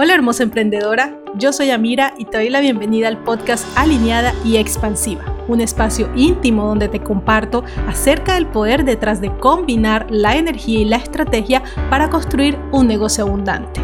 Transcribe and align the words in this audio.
Hola 0.00 0.14
hermosa 0.14 0.44
emprendedora, 0.44 1.18
yo 1.34 1.52
soy 1.52 1.72
Amira 1.72 2.14
y 2.16 2.24
te 2.24 2.36
doy 2.36 2.50
la 2.50 2.60
bienvenida 2.60 3.08
al 3.08 3.18
podcast 3.24 3.66
Alineada 3.76 4.32
y 4.44 4.56
Expansiva, 4.56 5.24
un 5.48 5.60
espacio 5.60 6.08
íntimo 6.14 6.68
donde 6.68 6.86
te 6.86 7.00
comparto 7.00 7.64
acerca 7.88 8.34
del 8.34 8.46
poder 8.46 8.84
detrás 8.84 9.20
de 9.20 9.36
combinar 9.38 10.06
la 10.08 10.36
energía 10.36 10.78
y 10.78 10.84
la 10.84 10.98
estrategia 10.98 11.64
para 11.90 12.10
construir 12.10 12.56
un 12.70 12.86
negocio 12.86 13.24
abundante. 13.24 13.80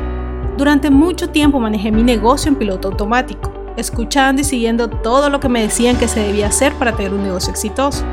Durante 0.57 0.89
mucho 0.89 1.31
tiempo 1.31 1.59
manejé 1.59 1.91
mi 1.91 2.05
negocio 2.05 2.49
en 2.49 2.59
piloto 2.59 2.87
automático, 2.87 3.53
escuchando 3.77 4.41
y 4.41 4.45
siguiendo 4.45 4.89
todo 4.89 5.31
lo 5.31 5.41
que 5.41 5.49
me 5.49 5.63
decían 5.63 5.97
que 5.97 6.07
se 6.07 6.21
debía 6.21 6.47
hacer 6.47 6.75
para 6.75 6.93
tener 6.93 7.13
un 7.13 7.25
negocio 7.25 7.51
exitoso. 7.51 8.05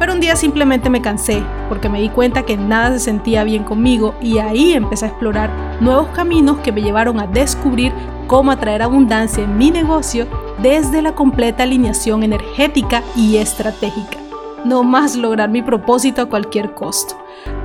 Pero 0.00 0.12
un 0.12 0.18
día 0.18 0.34
simplemente 0.34 0.90
me 0.90 1.00
cansé 1.00 1.40
porque 1.68 1.88
me 1.88 2.00
di 2.00 2.08
cuenta 2.08 2.42
que 2.42 2.56
nada 2.56 2.90
se 2.92 2.98
sentía 2.98 3.44
bien 3.44 3.62
conmigo 3.62 4.16
y 4.20 4.38
ahí 4.38 4.72
empecé 4.72 5.04
a 5.04 5.08
explorar 5.08 5.50
nuevos 5.80 6.08
caminos 6.08 6.58
que 6.58 6.72
me 6.72 6.82
llevaron 6.82 7.20
a 7.20 7.26
descubrir 7.26 7.92
cómo 8.26 8.50
atraer 8.50 8.82
abundancia 8.82 9.44
en 9.44 9.58
mi 9.58 9.70
negocio 9.70 10.26
desde 10.62 11.02
la 11.02 11.14
completa 11.14 11.62
alineación 11.62 12.22
energética 12.22 13.02
y 13.16 13.36
estratégica. 13.36 14.18
No 14.64 14.82
más 14.82 15.14
lograr 15.14 15.50
mi 15.50 15.60
propósito 15.60 16.22
a 16.22 16.26
cualquier 16.26 16.74
costo. 16.74 17.16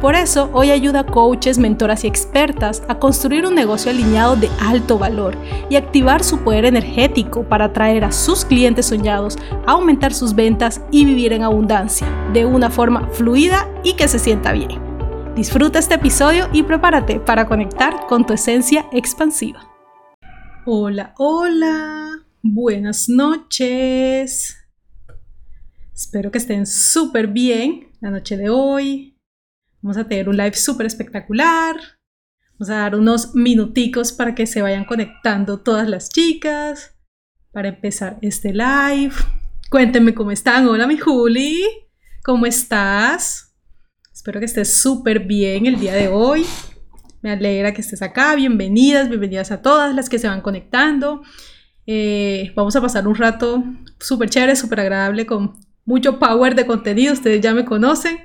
Por 0.01 0.15
eso, 0.15 0.49
hoy 0.51 0.71
ayuda 0.71 1.01
a 1.01 1.05
coaches, 1.05 1.57
mentoras 1.57 2.03
y 2.03 2.07
expertas 2.07 2.83
a 2.89 2.95
construir 2.95 3.45
un 3.45 3.55
negocio 3.55 3.91
alineado 3.91 4.35
de 4.35 4.49
alto 4.59 4.97
valor 4.97 5.37
y 5.69 5.77
activar 5.77 6.23
su 6.23 6.39
poder 6.39 6.65
energético 6.65 7.43
para 7.43 7.65
atraer 7.65 8.03
a 8.03 8.11
sus 8.11 8.43
clientes 8.43 8.87
soñados, 8.87 9.37
aumentar 9.65 10.13
sus 10.13 10.35
ventas 10.35 10.81
y 10.91 11.05
vivir 11.05 11.31
en 11.31 11.43
abundancia, 11.43 12.07
de 12.33 12.45
una 12.45 12.69
forma 12.69 13.07
fluida 13.13 13.69
y 13.83 13.93
que 13.93 14.07
se 14.07 14.19
sienta 14.19 14.51
bien. 14.51 14.88
Disfruta 15.35 15.79
este 15.79 15.95
episodio 15.95 16.49
y 16.51 16.63
prepárate 16.63 17.19
para 17.19 17.45
conectar 17.45 18.07
con 18.07 18.25
tu 18.25 18.33
esencia 18.33 18.85
expansiva. 18.91 19.69
Hola, 20.65 21.13
hola, 21.17 22.25
buenas 22.41 23.07
noches. 23.07 24.57
Espero 25.93 26.31
que 26.31 26.37
estén 26.37 26.65
súper 26.65 27.27
bien 27.27 27.89
la 28.01 28.09
noche 28.11 28.37
de 28.37 28.49
hoy, 28.49 29.19
Vamos 29.81 29.97
a 29.97 30.07
tener 30.07 30.27
un 30.27 30.35
live 30.35 30.55
súper 30.55 30.85
espectacular. 30.85 31.77
Vamos 32.53 32.69
a 32.69 32.79
dar 32.79 32.95
unos 32.95 33.33
minuticos 33.33 34.11
para 34.11 34.35
que 34.35 34.45
se 34.45 34.61
vayan 34.61 34.83
conectando 34.83 35.61
todas 35.61 35.87
las 35.87 36.09
chicas. 36.09 36.95
Para 37.51 37.69
empezar 37.69 38.17
este 38.21 38.51
live. 38.51 39.13
Cuéntenme 39.69 40.13
cómo 40.13 40.31
están. 40.31 40.67
Hola 40.67 40.85
mi 40.85 40.97
Juli. 40.97 41.63
¿Cómo 42.23 42.45
estás? 42.45 43.48
Espero 44.19 44.41
que 44.41 44.47
estés 44.47 44.73
súper 44.73 45.21
bien 45.21 45.65
el 45.65 45.79
día 45.79 45.93
de 45.93 46.09
hoy. 46.09 46.45
Me 47.21 47.31
alegra 47.31 47.73
que 47.73 47.79
estés 47.79 48.01
acá. 48.01 48.35
Bienvenidas, 48.35 49.07
bienvenidas 49.07 49.49
a 49.49 49.61
todas 49.61 49.95
las 49.95 50.09
que 50.09 50.19
se 50.19 50.27
van 50.27 50.41
conectando. 50.41 51.21
Eh, 51.87 52.51
vamos 52.53 52.75
a 52.75 52.81
pasar 52.81 53.07
un 53.07 53.15
rato 53.15 53.63
súper 53.97 54.29
chévere, 54.29 54.57
súper 54.57 54.81
agradable 54.81 55.25
con 55.25 55.53
mucho 55.85 56.19
power 56.19 56.53
de 56.53 56.65
contenido. 56.65 57.13
Ustedes 57.13 57.39
ya 57.39 57.53
me 57.53 57.63
conocen. 57.63 58.19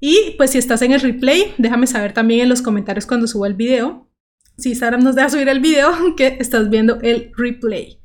Y 0.00 0.34
pues 0.38 0.52
si 0.52 0.56
estás 0.56 0.80
en 0.80 0.92
el 0.92 1.00
replay, 1.02 1.52
déjame 1.58 1.86
saber 1.86 2.14
también 2.14 2.40
en 2.40 2.48
los 2.48 2.62
comentarios 2.62 3.04
cuando 3.04 3.26
suba 3.26 3.48
el 3.48 3.54
video. 3.54 4.10
Si 4.56 4.70
Instagram 4.70 5.04
nos 5.04 5.14
deja 5.14 5.28
subir 5.28 5.50
el 5.50 5.60
video, 5.60 5.92
que 6.16 6.38
estás 6.40 6.70
viendo 6.70 6.98
el 7.02 7.32
replay. 7.36 8.00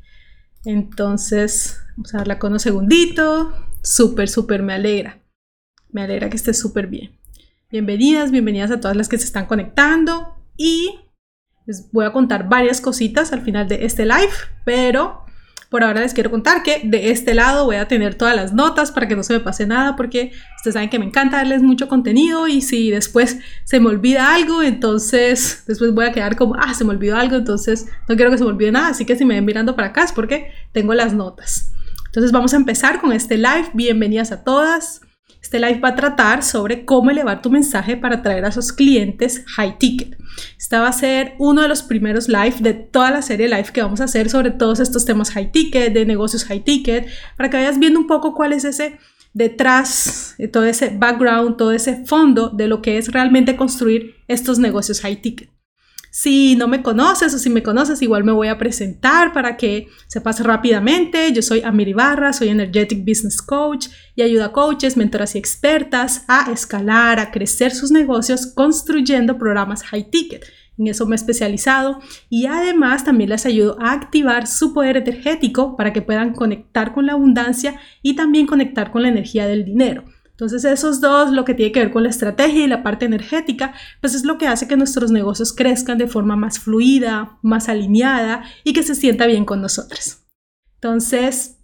Entonces, 0.65 1.79
vamos 1.95 2.13
a 2.13 2.17
darla 2.17 2.37
con 2.37 2.51
un 2.51 2.59
segundito. 2.59 3.53
Súper, 3.81 4.27
súper 4.27 4.61
me 4.61 4.73
alegra. 4.73 5.21
Me 5.89 6.03
alegra 6.03 6.29
que 6.29 6.37
estés 6.37 6.59
súper 6.59 6.87
bien. 6.87 7.11
Bienvenidas, 7.71 8.31
bienvenidas 8.31 8.71
a 8.71 8.79
todas 8.79 8.97
las 8.97 9.07
que 9.07 9.17
se 9.17 9.25
están 9.25 9.45
conectando. 9.45 10.35
Y 10.57 10.99
les 11.65 11.91
voy 11.91 12.05
a 12.05 12.11
contar 12.11 12.49
varias 12.49 12.81
cositas 12.81 13.31
al 13.31 13.41
final 13.41 13.67
de 13.67 13.85
este 13.85 14.05
live, 14.05 14.31
pero 14.65 15.25
por 15.69 15.83
ahora 15.83 16.01
les 16.01 16.13
quiero 16.13 16.31
contar 16.31 16.63
que 16.63 16.81
de 16.83 17.11
este 17.11 17.33
lado 17.33 17.65
voy 17.65 17.75
a 17.75 17.87
tener 17.87 18.15
todas 18.15 18.35
las 18.35 18.53
notas 18.53 18.91
para 18.91 19.07
que 19.07 19.17
no 19.17 19.23
se 19.23 19.33
me 19.33 19.41
pase 19.41 19.65
nada 19.65 19.97
porque 19.97 20.31
ustedes 20.55 20.73
saben 20.73 20.89
que 20.89 20.97
me 20.97 21.05
encanta 21.05 21.37
darles 21.37 21.61
mucho 21.61 21.89
contenido 21.89 22.47
y 22.47 22.61
si 22.61 22.89
después 22.89 23.39
se 23.65 23.81
me 23.81 23.89
olvida 23.89 24.33
algo, 24.33 24.63
entonces 24.63 25.63
después 25.67 25.93
voy 25.93 26.05
a 26.05 26.13
quedar 26.13 26.37
como, 26.37 26.55
ah, 26.55 26.73
se 26.73 26.85
me 26.85 26.91
olvidó 26.91 27.17
algo, 27.17 27.35
entonces 27.35 27.87
no 28.07 28.15
quiero 28.15 28.31
que 28.31 28.37
se 28.37 28.45
me 28.45 28.49
olvide 28.49 28.71
nada, 28.71 28.87
así 28.87 29.05
que 29.05 29.17
si 29.17 29.25
me 29.25 29.35
ven 29.35 29.45
mirando 29.45 29.75
para 29.75 29.89
acá 29.89 30.05
es 30.05 30.13
porque 30.13 30.51
tengo 30.71 30.93
las 30.93 31.13
notas. 31.13 31.73
Entonces 32.05 32.31
vamos 32.31 32.53
a 32.53 32.57
empezar 32.57 33.01
con 33.01 33.11
este 33.11 33.37
live. 33.37 33.69
Bienvenidas 33.73 34.31
a 34.31 34.43
todas. 34.43 35.01
Este 35.47 35.61
live 35.61 35.79
va 35.79 35.89
a 35.89 35.95
tratar 35.95 36.43
sobre 36.43 36.83
cómo 36.83 37.09
elevar 37.09 37.41
tu 37.41 37.49
mensaje 37.49 37.95
para 37.95 38.17
atraer 38.17 38.43
a 38.43 38.49
esos 38.49 38.73
clientes 38.73 39.45
high 39.55 39.77
ticket. 39.77 40.17
Este 40.57 40.77
va 40.77 40.89
a 40.89 40.91
ser 40.91 41.35
uno 41.39 41.61
de 41.61 41.69
los 41.69 41.83
primeros 41.83 42.27
live 42.27 42.55
de 42.59 42.73
toda 42.73 43.11
la 43.11 43.21
serie 43.21 43.47
live 43.47 43.71
que 43.71 43.81
vamos 43.81 44.01
a 44.01 44.03
hacer 44.03 44.29
sobre 44.29 44.51
todos 44.51 44.81
estos 44.81 45.05
temas 45.05 45.31
high 45.31 45.49
ticket, 45.53 45.93
de 45.93 46.05
negocios 46.05 46.43
high 46.43 46.65
ticket, 46.65 47.07
para 47.37 47.49
que 47.49 47.55
vayas 47.55 47.79
viendo 47.79 47.97
un 47.97 48.07
poco 48.07 48.33
cuál 48.33 48.51
es 48.51 48.65
ese 48.65 48.97
detrás, 49.31 50.35
de 50.37 50.49
todo 50.49 50.65
ese 50.65 50.89
background, 50.89 51.55
todo 51.55 51.71
ese 51.71 52.03
fondo 52.05 52.49
de 52.49 52.67
lo 52.67 52.81
que 52.81 52.97
es 52.97 53.13
realmente 53.13 53.55
construir 53.55 54.15
estos 54.27 54.59
negocios 54.59 54.99
high 54.99 55.21
ticket. 55.21 55.49
Si 56.19 56.55
no 56.55 56.67
me 56.67 56.81
conoces 56.81 57.31
o 57.35 57.37
si 57.37 57.47
me 57.51 57.61
conoces, 57.61 58.01
igual 58.01 58.23
me 58.23 58.31
voy 58.31 58.47
a 58.47 58.57
presentar 58.57 59.33
para 59.33 59.55
que 59.55 59.85
sepas 60.07 60.39
rápidamente. 60.39 61.31
Yo 61.31 61.43
soy 61.43 61.61
Amir 61.61 61.89
Ibarra, 61.89 62.33
soy 62.33 62.47
Energetic 62.47 63.05
Business 63.05 63.39
Coach 63.39 63.89
y 64.15 64.23
ayuda 64.23 64.45
a 64.45 64.51
coaches, 64.51 64.97
mentoras 64.97 65.35
y 65.35 65.37
expertas 65.37 66.25
a 66.27 66.51
escalar, 66.51 67.19
a 67.19 67.29
crecer 67.29 67.71
sus 67.71 67.91
negocios 67.91 68.47
construyendo 68.47 69.37
programas 69.37 69.83
high 69.83 70.09
ticket. 70.09 70.43
En 70.79 70.87
eso 70.87 71.05
me 71.05 71.13
he 71.13 71.17
especializado 71.17 71.99
y 72.31 72.47
además 72.47 73.05
también 73.05 73.29
les 73.29 73.45
ayudo 73.45 73.77
a 73.79 73.91
activar 73.91 74.47
su 74.47 74.73
poder 74.73 74.97
energético 74.97 75.77
para 75.77 75.93
que 75.93 76.01
puedan 76.01 76.33
conectar 76.33 76.93
con 76.95 77.05
la 77.05 77.13
abundancia 77.13 77.79
y 78.01 78.15
también 78.15 78.47
conectar 78.47 78.89
con 78.89 79.03
la 79.03 79.09
energía 79.09 79.45
del 79.45 79.65
dinero. 79.65 80.03
Entonces 80.37 80.65
esos 80.65 81.01
dos, 81.01 81.31
lo 81.31 81.45
que 81.45 81.55
tiene 81.55 81.71
que 81.71 81.79
ver 81.79 81.89
con 81.89 82.03
la 82.03 82.09
estrategia 82.09 82.63
y 82.63 82.67
la 82.67 82.83
parte 82.83 83.05
energética, 83.05 83.73
pues 84.01 84.13
es 84.13 84.23
lo 84.23 84.37
que 84.37 84.47
hace 84.47 84.67
que 84.67 84.77
nuestros 84.77 85.09
negocios 85.09 85.51
crezcan 85.51 85.97
de 85.97 86.05
forma 86.05 86.35
más 86.35 86.59
fluida, 86.59 87.39
más 87.41 87.69
alineada 87.69 88.43
y 88.63 88.73
que 88.73 88.83
se 88.83 88.93
sienta 88.93 89.25
bien 89.25 89.45
con 89.45 89.63
nosotros. 89.63 90.19
Entonces, 90.75 91.57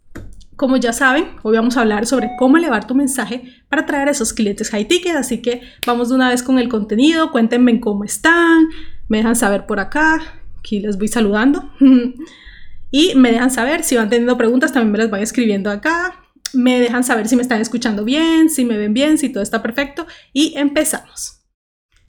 como 0.56 0.78
ya 0.78 0.92
saben, 0.92 1.28
hoy 1.44 1.56
vamos 1.56 1.78
a 1.78 1.82
hablar 1.82 2.08
sobre 2.08 2.32
cómo 2.40 2.58
elevar 2.58 2.88
tu 2.88 2.96
mensaje 2.96 3.44
para 3.70 3.84
atraer 3.84 4.08
a 4.08 4.12
esos 4.12 4.34
clientes 4.34 4.72
high 4.72 4.88
ticket, 4.88 5.18
así 5.18 5.40
que 5.44 5.62
vamos 5.86 6.10
de 6.10 6.16
una 6.16 6.30
vez 6.30 6.42
con 6.42 6.58
el 6.58 6.68
contenido, 6.68 7.32
cuéntenme 7.32 7.80
cómo 7.80 8.04
están, 8.04 8.70
me 9.08 9.18
dejan 9.18 9.36
saber 9.36 9.68
por 9.68 9.80
acá, 9.80 10.20
aquí 10.58 10.80
les 10.80 10.98
voy 10.98 11.10
saludando. 11.10 11.72
y 12.90 13.14
me 13.14 13.34
dejan 13.34 13.52
saber 13.52 13.84
si 13.84 13.98
van 13.98 14.10
teniendo 14.10 14.36
preguntas, 14.36 14.74
también 14.74 14.94
me 14.94 14.98
las 14.98 15.12
van 15.12 15.22
escribiendo 15.22 15.70
acá 15.70 16.23
me 16.54 16.80
dejan 16.80 17.04
saber 17.04 17.28
si 17.28 17.36
me 17.36 17.42
están 17.42 17.62
escuchando 17.62 18.06
bien, 18.06 18.50
si 18.50 18.66
me 18.66 18.78
ven 18.78 18.94
bien, 18.94 19.18
si 19.18 19.30
todo 19.30 19.44
está 19.44 19.62
perfecto 19.62 20.06
y 20.32 20.54
empezamos. 20.58 21.42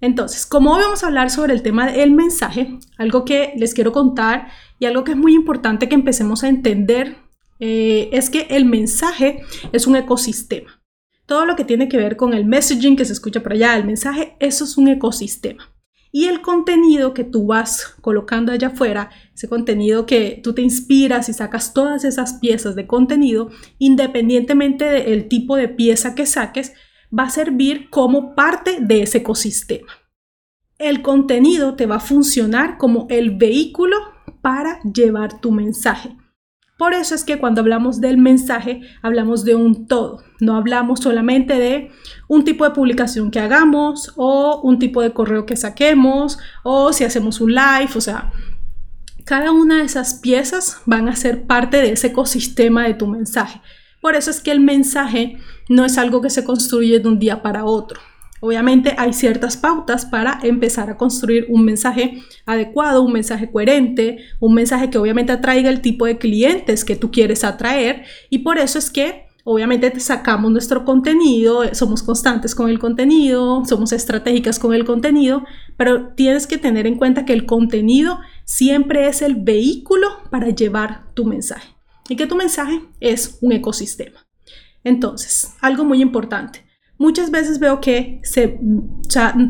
Entonces, 0.01 0.47
como 0.47 0.73
hoy 0.73 0.83
vamos 0.83 1.03
a 1.03 1.07
hablar 1.07 1.31
sobre 1.31 1.55
el 1.55 1.63
tema 1.63 1.91
del 1.91 2.11
mensaje, 2.11 2.79
algo 2.99 3.25
que 3.25 3.55
les 3.57 3.75
quiero 3.75 3.93
contar 3.93 4.49
y 4.79 4.87
algo 4.87 5.05
que 5.05 5.13
es 5.13 5.17
muy 5.17 5.35
importante 5.35 5.89
que 5.89 5.95
empecemos 5.95 6.45
a 6.45 6.49
entender 6.49 7.17
eh, 7.61 8.11
es 8.13 8.29
que 8.29 8.47
el 8.51 8.65
mensaje 8.67 9.43
es 9.73 9.87
un 9.87 9.97
ecosistema. 9.97 10.83
Todo 11.27 11.47
lo 11.47 11.57
que 11.57 11.65
tiene 11.65 11.89
que 11.89 11.97
ver 11.97 12.17
con 12.17 12.35
el 12.35 12.45
messaging 12.45 12.97
que 12.97 13.07
se 13.07 13.15
escucha 13.15 13.43
por 13.43 13.53
allá, 13.53 13.77
el 13.77 13.85
mensaje, 13.85 14.37
eso 14.41 14.65
es 14.65 14.77
un 14.77 14.89
ecosistema 14.89 15.74
y 16.17 16.27
el 16.27 16.43
contenido 16.43 17.13
que 17.13 17.25
tú 17.25 17.45
vas 17.45 17.97
colocando 18.01 18.53
allá 18.53 18.69
afuera, 18.69 19.11
ese 19.35 19.49
contenido 19.49 20.07
que 20.07 20.39
tú 20.45 20.55
te 20.55 20.63
inspiras 20.63 21.29
y 21.29 21.33
sacas 21.33 21.75
todas 21.75 22.05
esas 22.05 22.35
piezas 22.35 22.77
de 22.77 22.87
contenido, 22.87 23.51
independientemente 23.79 24.85
del 24.85 25.27
tipo 25.27 25.57
de 25.57 25.67
pieza 25.67 26.15
que 26.15 26.25
saques, 26.25 26.73
va 27.13 27.25
a 27.25 27.31
servir 27.31 27.91
como 27.91 28.37
parte 28.37 28.79
de 28.81 29.03
ese 29.03 29.19
ecosistema. 29.19 29.89
El 30.79 31.03
contenido 31.03 31.75
te 31.75 31.87
va 31.87 31.97
a 31.97 32.01
funcionar 32.01 32.79
como 32.79 33.09
el 33.11 33.37
vehículo 33.37 33.97
para 34.41 34.79
llevar 34.85 35.41
tu 35.41 35.51
mensaje. 35.51 36.17
Por 36.85 36.93
eso 36.93 37.15
es 37.15 37.25
que 37.25 37.39
cuando 37.39 37.63
hablamos 37.63 38.03
del 38.03 38.19
mensaje, 38.19 38.83
hablamos 39.01 39.43
de 39.43 39.55
un 39.55 39.87
todo. 39.87 40.23
No 40.39 40.55
hablamos 40.55 41.01
solamente 41.01 41.55
de 41.55 41.91
un 42.29 42.45
tipo 42.45 42.65
de 42.65 42.73
publicación 42.73 43.31
que 43.31 43.41
hagamos 43.41 44.13
o 44.17 44.61
un 44.63 44.79
tipo 44.79 45.01
de 45.01 45.15
correo 45.15 45.47
que 45.47 45.57
saquemos 45.57 46.39
o 46.63 46.93
si 46.93 47.05
hacemos 47.05 47.41
un 47.41 47.55
live. 47.55 47.89
O 47.97 48.03
sea, 48.03 48.33
cada 49.25 49.51
una 49.51 49.79
de 49.79 49.85
esas 49.85 50.13
piezas 50.13 50.83
van 50.85 51.09
a 51.09 51.17
ser 51.17 51.45
parte 51.47 51.79
de 51.79 51.93
ese 51.93 52.09
ecosistema 52.09 52.83
de 52.83 52.93
tu 52.93 53.07
mensaje. 53.07 53.63
Por 54.03 54.15
eso 54.15 54.31
es 54.31 54.43
que 54.43 54.51
el 54.51 54.61
mensaje 54.61 55.39
no 55.71 55.87
es 55.87 55.97
algo 55.97 56.21
que 56.21 56.29
se 56.29 56.45
construye 56.45 57.01
de 57.01 57.09
un 57.09 57.19
día 57.19 57.41
para 57.41 57.65
otro. 57.65 57.99
Obviamente 58.45 58.95
hay 58.99 59.15
ciertas 59.15 59.57
pautas 59.57 60.05
para 60.05 60.39
empezar 60.43 60.91
a 60.91 60.99
construir 60.99 61.47
un 61.49 61.65
mensaje 61.65 62.21
adecuado, 62.45 63.01
un 63.01 63.11
mensaje 63.11 63.51
coherente, 63.51 64.19
un 64.39 64.53
mensaje 64.53 64.91
que 64.91 64.99
obviamente 64.99 65.33
atraiga 65.33 65.71
el 65.71 65.81
tipo 65.81 66.05
de 66.05 66.19
clientes 66.19 66.85
que 66.85 66.95
tú 66.95 67.11
quieres 67.11 67.43
atraer 67.43 68.05
y 68.29 68.41
por 68.41 68.59
eso 68.59 68.79
es 68.79 68.91
que 68.91 69.29
obviamente 69.45 69.91
te 69.91 69.99
sacamos 69.99 70.53
nuestro 70.53 70.85
contenido, 70.85 71.63
somos 71.73 72.03
constantes 72.03 72.55
con 72.55 72.69
el 72.69 72.79
contenido, 72.79 73.65
somos 73.65 73.93
estratégicas 73.93 74.59
con 74.59 74.75
el 74.75 74.85
contenido, 74.85 75.45
pero 75.79 76.09
tienes 76.09 76.47
que 76.47 76.59
tener 76.59 76.87
en 76.87 76.97
cuenta 76.97 77.25
que 77.25 77.33
el 77.33 77.47
contenido 77.47 78.19
siempre 78.45 79.09
es 79.09 79.23
el 79.23 79.37
vehículo 79.37 80.07
para 80.29 80.51
llevar 80.51 81.15
tu 81.15 81.25
mensaje. 81.25 81.75
Y 82.11 82.17
que 82.17 82.27
tu 82.27 82.37
mensaje 82.37 82.83
es 83.01 83.39
un 83.41 83.53
ecosistema. 83.53 84.27
Entonces, 84.85 85.55
algo 85.63 85.87
muy 85.87 86.03
importante. 86.03 86.64
Muchas 86.97 87.31
veces 87.31 87.59
veo 87.59 87.81
que 87.81 88.21
se, 88.23 88.61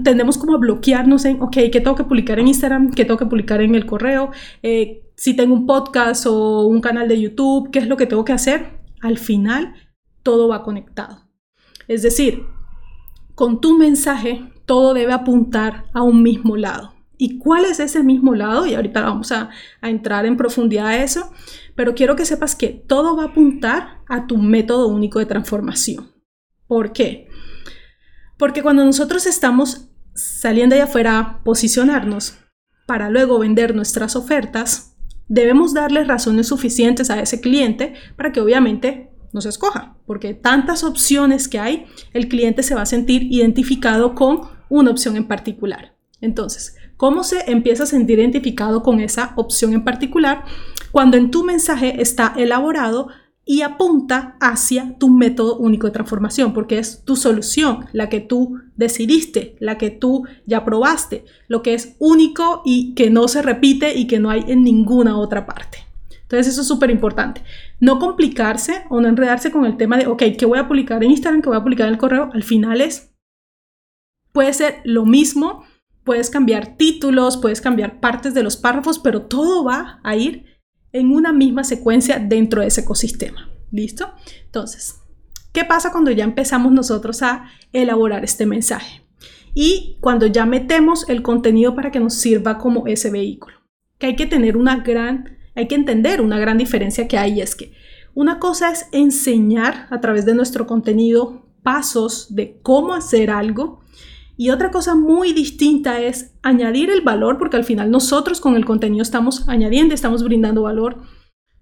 tendemos 0.02 0.38
como 0.38 0.54
a 0.54 0.58
bloquearnos 0.58 1.26
en, 1.26 1.42
ok, 1.42 1.56
¿qué 1.70 1.80
tengo 1.80 1.94
que 1.94 2.04
publicar 2.04 2.38
en 2.38 2.48
Instagram? 2.48 2.90
¿Qué 2.90 3.04
tengo 3.04 3.18
que 3.18 3.26
publicar 3.26 3.60
en 3.60 3.74
el 3.74 3.84
correo? 3.84 4.30
Eh, 4.62 5.02
si 5.16 5.34
tengo 5.34 5.54
un 5.54 5.66
podcast 5.66 6.26
o 6.26 6.66
un 6.66 6.80
canal 6.80 7.06
de 7.06 7.20
YouTube, 7.20 7.70
¿qué 7.70 7.80
es 7.80 7.86
lo 7.86 7.96
que 7.96 8.06
tengo 8.06 8.24
que 8.24 8.32
hacer? 8.32 8.80
Al 9.02 9.18
final, 9.18 9.74
todo 10.22 10.48
va 10.48 10.62
conectado. 10.62 11.28
Es 11.86 12.02
decir, 12.02 12.44
con 13.34 13.60
tu 13.60 13.76
mensaje, 13.76 14.50
todo 14.64 14.94
debe 14.94 15.12
apuntar 15.12 15.84
a 15.92 16.02
un 16.02 16.22
mismo 16.22 16.56
lado. 16.56 16.94
¿Y 17.18 17.38
cuál 17.38 17.66
es 17.66 17.78
ese 17.78 18.02
mismo 18.02 18.34
lado? 18.34 18.66
Y 18.66 18.74
ahorita 18.74 19.02
vamos 19.02 19.30
a, 19.32 19.50
a, 19.80 19.90
entrar 19.90 20.26
en 20.26 20.36
profundidad 20.36 20.86
a 20.86 21.04
eso, 21.04 21.30
pero 21.76 21.94
quiero 21.94 22.16
que 22.16 22.24
sepas 22.24 22.56
que 22.56 22.68
todo 22.68 23.16
va 23.16 23.24
a 23.24 23.26
apuntar 23.26 24.00
a 24.08 24.26
tu 24.26 24.38
método 24.38 24.88
único 24.88 25.18
de 25.18 25.26
transformación. 25.26 26.10
¿Por 26.66 26.92
qué? 26.92 27.28
Porque 28.36 28.62
cuando 28.62 28.84
nosotros 28.84 29.26
estamos 29.26 29.88
saliendo 30.14 30.74
allá 30.74 30.84
afuera 30.84 31.18
a 31.18 31.44
posicionarnos 31.44 32.38
para 32.86 33.10
luego 33.10 33.38
vender 33.38 33.74
nuestras 33.74 34.16
ofertas, 34.16 34.96
debemos 35.28 35.74
darle 35.74 36.04
razones 36.04 36.48
suficientes 36.48 37.10
a 37.10 37.20
ese 37.20 37.40
cliente 37.40 37.94
para 38.16 38.32
que 38.32 38.40
obviamente 38.40 39.10
nos 39.32 39.46
escoja, 39.46 39.96
porque 40.06 40.32
tantas 40.32 40.84
opciones 40.84 41.48
que 41.48 41.58
hay, 41.58 41.86
el 42.12 42.28
cliente 42.28 42.62
se 42.62 42.74
va 42.74 42.82
a 42.82 42.86
sentir 42.86 43.24
identificado 43.24 44.14
con 44.14 44.42
una 44.68 44.90
opción 44.90 45.16
en 45.16 45.26
particular. 45.26 45.96
Entonces, 46.20 46.76
¿cómo 46.96 47.24
se 47.24 47.50
empieza 47.50 47.82
a 47.82 47.86
sentir 47.86 48.20
identificado 48.20 48.82
con 48.82 49.00
esa 49.00 49.32
opción 49.36 49.72
en 49.74 49.82
particular? 49.82 50.44
Cuando 50.92 51.16
en 51.16 51.32
tu 51.32 51.42
mensaje 51.42 52.00
está 52.00 52.32
elaborado 52.36 53.08
y 53.46 53.62
apunta 53.62 54.36
hacia 54.40 54.96
tu 54.98 55.10
método 55.10 55.58
único 55.58 55.86
de 55.86 55.92
transformación, 55.92 56.54
porque 56.54 56.78
es 56.78 57.04
tu 57.04 57.16
solución, 57.16 57.86
la 57.92 58.08
que 58.08 58.20
tú 58.20 58.58
decidiste, 58.76 59.56
la 59.60 59.76
que 59.76 59.90
tú 59.90 60.24
ya 60.46 60.64
probaste, 60.64 61.24
lo 61.48 61.62
que 61.62 61.74
es 61.74 61.96
único 61.98 62.62
y 62.64 62.94
que 62.94 63.10
no 63.10 63.28
se 63.28 63.42
repite 63.42 63.94
y 63.94 64.06
que 64.06 64.18
no 64.18 64.30
hay 64.30 64.44
en 64.48 64.64
ninguna 64.64 65.18
otra 65.18 65.44
parte. 65.44 65.78
Entonces 66.22 66.54
eso 66.54 66.62
es 66.62 66.68
súper 66.68 66.90
importante. 66.90 67.42
No 67.80 67.98
complicarse 67.98 68.84
o 68.88 69.00
no 69.00 69.08
enredarse 69.08 69.50
con 69.50 69.66
el 69.66 69.76
tema 69.76 69.98
de, 69.98 70.06
ok, 70.06 70.22
¿qué 70.38 70.46
voy 70.46 70.58
a 70.58 70.66
publicar 70.66 71.04
en 71.04 71.10
Instagram? 71.10 71.42
¿Qué 71.42 71.50
voy 71.50 71.58
a 71.58 71.62
publicar 71.62 71.86
en 71.86 71.94
el 71.94 71.98
correo? 71.98 72.30
Al 72.32 72.42
final 72.42 72.80
es, 72.80 73.14
puede 74.32 74.54
ser 74.54 74.80
lo 74.84 75.04
mismo, 75.04 75.64
puedes 76.02 76.30
cambiar 76.30 76.76
títulos, 76.76 77.36
puedes 77.36 77.60
cambiar 77.60 78.00
partes 78.00 78.32
de 78.32 78.42
los 78.42 78.56
párrafos, 78.56 78.98
pero 78.98 79.22
todo 79.22 79.64
va 79.64 80.00
a 80.02 80.16
ir 80.16 80.53
en 80.94 81.12
una 81.12 81.32
misma 81.32 81.64
secuencia 81.64 82.18
dentro 82.18 82.62
de 82.62 82.68
ese 82.68 82.82
ecosistema. 82.82 83.50
¿Listo? 83.70 84.12
Entonces, 84.46 85.00
¿qué 85.52 85.64
pasa 85.64 85.90
cuando 85.90 86.12
ya 86.12 86.22
empezamos 86.22 86.72
nosotros 86.72 87.22
a 87.22 87.50
elaborar 87.72 88.24
este 88.24 88.46
mensaje? 88.46 89.02
Y 89.54 89.98
cuando 90.00 90.26
ya 90.26 90.46
metemos 90.46 91.08
el 91.08 91.22
contenido 91.22 91.74
para 91.74 91.90
que 91.90 91.98
nos 91.98 92.14
sirva 92.14 92.58
como 92.58 92.86
ese 92.86 93.10
vehículo. 93.10 93.56
Que 93.98 94.06
hay 94.06 94.16
que 94.16 94.26
tener 94.26 94.56
una 94.56 94.76
gran, 94.76 95.36
hay 95.56 95.66
que 95.66 95.74
entender 95.74 96.20
una 96.20 96.38
gran 96.38 96.58
diferencia 96.58 97.08
que 97.08 97.18
hay 97.18 97.40
es 97.40 97.56
que 97.56 97.72
una 98.14 98.38
cosa 98.38 98.70
es 98.70 98.86
enseñar 98.92 99.88
a 99.90 100.00
través 100.00 100.24
de 100.24 100.34
nuestro 100.34 100.68
contenido 100.68 101.48
pasos 101.64 102.32
de 102.36 102.60
cómo 102.62 102.94
hacer 102.94 103.30
algo 103.30 103.80
y 104.36 104.50
otra 104.50 104.70
cosa 104.70 104.94
muy 104.94 105.32
distinta 105.32 106.00
es 106.00 106.34
añadir 106.42 106.90
el 106.90 107.02
valor, 107.02 107.38
porque 107.38 107.56
al 107.56 107.64
final 107.64 107.90
nosotros 107.90 108.40
con 108.40 108.56
el 108.56 108.64
contenido 108.64 109.02
estamos 109.02 109.48
añadiendo, 109.48 109.94
estamos 109.94 110.24
brindando 110.24 110.62
valor, 110.62 111.02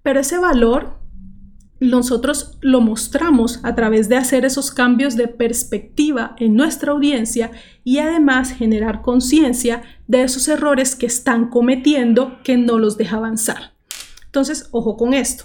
pero 0.03 0.21
ese 0.21 0.39
valor 0.39 1.03
nosotros 1.81 2.59
lo 2.61 2.81
mostramos 2.81 3.61
a 3.65 3.75
través 3.75 4.09
de 4.09 4.17
hacer 4.17 4.45
esos 4.45 4.71
cambios 4.71 5.17
de 5.17 5.27
perspectiva 5.27 6.37
en 6.39 6.55
nuestra 6.55 6.93
audiencia 6.93 7.51
y 7.83 7.99
además 7.99 8.53
generar 8.53 9.03
conciencia 9.03 9.83
de 10.07 10.23
esos 10.23 10.47
errores 10.47 10.95
que 10.95 11.07
están 11.07 11.51
cometiendo 11.51 12.39
que 12.45 12.57
no 12.57 12.79
los 12.79 12.97
deja 12.97 13.17
avanzar. 13.17 13.73
Entonces, 14.27 14.69
ojo 14.71 14.97
con 14.97 15.13
esto. 15.13 15.45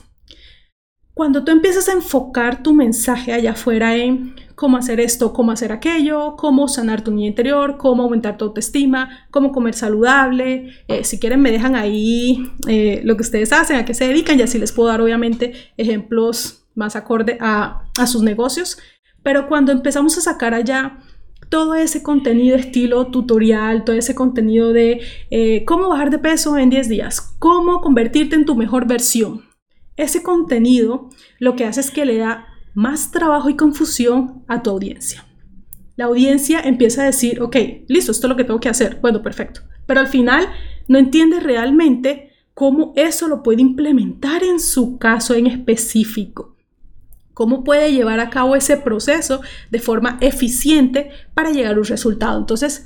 Cuando 1.16 1.44
tú 1.44 1.52
empiezas 1.52 1.90
a 1.90 1.94
enfocar 1.94 2.62
tu 2.62 2.76
mensaje 2.76 3.34
allá 3.34 3.52
afuera 3.54 3.96
en 3.96 4.36
cómo 4.58 4.78
hacer 4.78 5.00
esto, 5.00 5.34
cómo 5.34 5.52
hacer 5.52 5.72
aquello, 5.72 6.36
cómo 6.36 6.68
sanar 6.68 7.04
tu 7.04 7.12
niño 7.12 7.28
interior, 7.28 7.78
cómo 7.78 8.02
aumentar 8.02 8.38
tu 8.38 8.46
autoestima, 8.46 9.28
cómo 9.30 9.52
comer 9.52 9.76
saludable. 9.76 10.74
Eh, 10.88 11.04
si 11.04 11.20
quieren 11.20 11.44
me 11.44 11.52
dejan 11.52 11.76
ahí 11.76 12.52
eh, 12.68 13.02
lo 13.04 13.16
que 13.16 13.22
ustedes 13.22 13.54
hacen, 13.54 13.76
a 13.78 13.86
qué 13.86 13.94
se 13.94 14.08
dedican 14.08 14.40
y 14.40 14.42
así 14.42 14.58
les 14.58 14.72
puedo 14.72 14.90
dar 14.90 15.00
obviamente 15.00 15.54
ejemplos 15.78 16.66
más 16.74 16.96
acorde 16.96 17.38
a, 17.40 17.84
sus 18.08 18.24
negocios. 18.24 18.80
Pero 19.22 19.48
cuando 19.48 19.72
empezamos 19.72 20.18
a 20.18 20.22
sacar 20.22 20.56
allá 20.56 20.98
todo 21.50 21.76
ese 21.76 22.02
contenido 22.02 22.56
estilo 22.56 23.12
tutorial, 23.12 23.84
todo 23.84 23.96
ese 23.96 24.16
contenido 24.16 24.74
de 24.74 25.02
eh, 25.30 25.66
cómo 25.66 25.88
bajar 25.88 26.10
de 26.10 26.18
peso 26.18 26.58
en 26.58 26.72
10 26.72 26.90
días, 26.90 27.36
cómo 27.38 27.80
convertirte 27.80 28.36
en 28.36 28.46
tu 28.46 28.56
mejor 28.56 28.88
versión. 28.88 29.44
Ese 29.98 30.24
contenido 30.24 31.10
lo 31.38 31.56
que 31.56 31.66
hace 31.66 31.82
es 31.82 31.92
que 31.92 32.06
le 32.06 32.18
da 32.18 32.57
más 32.78 33.10
trabajo 33.10 33.50
y 33.50 33.56
confusión 33.56 34.44
a 34.48 34.62
tu 34.62 34.70
audiencia. 34.70 35.26
La 35.96 36.06
audiencia 36.06 36.60
empieza 36.60 37.02
a 37.02 37.06
decir, 37.06 37.42
ok, 37.42 37.56
listo, 37.88 38.12
esto 38.12 38.28
es 38.28 38.30
lo 38.30 38.36
que 38.36 38.44
tengo 38.44 38.60
que 38.60 38.70
hacer. 38.70 39.00
Bueno, 39.02 39.24
perfecto. 39.24 39.62
Pero 39.88 40.00
al 40.00 40.08
final 40.08 40.48
no 40.88 41.00
entiende 41.00 41.40
realmente 41.40 42.34
cómo 42.54 42.94
eso 42.96 43.28
lo 43.28 43.42
puede 43.42 43.64
implementar 43.64 44.44
en 44.44 44.60
su 44.60 45.00
caso 45.00 45.34
en 45.34 45.48
específico. 45.48 46.56
Cómo 47.34 47.64
puede 47.64 47.92
llevar 47.92 48.20
a 48.20 48.30
cabo 48.30 48.56
ese 48.56 48.78
proceso 48.78 49.42
de 49.72 49.80
forma 49.80 50.20
eficiente 50.22 51.10
para 51.34 51.50
llegar 51.50 51.74
a 51.74 51.80
un 51.80 51.86
resultado. 51.86 52.38
Entonces, 52.38 52.86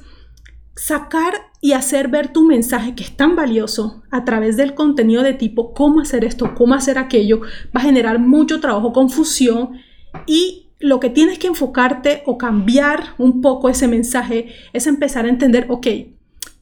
sacar 0.74 1.51
y 1.62 1.74
hacer 1.74 2.08
ver 2.08 2.34
tu 2.34 2.44
mensaje 2.44 2.96
que 2.96 3.04
es 3.04 3.16
tan 3.16 3.36
valioso 3.36 4.02
a 4.10 4.26
través 4.26 4.58
del 4.58 4.74
contenido 4.74 5.22
de 5.22 5.36
tipo 5.36 5.74
cómo 5.74 6.02
hacer 6.02 6.26
esto, 6.26 6.56
cómo 6.56 6.74
hacer 6.74 6.98
aquello, 6.98 7.42
va 7.76 7.82
a 7.82 7.84
generar 7.84 8.18
mucho 8.20 8.60
trabajo, 8.60 8.92
confusión 8.92 9.80
y 10.26 10.72
lo 10.80 11.00
que 11.00 11.12
tienes 11.12 11.38
que 11.38 11.48
enfocarte 11.48 12.24
o 12.26 12.40
cambiar 12.40 13.14
un 13.20 13.42
poco 13.42 13.70
ese 13.70 13.88
mensaje 13.88 14.48
es 14.74 14.88
empezar 14.88 15.26
a 15.26 15.30
entender, 15.30 15.68
ok, 15.70 15.88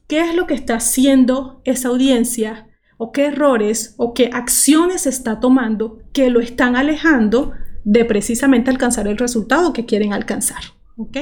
¿qué 0.06 0.20
es 0.20 0.34
lo 0.34 0.46
que 0.46 0.54
está 0.54 0.74
haciendo 0.74 1.62
esa 1.64 1.88
audiencia? 1.88 2.68
¿O 2.98 3.12
qué 3.12 3.26
errores 3.26 3.94
o 3.96 4.12
qué 4.12 4.28
acciones 4.30 5.06
está 5.06 5.40
tomando 5.40 6.00
que 6.12 6.28
lo 6.28 6.40
están 6.40 6.76
alejando 6.76 7.52
de 7.84 8.04
precisamente 8.04 8.70
alcanzar 8.70 9.08
el 9.08 9.16
resultado 9.16 9.72
que 9.72 9.86
quieren 9.86 10.12
alcanzar? 10.12 10.62
¿Ok? 10.98 11.16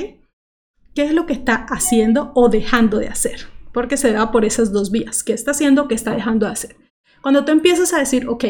¿Qué 0.95 1.05
es 1.05 1.12
lo 1.12 1.26
que 1.26 1.35
está 1.35 1.55
haciendo 1.55 2.33
o 2.35 2.49
dejando 2.49 2.99
de 2.99 3.07
hacer? 3.07 3.58
Porque 3.73 3.97
se 3.97 4.13
da 4.13 4.31
por 4.31 4.45
esas 4.45 4.73
dos 4.73 4.91
vías, 4.91 5.23
qué 5.23 5.33
está 5.33 5.53
haciendo, 5.53 5.89
qué 5.89 5.95
está 5.95 6.13
dejando 6.13 6.47
de 6.47 6.53
hacer. 6.53 6.77
Cuando 7.23 7.45
tú 7.45 7.53
empiezas 7.53 7.93
a 7.93 7.99
decir, 7.99 8.29
ok, 8.29 8.45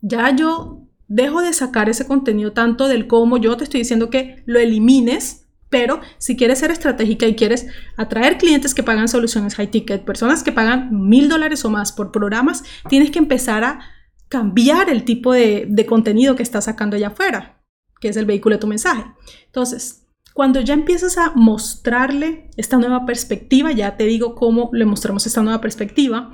ya 0.00 0.34
yo 0.34 0.88
dejo 1.08 1.42
de 1.42 1.52
sacar 1.52 1.88
ese 1.88 2.06
contenido 2.06 2.52
tanto 2.52 2.88
del 2.88 3.06
cómo, 3.06 3.36
yo 3.36 3.56
te 3.56 3.64
estoy 3.64 3.80
diciendo 3.80 4.10
que 4.10 4.42
lo 4.46 4.58
elimines, 4.58 5.46
pero 5.68 6.00
si 6.18 6.36
quieres 6.36 6.58
ser 6.58 6.70
estratégica 6.70 7.26
y 7.26 7.34
quieres 7.34 7.66
atraer 7.96 8.38
clientes 8.38 8.74
que 8.74 8.82
pagan 8.82 9.08
soluciones 9.08 9.54
high 9.56 9.70
ticket, 9.70 10.04
personas 10.04 10.42
que 10.42 10.52
pagan 10.52 11.08
mil 11.08 11.28
dólares 11.28 11.64
o 11.64 11.70
más 11.70 11.92
por 11.92 12.12
programas, 12.12 12.62
tienes 12.88 13.10
que 13.10 13.18
empezar 13.18 13.64
a 13.64 13.80
cambiar 14.28 14.88
el 14.88 15.04
tipo 15.04 15.32
de, 15.32 15.66
de 15.68 15.86
contenido 15.86 16.36
que 16.36 16.42
estás 16.42 16.64
sacando 16.64 16.96
allá 16.96 17.08
afuera, 17.08 17.62
que 18.00 18.08
es 18.08 18.16
el 18.16 18.26
vehículo 18.26 18.56
de 18.56 18.60
tu 18.60 18.66
mensaje. 18.66 19.04
Entonces, 19.46 20.03
cuando 20.34 20.60
ya 20.60 20.74
empiezas 20.74 21.16
a 21.16 21.32
mostrarle 21.36 22.50
esta 22.56 22.76
nueva 22.76 23.06
perspectiva, 23.06 23.70
ya 23.70 23.96
te 23.96 24.04
digo 24.04 24.34
cómo 24.34 24.68
le 24.72 24.84
mostramos 24.84 25.26
esta 25.26 25.42
nueva 25.42 25.60
perspectiva, 25.60 26.32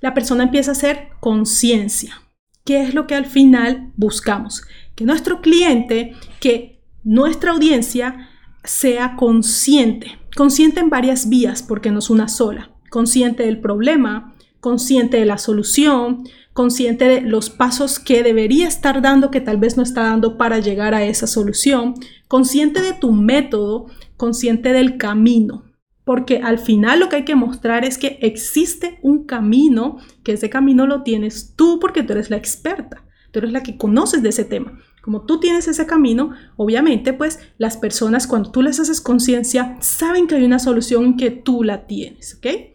la 0.00 0.14
persona 0.14 0.44
empieza 0.44 0.70
a 0.70 0.72
hacer 0.72 1.10
conciencia. 1.20 2.22
¿Qué 2.64 2.82
es 2.82 2.94
lo 2.94 3.06
que 3.06 3.14
al 3.14 3.26
final 3.26 3.92
buscamos? 3.96 4.62
Que 4.94 5.04
nuestro 5.04 5.42
cliente, 5.42 6.16
que 6.40 6.82
nuestra 7.04 7.52
audiencia 7.52 8.30
sea 8.64 9.14
consciente, 9.14 10.18
consciente 10.34 10.80
en 10.80 10.88
varias 10.88 11.28
vías, 11.28 11.62
porque 11.62 11.90
no 11.90 11.98
es 11.98 12.08
una 12.08 12.28
sola, 12.28 12.70
consciente 12.88 13.42
del 13.42 13.60
problema, 13.60 14.33
consciente 14.64 15.18
de 15.18 15.26
la 15.26 15.36
solución, 15.36 16.26
consciente 16.54 17.06
de 17.06 17.20
los 17.20 17.50
pasos 17.50 17.98
que 17.98 18.22
debería 18.22 18.66
estar 18.66 19.02
dando 19.02 19.30
que 19.30 19.42
tal 19.42 19.58
vez 19.58 19.76
no 19.76 19.82
está 19.82 20.04
dando 20.04 20.38
para 20.38 20.58
llegar 20.58 20.94
a 20.94 21.04
esa 21.04 21.26
solución, 21.26 21.92
consciente 22.28 22.80
de 22.80 22.94
tu 22.94 23.12
método, 23.12 23.88
consciente 24.16 24.72
del 24.72 24.96
camino. 24.96 25.64
Porque 26.02 26.38
al 26.38 26.58
final 26.58 27.00
lo 27.00 27.10
que 27.10 27.16
hay 27.16 27.24
que 27.26 27.34
mostrar 27.34 27.84
es 27.84 27.98
que 27.98 28.18
existe 28.22 28.98
un 29.02 29.26
camino, 29.26 29.98
que 30.22 30.32
ese 30.32 30.48
camino 30.48 30.86
lo 30.86 31.02
tienes 31.02 31.52
tú 31.56 31.78
porque 31.78 32.02
tú 32.02 32.14
eres 32.14 32.30
la 32.30 32.38
experta, 32.38 33.04
tú 33.32 33.40
eres 33.40 33.52
la 33.52 33.62
que 33.62 33.76
conoces 33.76 34.22
de 34.22 34.30
ese 34.30 34.46
tema. 34.46 34.80
Como 35.02 35.26
tú 35.26 35.40
tienes 35.40 35.68
ese 35.68 35.84
camino, 35.84 36.30
obviamente 36.56 37.12
pues 37.12 37.38
las 37.58 37.76
personas 37.76 38.26
cuando 38.26 38.50
tú 38.50 38.62
les 38.62 38.80
haces 38.80 39.02
conciencia 39.02 39.76
saben 39.80 40.26
que 40.26 40.36
hay 40.36 40.44
una 40.44 40.58
solución 40.58 41.18
que 41.18 41.30
tú 41.30 41.64
la 41.64 41.86
tienes, 41.86 42.36
¿ok? 42.38 42.73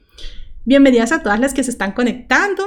Bienvenidas 0.69 1.11
a 1.11 1.23
todas 1.23 1.39
las 1.39 1.55
que 1.55 1.63
se 1.63 1.71
están 1.71 1.93
conectando. 1.93 2.63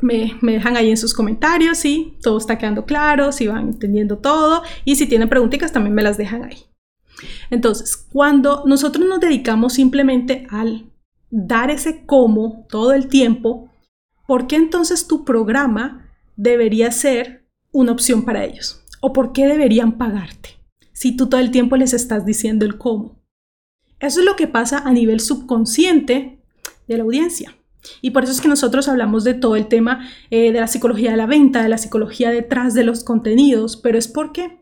Me, 0.00 0.36
me, 0.40 0.54
dejan 0.54 0.76
ahí 0.76 0.90
en 0.90 0.96
sus 0.96 1.14
comentarios 1.14 1.78
si 1.78 2.18
todo 2.22 2.38
está 2.38 2.58
quedando 2.58 2.86
claro, 2.86 3.30
si 3.30 3.46
van 3.46 3.68
entendiendo 3.68 4.18
todo 4.18 4.64
y 4.84 4.96
si 4.96 5.06
tienen 5.06 5.28
preguntitas 5.28 5.70
también 5.70 5.94
me 5.94 6.02
las 6.02 6.18
dejan 6.18 6.42
ahí. 6.42 6.64
Entonces, 7.48 7.96
cuando 7.96 8.64
nosotros 8.66 9.06
nos 9.06 9.20
dedicamos 9.20 9.74
simplemente 9.74 10.48
al 10.50 10.90
dar 11.30 11.70
ese 11.70 12.04
cómo 12.04 12.66
todo 12.68 12.94
el 12.94 13.06
tiempo, 13.06 13.70
¿por 14.26 14.48
qué 14.48 14.56
entonces 14.56 15.06
tu 15.06 15.24
programa 15.24 16.10
debería 16.34 16.90
ser 16.90 17.48
una 17.70 17.92
opción 17.92 18.24
para 18.24 18.44
ellos? 18.44 18.82
¿O 19.00 19.12
por 19.12 19.32
qué 19.32 19.46
deberían 19.46 19.98
pagarte 19.98 20.58
si 20.92 21.16
tú 21.16 21.28
todo 21.28 21.40
el 21.40 21.52
tiempo 21.52 21.76
les 21.76 21.94
estás 21.94 22.26
diciendo 22.26 22.66
el 22.66 22.76
cómo? 22.76 23.22
Eso 24.00 24.18
es 24.18 24.26
lo 24.26 24.34
que 24.34 24.48
pasa 24.48 24.78
a 24.78 24.90
nivel 24.92 25.20
subconsciente 25.20 26.39
de 26.94 26.98
la 26.98 27.04
audiencia. 27.04 27.56
Y 28.02 28.10
por 28.10 28.24
eso 28.24 28.32
es 28.32 28.40
que 28.40 28.48
nosotros 28.48 28.88
hablamos 28.88 29.24
de 29.24 29.34
todo 29.34 29.56
el 29.56 29.68
tema 29.68 30.06
eh, 30.30 30.52
de 30.52 30.60
la 30.60 30.66
psicología 30.66 31.12
de 31.12 31.16
la 31.16 31.26
venta, 31.26 31.62
de 31.62 31.68
la 31.68 31.78
psicología 31.78 32.30
detrás 32.30 32.74
de 32.74 32.84
los 32.84 33.04
contenidos, 33.04 33.76
pero 33.76 33.98
es 33.98 34.08
porque 34.08 34.60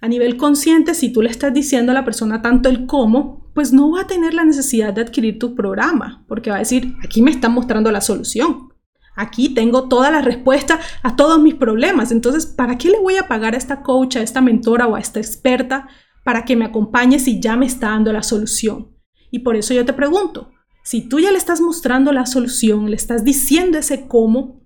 a 0.00 0.08
nivel 0.08 0.36
consciente, 0.36 0.94
si 0.94 1.12
tú 1.12 1.22
le 1.22 1.30
estás 1.30 1.52
diciendo 1.52 1.92
a 1.92 1.94
la 1.94 2.04
persona 2.04 2.42
tanto 2.42 2.68
el 2.68 2.86
cómo, 2.86 3.50
pues 3.54 3.72
no 3.72 3.92
va 3.92 4.02
a 4.02 4.06
tener 4.06 4.34
la 4.34 4.44
necesidad 4.44 4.92
de 4.92 5.02
adquirir 5.02 5.38
tu 5.38 5.54
programa, 5.54 6.24
porque 6.28 6.50
va 6.50 6.56
a 6.56 6.60
decir, 6.60 6.94
aquí 7.02 7.22
me 7.22 7.30
están 7.30 7.52
mostrando 7.52 7.90
la 7.90 8.00
solución. 8.00 8.68
Aquí 9.16 9.54
tengo 9.54 9.88
toda 9.88 10.10
la 10.10 10.20
respuesta 10.20 10.80
a 11.02 11.14
todos 11.14 11.40
mis 11.40 11.54
problemas. 11.54 12.10
Entonces, 12.10 12.46
¿para 12.46 12.76
qué 12.76 12.90
le 12.90 12.98
voy 12.98 13.16
a 13.16 13.28
pagar 13.28 13.54
a 13.54 13.58
esta 13.58 13.82
coach, 13.82 14.16
a 14.16 14.22
esta 14.22 14.40
mentora 14.40 14.88
o 14.88 14.96
a 14.96 15.00
esta 15.00 15.20
experta 15.20 15.88
para 16.24 16.44
que 16.44 16.56
me 16.56 16.64
acompañe 16.64 17.18
si 17.18 17.40
ya 17.40 17.56
me 17.56 17.66
está 17.66 17.90
dando 17.90 18.12
la 18.12 18.24
solución? 18.24 18.90
Y 19.30 19.38
por 19.40 19.56
eso 19.56 19.72
yo 19.72 19.84
te 19.84 19.92
pregunto, 19.92 20.50
si 20.84 21.00
tú 21.00 21.18
ya 21.18 21.32
le 21.32 21.38
estás 21.38 21.62
mostrando 21.62 22.12
la 22.12 22.26
solución, 22.26 22.90
le 22.90 22.96
estás 22.96 23.24
diciendo 23.24 23.78
ese 23.78 24.06
cómo, 24.06 24.60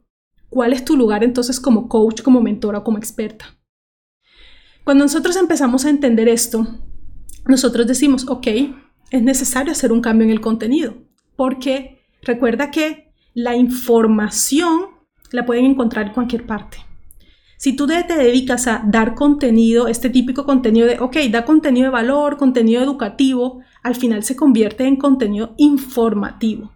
¿cuál 0.50 0.72
es 0.72 0.84
tu 0.84 0.96
lugar 0.96 1.22
entonces 1.22 1.60
como 1.60 1.88
coach, 1.88 2.22
como 2.22 2.42
mentora, 2.42 2.82
como 2.82 2.98
experta? 2.98 3.56
Cuando 4.82 5.04
nosotros 5.04 5.36
empezamos 5.36 5.84
a 5.84 5.90
entender 5.90 6.28
esto, 6.28 6.66
nosotros 7.46 7.86
decimos, 7.86 8.26
ok, 8.28 8.48
es 9.10 9.22
necesario 9.22 9.70
hacer 9.70 9.92
un 9.92 10.00
cambio 10.00 10.24
en 10.24 10.32
el 10.32 10.40
contenido, 10.40 10.96
porque 11.36 12.00
recuerda 12.22 12.72
que 12.72 13.12
la 13.32 13.54
información 13.54 14.86
la 15.30 15.46
pueden 15.46 15.66
encontrar 15.66 16.08
en 16.08 16.14
cualquier 16.14 16.46
parte. 16.46 16.78
Si 17.58 17.76
tú 17.76 17.86
te 17.86 18.02
dedicas 18.02 18.66
a 18.66 18.82
dar 18.84 19.14
contenido, 19.14 19.86
este 19.86 20.10
típico 20.10 20.44
contenido 20.44 20.88
de, 20.88 20.98
ok, 20.98 21.16
da 21.30 21.44
contenido 21.44 21.86
de 21.86 21.92
valor, 21.92 22.38
contenido 22.38 22.82
educativo, 22.82 23.60
al 23.82 23.94
final 23.94 24.22
se 24.22 24.36
convierte 24.36 24.84
en 24.84 24.96
contenido 24.96 25.54
informativo. 25.56 26.72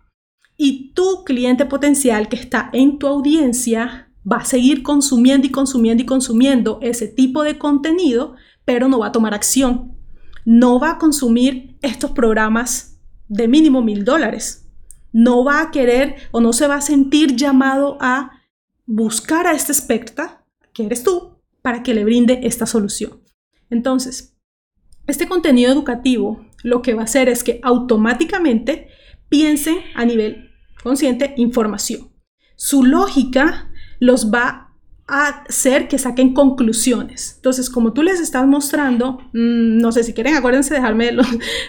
Y 0.57 0.93
tu 0.93 1.25
cliente 1.25 1.67
potencial 1.67 2.29
que 2.29 2.37
está 2.37 2.71
en 2.73 2.99
tu 2.99 3.07
audiencia 3.07 4.13
va 4.31 4.39
a 4.39 4.45
seguir 4.45 4.83
consumiendo 4.83 5.47
y 5.47 5.51
consumiendo 5.51 6.03
y 6.03 6.07
consumiendo 6.07 6.79
ese 6.83 7.09
tipo 7.09 7.43
de 7.43 7.59
contenido, 7.59 8.37
pero 8.65 8.89
no 8.89 9.01
va 9.01 9.09
a 9.09 9.13
tomar 9.13 9.35
acción. 9.35 9.97
No 10.45 10.79
va 10.79 10.93
a 10.93 10.99
consumir 10.99 11.77
estos 11.83 12.13
programas 12.13 13.01
de 13.29 13.49
mínimo 13.49 13.83
mil 13.83 14.05
dólares. 14.05 14.69
No 15.13 15.45
va 15.45 15.63
a 15.63 15.71
querer 15.71 16.17
o 16.31 16.41
no 16.41 16.53
se 16.53 16.67
va 16.67 16.77
a 16.77 16.81
sentir 16.81 17.37
llamado 17.37 17.99
a 18.01 18.43
buscar 18.87 19.47
a 19.47 19.53
este 19.53 19.73
experta, 19.73 20.45
que 20.73 20.87
eres 20.87 21.03
tú, 21.03 21.39
para 21.63 21.83
que 21.83 21.95
le 21.95 22.05
brinde 22.05 22.41
esta 22.45 22.67
solución. 22.67 23.21
Entonces, 23.71 24.32
este 25.07 25.27
contenido 25.29 25.73
educativo 25.73 26.47
lo 26.63 26.83
que 26.83 26.95
va 26.95 27.03
a 27.03 27.05
hacer 27.05 27.29
es 27.29 27.43
que 27.43 27.61
automáticamente 27.63 28.89
piense 29.29 29.85
a 29.95 30.05
nivel 30.05 30.51
consciente 30.83 31.35
información. 31.37 32.11
Su 32.57 32.85
lógica 32.85 33.71
los 33.99 34.33
va 34.33 34.73
a 35.09 35.29
hacer 35.29 35.89
que 35.89 35.99
saquen 35.99 36.33
conclusiones. 36.33 37.35
Entonces, 37.37 37.69
como 37.69 37.93
tú 37.93 38.03
les 38.03 38.21
estás 38.21 38.47
mostrando, 38.47 39.19
mm, 39.33 39.79
no 39.79 39.93
sé 39.93 40.05
si 40.05 40.15
quieren, 40.15 40.35
acuérdense 40.35 40.75
de 40.75 40.81
dejarme 40.81 41.13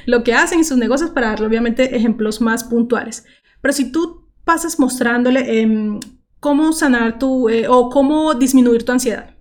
lo, 0.05 0.23
que 0.23 0.33
hacen 0.33 0.59
en 0.59 0.65
sus 0.65 0.77
negocios 0.77 1.09
para 1.09 1.29
darle 1.29 1.47
obviamente 1.47 1.95
ejemplos 1.95 2.41
más 2.41 2.63
puntuales. 2.63 3.25
Pero 3.61 3.73
si 3.73 3.91
tú 3.91 4.27
pasas 4.43 4.79
mostrándole 4.79 5.61
em, 5.61 5.99
cómo 6.39 6.73
sanar 6.73 7.17
tu 7.17 7.49
eh, 7.49 7.67
o 7.67 7.89
cómo 7.89 8.33
disminuir 8.33 8.83
tu 8.83 8.91
ansiedad, 8.91 9.35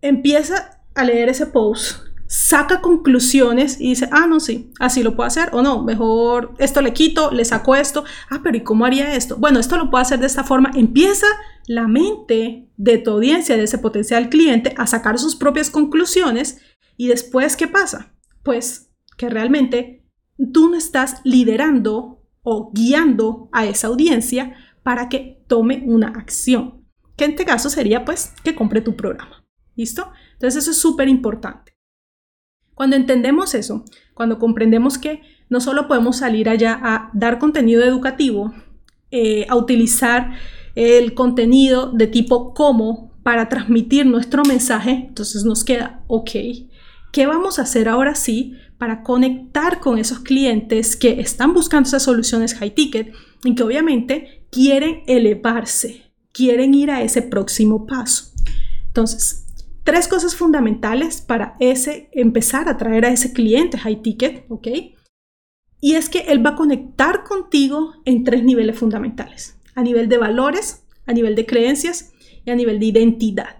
empieza 0.00 0.80
a 0.94 1.04
leer 1.04 1.28
ese 1.28 1.46
post 1.46 2.03
saca 2.26 2.80
conclusiones 2.80 3.80
y 3.80 3.90
dice, 3.90 4.08
ah, 4.10 4.26
no, 4.26 4.40
sí, 4.40 4.70
así 4.80 5.02
lo 5.02 5.14
puedo 5.14 5.26
hacer 5.26 5.50
o 5.52 5.62
no, 5.62 5.82
mejor 5.82 6.54
esto 6.58 6.80
le 6.80 6.92
quito, 6.92 7.30
le 7.30 7.44
saco 7.44 7.76
esto, 7.76 8.04
ah, 8.30 8.40
pero 8.42 8.56
¿y 8.56 8.62
cómo 8.62 8.84
haría 8.84 9.14
esto? 9.14 9.36
Bueno, 9.36 9.60
esto 9.60 9.76
lo 9.76 9.90
puedo 9.90 10.02
hacer 10.02 10.18
de 10.18 10.26
esta 10.26 10.44
forma. 10.44 10.70
Empieza 10.74 11.26
la 11.66 11.86
mente 11.86 12.70
de 12.76 12.98
tu 12.98 13.12
audiencia, 13.12 13.56
de 13.56 13.64
ese 13.64 13.78
potencial 13.78 14.28
cliente, 14.28 14.74
a 14.76 14.86
sacar 14.86 15.18
sus 15.18 15.36
propias 15.36 15.70
conclusiones 15.70 16.60
y 16.96 17.08
después, 17.08 17.56
¿qué 17.56 17.68
pasa? 17.68 18.14
Pues 18.42 18.90
que 19.16 19.28
realmente 19.28 20.04
tú 20.52 20.70
no 20.70 20.76
estás 20.76 21.20
liderando 21.24 22.22
o 22.42 22.70
guiando 22.72 23.48
a 23.52 23.66
esa 23.66 23.88
audiencia 23.88 24.54
para 24.82 25.08
que 25.08 25.42
tome 25.46 25.82
una 25.86 26.08
acción, 26.08 26.86
que 27.16 27.24
en 27.24 27.32
este 27.32 27.44
caso 27.44 27.70
sería 27.70 28.04
pues 28.04 28.32
que 28.42 28.54
compre 28.54 28.80
tu 28.80 28.96
programa. 28.96 29.44
¿Listo? 29.76 30.12
Entonces 30.34 30.62
eso 30.62 30.70
es 30.70 30.78
súper 30.78 31.08
importante. 31.08 31.73
Cuando 32.74 32.96
entendemos 32.96 33.54
eso, 33.54 33.84
cuando 34.14 34.38
comprendemos 34.38 34.98
que 34.98 35.22
no 35.48 35.60
solo 35.60 35.86
podemos 35.86 36.18
salir 36.18 36.48
allá 36.48 36.78
a 36.82 37.10
dar 37.14 37.38
contenido 37.38 37.82
educativo, 37.84 38.52
eh, 39.10 39.46
a 39.48 39.56
utilizar 39.56 40.32
el 40.74 41.14
contenido 41.14 41.92
de 41.92 42.06
tipo 42.06 42.52
cómo 42.54 43.12
para 43.22 43.48
transmitir 43.48 44.06
nuestro 44.06 44.42
mensaje, 44.44 45.06
entonces 45.08 45.44
nos 45.44 45.64
queda, 45.64 46.02
ok, 46.08 46.30
¿qué 47.12 47.26
vamos 47.26 47.58
a 47.58 47.62
hacer 47.62 47.88
ahora 47.88 48.14
sí 48.14 48.54
para 48.76 49.02
conectar 49.02 49.80
con 49.80 49.98
esos 49.98 50.20
clientes 50.20 50.96
que 50.96 51.20
están 51.20 51.54
buscando 51.54 51.86
esas 51.86 52.02
soluciones 52.02 52.54
high 52.54 52.74
ticket 52.74 53.14
y 53.44 53.54
que 53.54 53.62
obviamente 53.62 54.46
quieren 54.50 55.04
elevarse, 55.06 56.12
quieren 56.32 56.74
ir 56.74 56.90
a 56.90 57.02
ese 57.02 57.22
próximo 57.22 57.86
paso? 57.86 58.32
Entonces, 58.88 59.43
tres 59.84 60.08
cosas 60.08 60.34
fundamentales 60.34 61.20
para 61.20 61.56
ese, 61.60 62.08
empezar 62.12 62.68
a 62.68 62.76
traer 62.76 63.04
a 63.04 63.10
ese 63.10 63.32
cliente 63.32 63.78
high 63.78 64.02
ticket, 64.02 64.46
¿ok? 64.48 64.68
Y 65.80 65.94
es 65.94 66.08
que 66.08 66.20
él 66.20 66.44
va 66.44 66.50
a 66.50 66.56
conectar 66.56 67.22
contigo 67.24 67.92
en 68.06 68.24
tres 68.24 68.42
niveles 68.42 68.78
fundamentales, 68.78 69.58
a 69.74 69.82
nivel 69.82 70.08
de 70.08 70.18
valores, 70.18 70.86
a 71.06 71.12
nivel 71.12 71.36
de 71.36 71.46
creencias 71.46 72.12
y 72.44 72.50
a 72.50 72.56
nivel 72.56 72.80
de 72.80 72.86
identidad. 72.86 73.56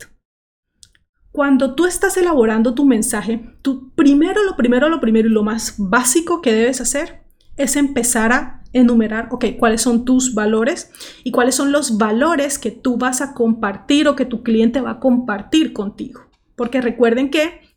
Cuando 1.30 1.74
tú 1.74 1.84
estás 1.84 2.16
elaborando 2.16 2.74
tu 2.74 2.86
mensaje, 2.86 3.56
tú 3.60 3.92
primero, 3.94 4.42
lo 4.44 4.56
primero, 4.56 4.88
lo 4.88 5.00
primero 5.00 5.28
y 5.28 5.32
lo 5.32 5.42
más 5.42 5.74
básico 5.78 6.40
que 6.40 6.52
debes 6.52 6.80
hacer 6.80 7.24
es 7.56 7.76
empezar 7.76 8.32
a 8.32 8.63
enumerar, 8.74 9.28
ok, 9.30 9.46
cuáles 9.58 9.80
son 9.80 10.04
tus 10.04 10.34
valores 10.34 10.90
y 11.22 11.30
cuáles 11.30 11.54
son 11.54 11.72
los 11.72 11.96
valores 11.96 12.58
que 12.58 12.70
tú 12.70 12.98
vas 12.98 13.22
a 13.22 13.32
compartir 13.32 14.08
o 14.08 14.16
que 14.16 14.26
tu 14.26 14.42
cliente 14.42 14.80
va 14.80 14.90
a 14.92 15.00
compartir 15.00 15.72
contigo. 15.72 16.22
Porque 16.56 16.80
recuerden 16.80 17.30
que 17.30 17.76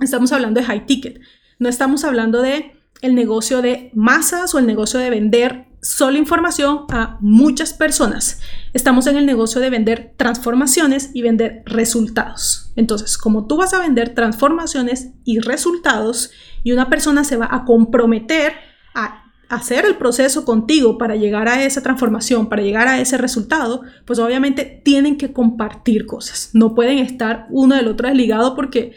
estamos 0.00 0.32
hablando 0.32 0.60
de 0.60 0.66
high 0.66 0.86
ticket, 0.86 1.20
no 1.58 1.68
estamos 1.68 2.04
hablando 2.04 2.42
de 2.42 2.72
el 3.02 3.14
negocio 3.14 3.62
de 3.62 3.90
masas 3.94 4.54
o 4.54 4.58
el 4.58 4.66
negocio 4.66 4.98
de 4.98 5.10
vender 5.10 5.66
solo 5.82 6.18
información 6.18 6.84
a 6.90 7.18
muchas 7.20 7.72
personas. 7.72 8.40
Estamos 8.72 9.06
en 9.06 9.16
el 9.16 9.26
negocio 9.26 9.60
de 9.60 9.70
vender 9.70 10.14
transformaciones 10.16 11.10
y 11.14 11.22
vender 11.22 11.62
resultados. 11.64 12.72
Entonces, 12.76 13.16
como 13.16 13.46
tú 13.46 13.56
vas 13.56 13.72
a 13.72 13.78
vender 13.78 14.14
transformaciones 14.14 15.12
y 15.24 15.38
resultados 15.40 16.30
y 16.62 16.72
una 16.72 16.90
persona 16.90 17.24
se 17.24 17.36
va 17.36 17.48
a 17.50 17.64
comprometer 17.64 18.52
a 18.94 19.29
hacer 19.50 19.84
el 19.84 19.96
proceso 19.96 20.44
contigo 20.44 20.96
para 20.96 21.16
llegar 21.16 21.48
a 21.48 21.64
esa 21.64 21.82
transformación, 21.82 22.48
para 22.48 22.62
llegar 22.62 22.86
a 22.86 23.00
ese 23.00 23.18
resultado, 23.18 23.82
pues 24.04 24.20
obviamente 24.20 24.80
tienen 24.84 25.18
que 25.18 25.32
compartir 25.32 26.06
cosas. 26.06 26.50
No 26.52 26.76
pueden 26.76 26.98
estar 26.98 27.48
uno 27.50 27.74
del 27.74 27.88
otro 27.88 28.08
desligado 28.08 28.54
porque 28.54 28.94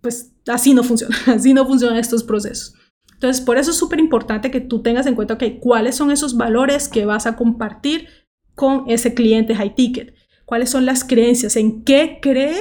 pues 0.00 0.32
así 0.48 0.74
no 0.74 0.82
funciona, 0.82 1.16
así 1.28 1.54
no 1.54 1.64
funcionan 1.64 1.98
estos 1.98 2.24
procesos. 2.24 2.74
Entonces, 3.14 3.40
por 3.44 3.56
eso 3.56 3.70
es 3.70 3.76
súper 3.76 4.00
importante 4.00 4.50
que 4.50 4.60
tú 4.60 4.82
tengas 4.82 5.06
en 5.06 5.14
cuenta, 5.14 5.34
ok, 5.34 5.44
cuáles 5.60 5.94
son 5.94 6.10
esos 6.10 6.36
valores 6.36 6.88
que 6.88 7.04
vas 7.04 7.26
a 7.26 7.36
compartir 7.36 8.08
con 8.56 8.84
ese 8.88 9.14
cliente 9.14 9.54
high 9.54 9.76
ticket, 9.76 10.14
cuáles 10.44 10.70
son 10.70 10.84
las 10.84 11.04
creencias, 11.04 11.54
en 11.54 11.84
qué 11.84 12.18
cree 12.20 12.60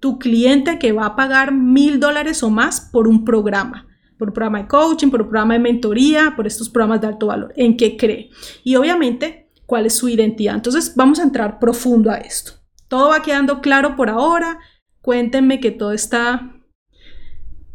tu 0.00 0.18
cliente 0.18 0.80
que 0.80 0.90
va 0.90 1.06
a 1.06 1.14
pagar 1.14 1.52
mil 1.52 2.00
dólares 2.00 2.42
o 2.42 2.50
más 2.50 2.80
por 2.80 3.06
un 3.06 3.24
programa 3.24 3.86
por 4.20 4.34
programa 4.34 4.58
de 4.58 4.68
coaching, 4.68 5.08
por 5.08 5.22
programa 5.22 5.54
de 5.54 5.60
mentoría, 5.60 6.34
por 6.36 6.46
estos 6.46 6.68
programas 6.68 7.00
de 7.00 7.06
alto 7.06 7.28
valor, 7.28 7.54
en 7.56 7.76
qué 7.76 7.96
cree. 7.96 8.28
Y 8.62 8.76
obviamente, 8.76 9.50
cuál 9.64 9.86
es 9.86 9.96
su 9.96 10.10
identidad. 10.10 10.54
Entonces, 10.54 10.92
vamos 10.94 11.18
a 11.18 11.22
entrar 11.22 11.58
profundo 11.58 12.10
a 12.10 12.18
esto. 12.18 12.52
Todo 12.86 13.08
va 13.08 13.22
quedando 13.22 13.62
claro 13.62 13.96
por 13.96 14.10
ahora. 14.10 14.58
Cuéntenme 15.00 15.58
que 15.58 15.70
todo 15.70 15.92
está 15.92 16.54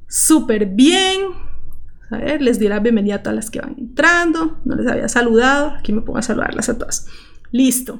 súper 0.07 0.67
bien, 0.67 1.21
A 2.11 2.17
ver, 2.17 2.43
les 2.43 2.59
di 2.59 2.67
la 2.67 2.79
bienvenida 2.79 3.15
a 3.15 3.23
todas 3.23 3.35
las 3.35 3.49
que 3.49 3.59
van 3.61 3.75
entrando. 3.79 4.61
No 4.65 4.75
les 4.75 4.85
había 4.85 5.09
saludado. 5.09 5.71
Aquí 5.71 5.91
me 5.93 6.01
pongo 6.01 6.19
a 6.19 6.21
saludarlas 6.21 6.69
a 6.69 6.77
todas. 6.77 7.07
Listo. 7.51 7.99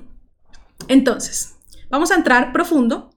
Entonces, 0.88 1.56
vamos 1.90 2.12
a 2.12 2.16
entrar 2.16 2.54
profundo, 2.54 3.10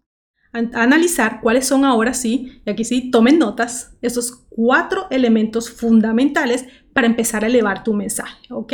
analizar 0.52 1.40
cuáles 1.40 1.66
son 1.66 1.84
ahora 1.84 2.14
sí, 2.14 2.62
y 2.64 2.70
aquí 2.70 2.84
sí, 2.84 3.10
tomen 3.10 3.38
notas, 3.38 3.96
esos 4.02 4.46
cuatro 4.48 5.06
elementos 5.10 5.70
fundamentales 5.70 6.66
para 6.92 7.06
empezar 7.06 7.44
a 7.44 7.46
elevar 7.46 7.84
tu 7.84 7.94
mensaje, 7.94 8.46
¿ok? 8.50 8.72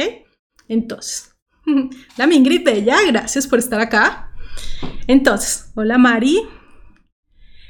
Entonces, 0.69 1.35
la 2.17 2.27
Mingrid 2.27 2.65
Bella, 2.65 2.99
gracias 3.07 3.47
por 3.47 3.59
estar 3.59 3.81
acá. 3.81 4.31
Entonces, 5.07 5.73
hola 5.75 5.99
Mari. 5.99 6.41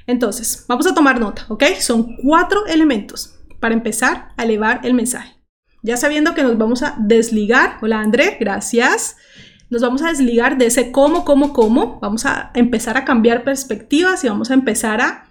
Entonces, 0.06 0.64
vamos 0.68 0.86
a 0.86 0.94
tomar 0.94 1.18
nota, 1.18 1.46
¿ok? 1.48 1.64
Son 1.80 2.16
cuatro 2.16 2.66
elementos 2.66 3.38
para 3.58 3.74
empezar 3.74 4.28
a 4.36 4.44
elevar 4.44 4.80
el 4.84 4.92
mensaje. 4.94 5.34
Ya 5.82 5.96
sabiendo 5.96 6.34
que 6.34 6.42
nos 6.42 6.56
vamos 6.58 6.82
a 6.82 6.96
desligar, 6.98 7.78
hola 7.82 8.00
André, 8.00 8.36
gracias 8.38 9.16
nos 9.74 9.82
vamos 9.82 10.02
a 10.02 10.08
desligar 10.08 10.56
de 10.56 10.66
ese 10.66 10.92
cómo, 10.92 11.24
cómo, 11.24 11.52
cómo. 11.52 11.98
Vamos 12.00 12.24
a 12.26 12.52
empezar 12.54 12.96
a 12.96 13.04
cambiar 13.04 13.42
perspectivas 13.42 14.22
y 14.22 14.28
vamos 14.28 14.52
a 14.52 14.54
empezar 14.54 15.00
a 15.00 15.28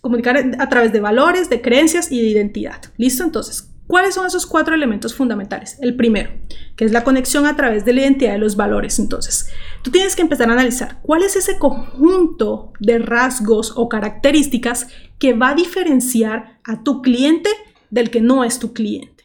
comunicar 0.00 0.52
a 0.58 0.68
través 0.68 0.92
de 0.92 1.00
valores, 1.00 1.50
de 1.50 1.60
creencias 1.60 2.12
y 2.12 2.22
de 2.22 2.28
identidad. 2.28 2.80
¿Listo? 2.96 3.24
Entonces, 3.24 3.68
¿cuáles 3.88 4.14
son 4.14 4.24
esos 4.24 4.46
cuatro 4.46 4.76
elementos 4.76 5.16
fundamentales? 5.16 5.78
El 5.80 5.96
primero, 5.96 6.30
que 6.76 6.84
es 6.84 6.92
la 6.92 7.02
conexión 7.02 7.44
a 7.44 7.56
través 7.56 7.84
de 7.84 7.92
la 7.92 8.02
identidad 8.02 8.34
de 8.34 8.38
los 8.38 8.54
valores. 8.54 9.00
Entonces, 9.00 9.50
tú 9.82 9.90
tienes 9.90 10.14
que 10.14 10.22
empezar 10.22 10.48
a 10.48 10.52
analizar 10.52 11.00
cuál 11.02 11.24
es 11.24 11.34
ese 11.34 11.58
conjunto 11.58 12.72
de 12.78 13.00
rasgos 13.00 13.72
o 13.74 13.88
características 13.88 14.86
que 15.18 15.32
va 15.32 15.50
a 15.50 15.54
diferenciar 15.56 16.60
a 16.62 16.84
tu 16.84 17.02
cliente 17.02 17.50
del 17.90 18.10
que 18.10 18.20
no 18.20 18.44
es 18.44 18.60
tu 18.60 18.72
cliente. 18.72 19.15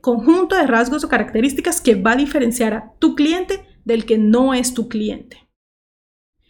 Conjunto 0.00 0.56
de 0.56 0.66
rasgos 0.66 1.04
o 1.04 1.08
características 1.08 1.80
que 1.80 1.94
va 1.94 2.12
a 2.12 2.16
diferenciar 2.16 2.74
a 2.74 2.92
tu 2.98 3.14
cliente 3.14 3.64
del 3.84 4.04
que 4.04 4.18
no 4.18 4.52
es 4.52 4.74
tu 4.74 4.88
cliente. 4.88 5.48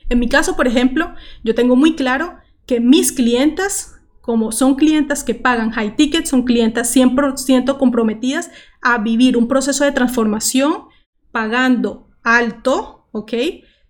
En 0.09 0.19
mi 0.19 0.29
caso, 0.29 0.57
por 0.57 0.67
ejemplo, 0.67 1.15
yo 1.43 1.55
tengo 1.55 1.77
muy 1.77 1.97
claro 1.97 2.39
que 2.67 2.81
mis 2.81 3.13
clientas, 3.13 4.01
como 4.21 4.53
son 4.53 4.75
clientas 4.75 5.23
que 5.23 5.35
pagan 5.35 5.71
high 5.71 5.97
ticket, 5.97 6.27
son 6.27 6.45
clientas 6.45 6.95
100% 6.95 7.77
comprometidas 7.79 8.51
a 8.81 8.99
vivir 8.99 9.37
un 9.37 9.49
proceso 9.49 9.85
de 9.85 9.93
transformación 9.93 10.85
pagando 11.31 12.09
alto, 12.23 13.09
¿ok? 13.13 13.33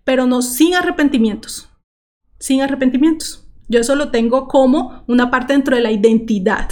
Pero 0.03 0.25
no 0.25 0.41
sin 0.41 0.75
arrepentimientos, 0.75 1.69
sin 2.39 2.61
arrepentimientos. 2.61 3.47
Yo 3.67 3.79
eso 3.79 3.95
lo 3.95 4.11
tengo 4.11 4.47
como 4.47 5.03
una 5.07 5.31
parte 5.31 5.53
dentro 5.53 5.75
de 5.75 5.81
la 5.81 5.91
identidad. 5.91 6.69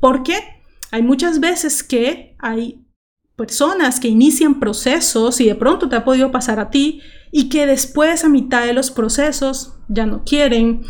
¿Por 0.00 0.22
qué? 0.22 0.53
Hay 0.94 1.02
muchas 1.02 1.40
veces 1.40 1.82
que 1.82 2.36
hay 2.38 2.86
personas 3.34 3.98
que 3.98 4.06
inician 4.06 4.60
procesos 4.60 5.40
y 5.40 5.46
de 5.46 5.56
pronto 5.56 5.88
te 5.88 5.96
ha 5.96 6.04
podido 6.04 6.30
pasar 6.30 6.60
a 6.60 6.70
ti 6.70 7.00
y 7.32 7.48
que 7.48 7.66
después 7.66 8.22
a 8.22 8.28
mitad 8.28 8.64
de 8.64 8.74
los 8.74 8.92
procesos 8.92 9.74
ya 9.88 10.06
no 10.06 10.22
quieren, 10.22 10.82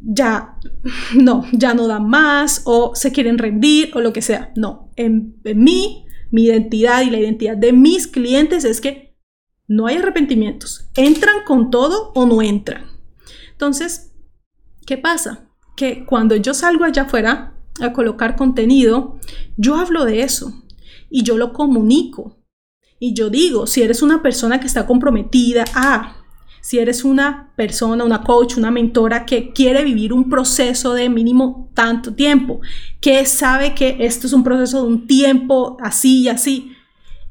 ya 0.00 0.58
no, 1.14 1.44
ya 1.52 1.72
no 1.72 1.86
dan 1.86 2.08
más 2.08 2.62
o 2.64 2.96
se 2.96 3.12
quieren 3.12 3.38
rendir 3.38 3.92
o 3.94 4.00
lo 4.00 4.12
que 4.12 4.22
sea. 4.22 4.52
No, 4.56 4.90
en, 4.96 5.36
en 5.44 5.62
mí, 5.62 6.04
mi 6.32 6.46
identidad 6.46 7.02
y 7.02 7.10
la 7.10 7.20
identidad 7.20 7.56
de 7.56 7.72
mis 7.72 8.08
clientes 8.08 8.64
es 8.64 8.80
que 8.80 9.16
no 9.68 9.86
hay 9.86 9.98
arrepentimientos. 9.98 10.90
Entran 10.96 11.44
con 11.46 11.70
todo 11.70 12.10
o 12.16 12.26
no 12.26 12.42
entran. 12.42 12.88
Entonces, 13.52 14.16
¿qué 14.84 14.98
pasa? 14.98 15.48
Que 15.76 16.04
cuando 16.06 16.34
yo 16.34 16.54
salgo 16.54 16.82
allá 16.82 17.02
afuera 17.02 17.54
a 17.80 17.92
colocar 17.92 18.36
contenido, 18.36 19.18
yo 19.56 19.76
hablo 19.76 20.04
de 20.04 20.22
eso 20.22 20.52
y 21.10 21.22
yo 21.22 21.36
lo 21.36 21.52
comunico. 21.52 22.36
Y 23.00 23.14
yo 23.14 23.30
digo, 23.30 23.66
si 23.66 23.82
eres 23.82 24.02
una 24.02 24.22
persona 24.22 24.60
que 24.60 24.66
está 24.66 24.86
comprometida 24.86 25.64
a, 25.74 26.16
si 26.60 26.78
eres 26.78 27.04
una 27.04 27.52
persona, 27.56 28.04
una 28.04 28.22
coach, 28.22 28.56
una 28.56 28.70
mentora 28.70 29.24
que 29.24 29.52
quiere 29.52 29.84
vivir 29.84 30.12
un 30.12 30.28
proceso 30.28 30.94
de 30.94 31.08
mínimo 31.08 31.70
tanto 31.74 32.14
tiempo, 32.14 32.60
que 33.00 33.24
sabe 33.26 33.74
que 33.74 33.96
esto 34.00 34.26
es 34.26 34.32
un 34.32 34.42
proceso 34.42 34.82
de 34.82 34.88
un 34.88 35.06
tiempo 35.06 35.76
así 35.80 36.22
y 36.22 36.28
así, 36.28 36.72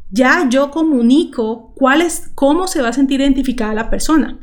ya 0.10 0.48
yo 0.50 0.72
comunico 0.72 1.74
cuál 1.76 2.02
es, 2.02 2.32
cómo 2.34 2.68
se 2.68 2.82
va 2.82 2.90
a 2.90 2.94
sentir 2.94 3.20
identificada 3.20 3.74
la 3.74 3.90
persona. 3.90 4.40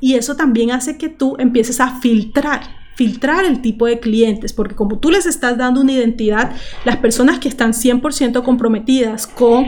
Y 0.00 0.14
eso 0.14 0.34
también 0.34 0.72
hace 0.72 0.98
que 0.98 1.08
tú 1.08 1.36
empieces 1.38 1.78
a 1.80 2.00
filtrar 2.00 2.79
filtrar 2.94 3.44
el 3.44 3.62
tipo 3.62 3.86
de 3.86 4.00
clientes, 4.00 4.52
porque 4.52 4.74
como 4.74 4.98
tú 4.98 5.10
les 5.10 5.26
estás 5.26 5.56
dando 5.56 5.80
una 5.80 5.92
identidad, 5.92 6.54
las 6.84 6.96
personas 6.98 7.38
que 7.38 7.48
están 7.48 7.72
100% 7.72 8.42
comprometidas 8.42 9.26
con 9.26 9.66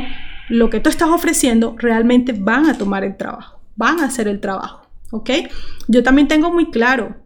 lo 0.49 0.69
que 0.71 0.81
tú 0.81 0.91
estás 0.91 1.09
ofreciendo 1.09 1.75
realmente 1.79 2.33
van 2.33 2.67
a 2.67 2.77
tomar 2.77 3.05
el 3.05 3.17
trabajo, 3.17 3.61
van 3.77 4.01
a 4.01 4.07
hacer 4.07 4.29
el 4.29 4.41
trabajo, 4.41 4.87
¿ok? 5.11 5.31
Yo 5.89 6.03
también 6.03 6.29
tengo 6.29 6.53
muy 6.53 6.71
claro 6.71 7.17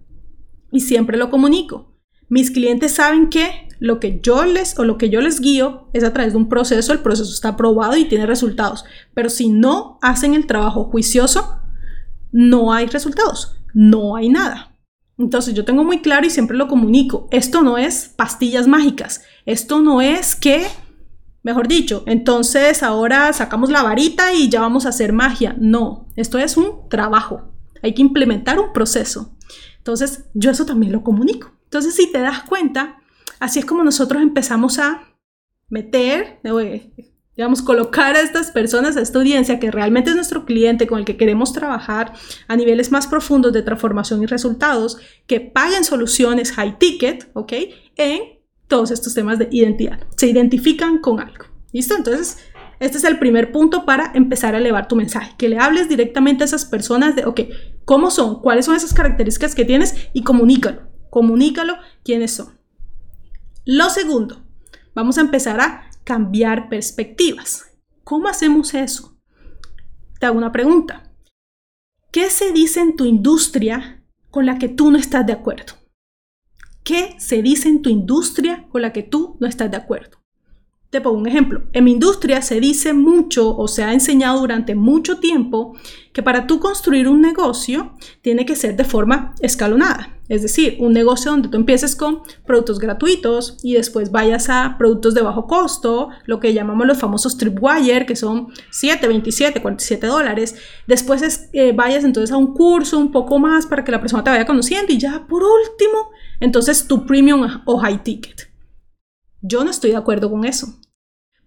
y 0.70 0.80
siempre 0.80 1.16
lo 1.16 1.30
comunico. 1.30 1.92
Mis 2.28 2.50
clientes 2.50 2.92
saben 2.92 3.28
que 3.28 3.68
lo 3.78 4.00
que 4.00 4.20
yo 4.22 4.44
les 4.44 4.78
o 4.78 4.84
lo 4.84 4.98
que 4.98 5.10
yo 5.10 5.20
les 5.20 5.40
guío 5.40 5.88
es 5.92 6.04
a 6.04 6.12
través 6.12 6.32
de 6.32 6.38
un 6.38 6.48
proceso, 6.48 6.92
el 6.92 7.00
proceso 7.00 7.32
está 7.32 7.50
aprobado 7.50 7.96
y 7.96 8.04
tiene 8.04 8.26
resultados, 8.26 8.84
pero 9.14 9.30
si 9.30 9.48
no 9.48 9.98
hacen 10.02 10.34
el 10.34 10.46
trabajo 10.46 10.84
juicioso, 10.84 11.60
no 12.32 12.72
hay 12.72 12.86
resultados, 12.86 13.56
no 13.74 14.16
hay 14.16 14.28
nada. 14.28 14.75
Entonces 15.18 15.54
yo 15.54 15.64
tengo 15.64 15.82
muy 15.82 16.00
claro 16.00 16.26
y 16.26 16.30
siempre 16.30 16.56
lo 16.56 16.68
comunico, 16.68 17.26
esto 17.30 17.62
no 17.62 17.78
es 17.78 18.12
pastillas 18.16 18.68
mágicas, 18.68 19.22
esto 19.46 19.80
no 19.80 20.02
es 20.02 20.36
que, 20.36 20.66
mejor 21.42 21.68
dicho, 21.68 22.02
entonces 22.06 22.82
ahora 22.82 23.32
sacamos 23.32 23.70
la 23.70 23.82
varita 23.82 24.34
y 24.34 24.50
ya 24.50 24.60
vamos 24.60 24.84
a 24.84 24.90
hacer 24.90 25.14
magia. 25.14 25.56
No, 25.58 26.06
esto 26.16 26.38
es 26.38 26.58
un 26.58 26.88
trabajo, 26.90 27.52
hay 27.82 27.94
que 27.94 28.02
implementar 28.02 28.58
un 28.58 28.72
proceso. 28.74 29.34
Entonces 29.78 30.26
yo 30.34 30.50
eso 30.50 30.66
también 30.66 30.92
lo 30.92 31.02
comunico. 31.02 31.52
Entonces 31.64 31.94
si 31.94 32.12
te 32.12 32.18
das 32.18 32.42
cuenta, 32.42 32.98
así 33.40 33.60
es 33.60 33.64
como 33.64 33.84
nosotros 33.84 34.22
empezamos 34.22 34.78
a 34.78 35.00
meter, 35.68 36.40
digamos, 37.36 37.62
colocar 37.62 38.16
a 38.16 38.20
estas 38.20 38.50
personas, 38.50 38.96
a 38.96 39.02
esta 39.02 39.18
audiencia 39.18 39.60
que 39.60 39.70
realmente 39.70 40.10
es 40.10 40.16
nuestro 40.16 40.44
cliente 40.46 40.86
con 40.86 40.98
el 40.98 41.04
que 41.04 41.16
queremos 41.16 41.52
trabajar 41.52 42.14
a 42.48 42.56
niveles 42.56 42.90
más 42.90 43.06
profundos 43.06 43.52
de 43.52 43.62
transformación 43.62 44.22
y 44.22 44.26
resultados, 44.26 44.98
que 45.26 45.40
paguen 45.40 45.84
soluciones 45.84 46.52
high 46.52 46.78
ticket, 46.78 47.30
¿ok? 47.34 47.52
En 47.96 48.20
todos 48.68 48.90
estos 48.90 49.14
temas 49.14 49.38
de 49.38 49.48
identidad. 49.50 50.00
Se 50.16 50.28
identifican 50.28 50.98
con 51.00 51.20
algo. 51.20 51.44
¿Listo? 51.72 51.94
Entonces, 51.94 52.38
este 52.80 52.98
es 52.98 53.04
el 53.04 53.18
primer 53.18 53.52
punto 53.52 53.84
para 53.84 54.12
empezar 54.14 54.54
a 54.54 54.58
elevar 54.58 54.88
tu 54.88 54.96
mensaje, 54.96 55.34
que 55.36 55.48
le 55.48 55.58
hables 55.58 55.88
directamente 55.88 56.44
a 56.44 56.46
esas 56.46 56.64
personas 56.64 57.16
de, 57.16 57.24
ok, 57.24 57.40
¿cómo 57.84 58.10
son? 58.10 58.40
¿Cuáles 58.40 58.64
son 58.64 58.76
esas 58.76 58.94
características 58.94 59.54
que 59.54 59.64
tienes? 59.64 60.08
Y 60.12 60.22
comunícalo, 60.22 60.82
comunícalo 61.10 61.76
quiénes 62.02 62.32
son. 62.32 62.58
Lo 63.64 63.90
segundo, 63.90 64.42
vamos 64.94 65.18
a 65.18 65.22
empezar 65.22 65.60
a 65.60 65.85
cambiar 66.06 66.68
perspectivas. 66.68 67.76
¿Cómo 68.04 68.28
hacemos 68.28 68.74
eso? 68.74 69.18
Te 70.20 70.26
hago 70.26 70.38
una 70.38 70.52
pregunta. 70.52 71.12
¿Qué 72.12 72.30
se 72.30 72.52
dice 72.52 72.80
en 72.80 72.94
tu 72.94 73.04
industria 73.04 74.04
con 74.30 74.46
la 74.46 74.56
que 74.56 74.68
tú 74.68 74.92
no 74.92 74.98
estás 74.98 75.26
de 75.26 75.32
acuerdo? 75.32 75.74
¿Qué 76.84 77.16
se 77.18 77.42
dice 77.42 77.68
en 77.68 77.82
tu 77.82 77.90
industria 77.90 78.68
con 78.68 78.82
la 78.82 78.92
que 78.92 79.02
tú 79.02 79.36
no 79.40 79.48
estás 79.48 79.68
de 79.68 79.78
acuerdo? 79.78 80.18
Te 80.96 81.02
pongo 81.02 81.18
un 81.18 81.26
ejemplo. 81.26 81.60
En 81.74 81.84
mi 81.84 81.92
industria 81.92 82.40
se 82.40 82.58
dice 82.58 82.94
mucho 82.94 83.54
o 83.54 83.68
se 83.68 83.84
ha 83.84 83.92
enseñado 83.92 84.40
durante 84.40 84.74
mucho 84.74 85.18
tiempo 85.18 85.74
que 86.14 86.22
para 86.22 86.46
tú 86.46 86.58
construir 86.58 87.06
un 87.06 87.20
negocio 87.20 87.92
tiene 88.22 88.46
que 88.46 88.56
ser 88.56 88.76
de 88.76 88.84
forma 88.84 89.34
escalonada. 89.42 90.18
Es 90.30 90.40
decir, 90.40 90.78
un 90.80 90.94
negocio 90.94 91.32
donde 91.32 91.50
tú 91.50 91.58
empieces 91.58 91.94
con 91.96 92.22
productos 92.46 92.78
gratuitos 92.78 93.58
y 93.62 93.74
después 93.74 94.10
vayas 94.10 94.48
a 94.48 94.76
productos 94.78 95.12
de 95.12 95.20
bajo 95.20 95.46
costo, 95.46 96.08
lo 96.24 96.40
que 96.40 96.54
llamamos 96.54 96.86
los 96.86 96.96
famosos 96.96 97.36
tripwire, 97.36 98.06
que 98.06 98.16
son 98.16 98.48
7, 98.70 99.06
27, 99.06 99.60
47 99.60 100.06
dólares. 100.06 100.54
Después 100.86 101.50
eh, 101.52 101.72
vayas 101.72 102.04
entonces 102.04 102.32
a 102.32 102.38
un 102.38 102.54
curso 102.54 102.96
un 102.96 103.12
poco 103.12 103.38
más 103.38 103.66
para 103.66 103.84
que 103.84 103.92
la 103.92 104.00
persona 104.00 104.24
te 104.24 104.30
vaya 104.30 104.46
conociendo 104.46 104.94
y 104.94 104.98
ya 104.98 105.26
por 105.26 105.42
último, 105.42 106.08
entonces 106.40 106.88
tu 106.88 107.04
premium 107.04 107.46
o 107.66 107.76
high 107.76 108.02
ticket. 108.02 108.50
Yo 109.42 109.62
no 109.62 109.70
estoy 109.70 109.90
de 109.90 109.96
acuerdo 109.96 110.30
con 110.30 110.46
eso. 110.46 110.80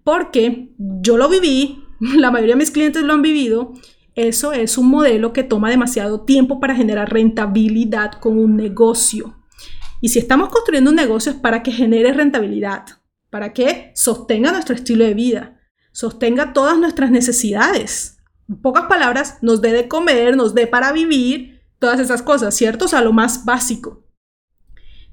Porque 0.04 0.70
yo 0.78 1.18
lo 1.18 1.30
viví, 1.30 1.84
la 2.00 2.32
mayoría 2.32 2.56
de 2.56 2.60
mis 2.60 2.72
clientes 2.72 3.04
lo 3.04 3.14
han 3.14 3.22
vivido. 3.22 3.74
Eso 4.16 4.52
es 4.52 4.78
un 4.78 4.90
modelo 4.90 5.32
que 5.34 5.44
toma 5.44 5.70
demasiado 5.70 6.22
tiempo 6.22 6.60
para 6.60 6.76
generar 6.76 7.12
rentabilidad 7.12 8.14
con 8.14 8.38
un 8.38 8.58
negocio. 8.58 9.36
Y 10.02 10.10
si 10.10 10.20
estamos 10.20 10.50
construyendo 10.50 10.90
un 10.90 10.96
negocio 10.96 11.32
es 11.32 11.38
para 11.38 11.64
que 11.64 11.72
genere 11.72 12.14
rentabilidad, 12.14 12.86
para 13.30 13.54
que 13.54 13.92
sostenga 13.96 14.52
nuestro 14.52 14.76
estilo 14.76 15.06
de 15.06 15.14
vida, 15.14 15.62
sostenga 15.92 16.54
todas 16.54 16.78
nuestras 16.78 17.12
necesidades. 17.12 18.18
En 18.48 18.62
pocas 18.62 18.86
palabras, 18.86 19.38
nos 19.42 19.62
dé 19.62 19.72
de 19.72 19.88
comer, 19.88 20.36
nos 20.36 20.54
dé 20.54 20.68
para 20.68 20.92
vivir, 20.92 21.60
todas 21.80 22.00
esas 22.00 22.22
cosas, 22.22 22.56
¿cierto? 22.56 22.86
O 22.86 22.88
sea, 22.88 23.02
lo 23.02 23.14
más 23.14 23.46
básico. 23.46 24.04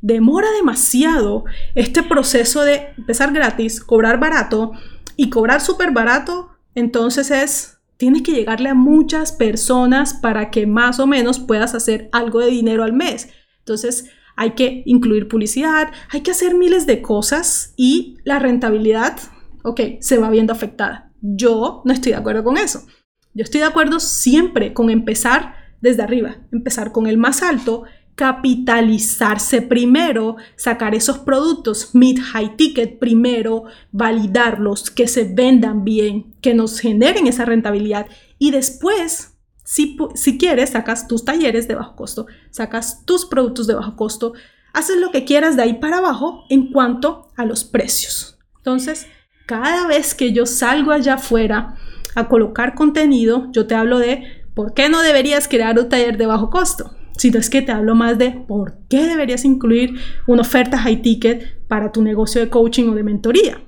Demora 0.00 0.48
demasiado 0.52 1.44
este 1.74 2.02
proceso 2.02 2.62
de 2.62 2.88
empezar 2.96 3.32
gratis, 3.32 3.80
cobrar 3.80 4.20
barato 4.20 4.72
y 5.16 5.30
cobrar 5.30 5.61
súper 5.61 5.92
barato, 5.92 6.50
entonces 6.74 7.30
es, 7.30 7.78
tienes 7.96 8.22
que 8.22 8.32
llegarle 8.32 8.68
a 8.68 8.74
muchas 8.74 9.32
personas 9.32 10.14
para 10.14 10.50
que 10.50 10.66
más 10.66 11.00
o 11.00 11.06
menos 11.06 11.38
puedas 11.38 11.74
hacer 11.74 12.09
algo 12.12 12.40
de 12.40 12.50
dinero 12.50 12.85
al 12.85 12.92
mes. 12.92 13.28
Entonces, 13.61 14.11
hay 14.37 14.50
que 14.50 14.82
incluir 14.85 15.28
publicidad, 15.28 15.90
hay 16.11 16.20
que 16.20 16.30
hacer 16.30 16.54
miles 16.54 16.87
de 16.87 17.00
cosas 17.00 17.72
y 17.76 18.18
la 18.24 18.38
rentabilidad, 18.38 19.18
ok, 19.64 19.80
se 20.00 20.18
va 20.18 20.30
viendo 20.30 20.52
afectada. 20.52 21.11
Yo 21.22 21.82
no 21.85 21.92
estoy 21.92 22.12
de 22.12 22.18
acuerdo 22.18 22.44
con 22.44 22.59
eso. 22.59 22.87
Yo 23.32 23.42
estoy 23.42 23.61
de 23.61 23.66
acuerdo 23.66 23.98
siempre 23.98 24.72
con 24.72 24.90
empezar 24.90 25.54
desde 25.80 26.02
arriba, 26.02 26.37
empezar 26.52 26.92
con 26.92 27.06
el 27.06 27.16
más 27.16 27.42
alto, 27.42 27.85
capitalizarse 28.16 29.62
primero, 29.62 30.37
sacar 30.57 30.94
esos 30.94 31.18
productos 31.18 31.94
mid 31.94 32.18
high 32.18 32.57
ticket 32.57 32.98
primero, 32.98 33.64
validarlos, 33.92 34.90
que 34.90 35.07
se 35.07 35.24
vendan 35.24 35.85
bien, 35.85 36.35
que 36.40 36.55
nos 36.55 36.81
generen 36.81 37.26
esa 37.26 37.44
rentabilidad 37.44 38.07
y 38.38 38.50
después 38.50 39.35
si, 39.64 39.98
si, 40.14 40.38
quieres, 40.38 40.70
sacas 40.70 41.09
tus 41.09 41.24
talleres 41.24 41.68
de 41.68 41.74
bajo 41.74 41.96
costo, 41.96 42.26
sacas 42.50 43.05
tus 43.05 43.26
productos 43.26 43.66
de 43.66 43.74
bajo 43.74 43.96
costo, 43.96 44.33
haces 44.72 44.96
lo 44.96 45.11
que 45.11 45.24
quieras 45.24 45.57
de 45.57 45.62
ahí 45.62 45.74
para 45.74 45.98
abajo 45.98 46.44
en 46.48 46.70
cuanto 46.70 47.29
a 47.37 47.44
los 47.44 47.64
precios. 47.64 48.38
Entonces, 48.59 49.09
cada 49.44 49.87
vez 49.88 50.14
que 50.14 50.33
yo 50.33 50.46
salgo 50.46 50.92
allá 50.92 51.14
afuera 51.14 51.74
a 52.14 52.29
colocar 52.29 52.74
contenido, 52.74 53.48
yo 53.52 53.66
te 53.66 53.74
hablo 53.74 53.98
de 53.98 54.44
por 54.55 54.72
qué 54.72 54.88
no 54.88 55.02
deberías 55.02 55.48
crear 55.48 55.79
un 55.79 55.88
taller 55.88 56.16
de 56.16 56.26
bajo 56.26 56.48
costo, 56.48 56.95
sino 57.16 57.38
es 57.38 57.50
que 57.50 57.62
te 57.62 57.72
hablo 57.72 57.94
más 57.94 58.18
de 58.18 58.31
por 58.31 58.79
qué 58.88 59.07
deberías 59.07 59.44
incluir 59.44 59.98
una 60.26 60.42
oferta 60.42 60.79
high 60.79 61.02
ticket 61.02 61.66
para 61.66 61.92
tu 61.92 62.02
negocio 62.02 62.40
de 62.40 62.48
coaching 62.48 62.88
o 62.88 62.94
de 62.94 63.02
mentoría. 63.02 63.61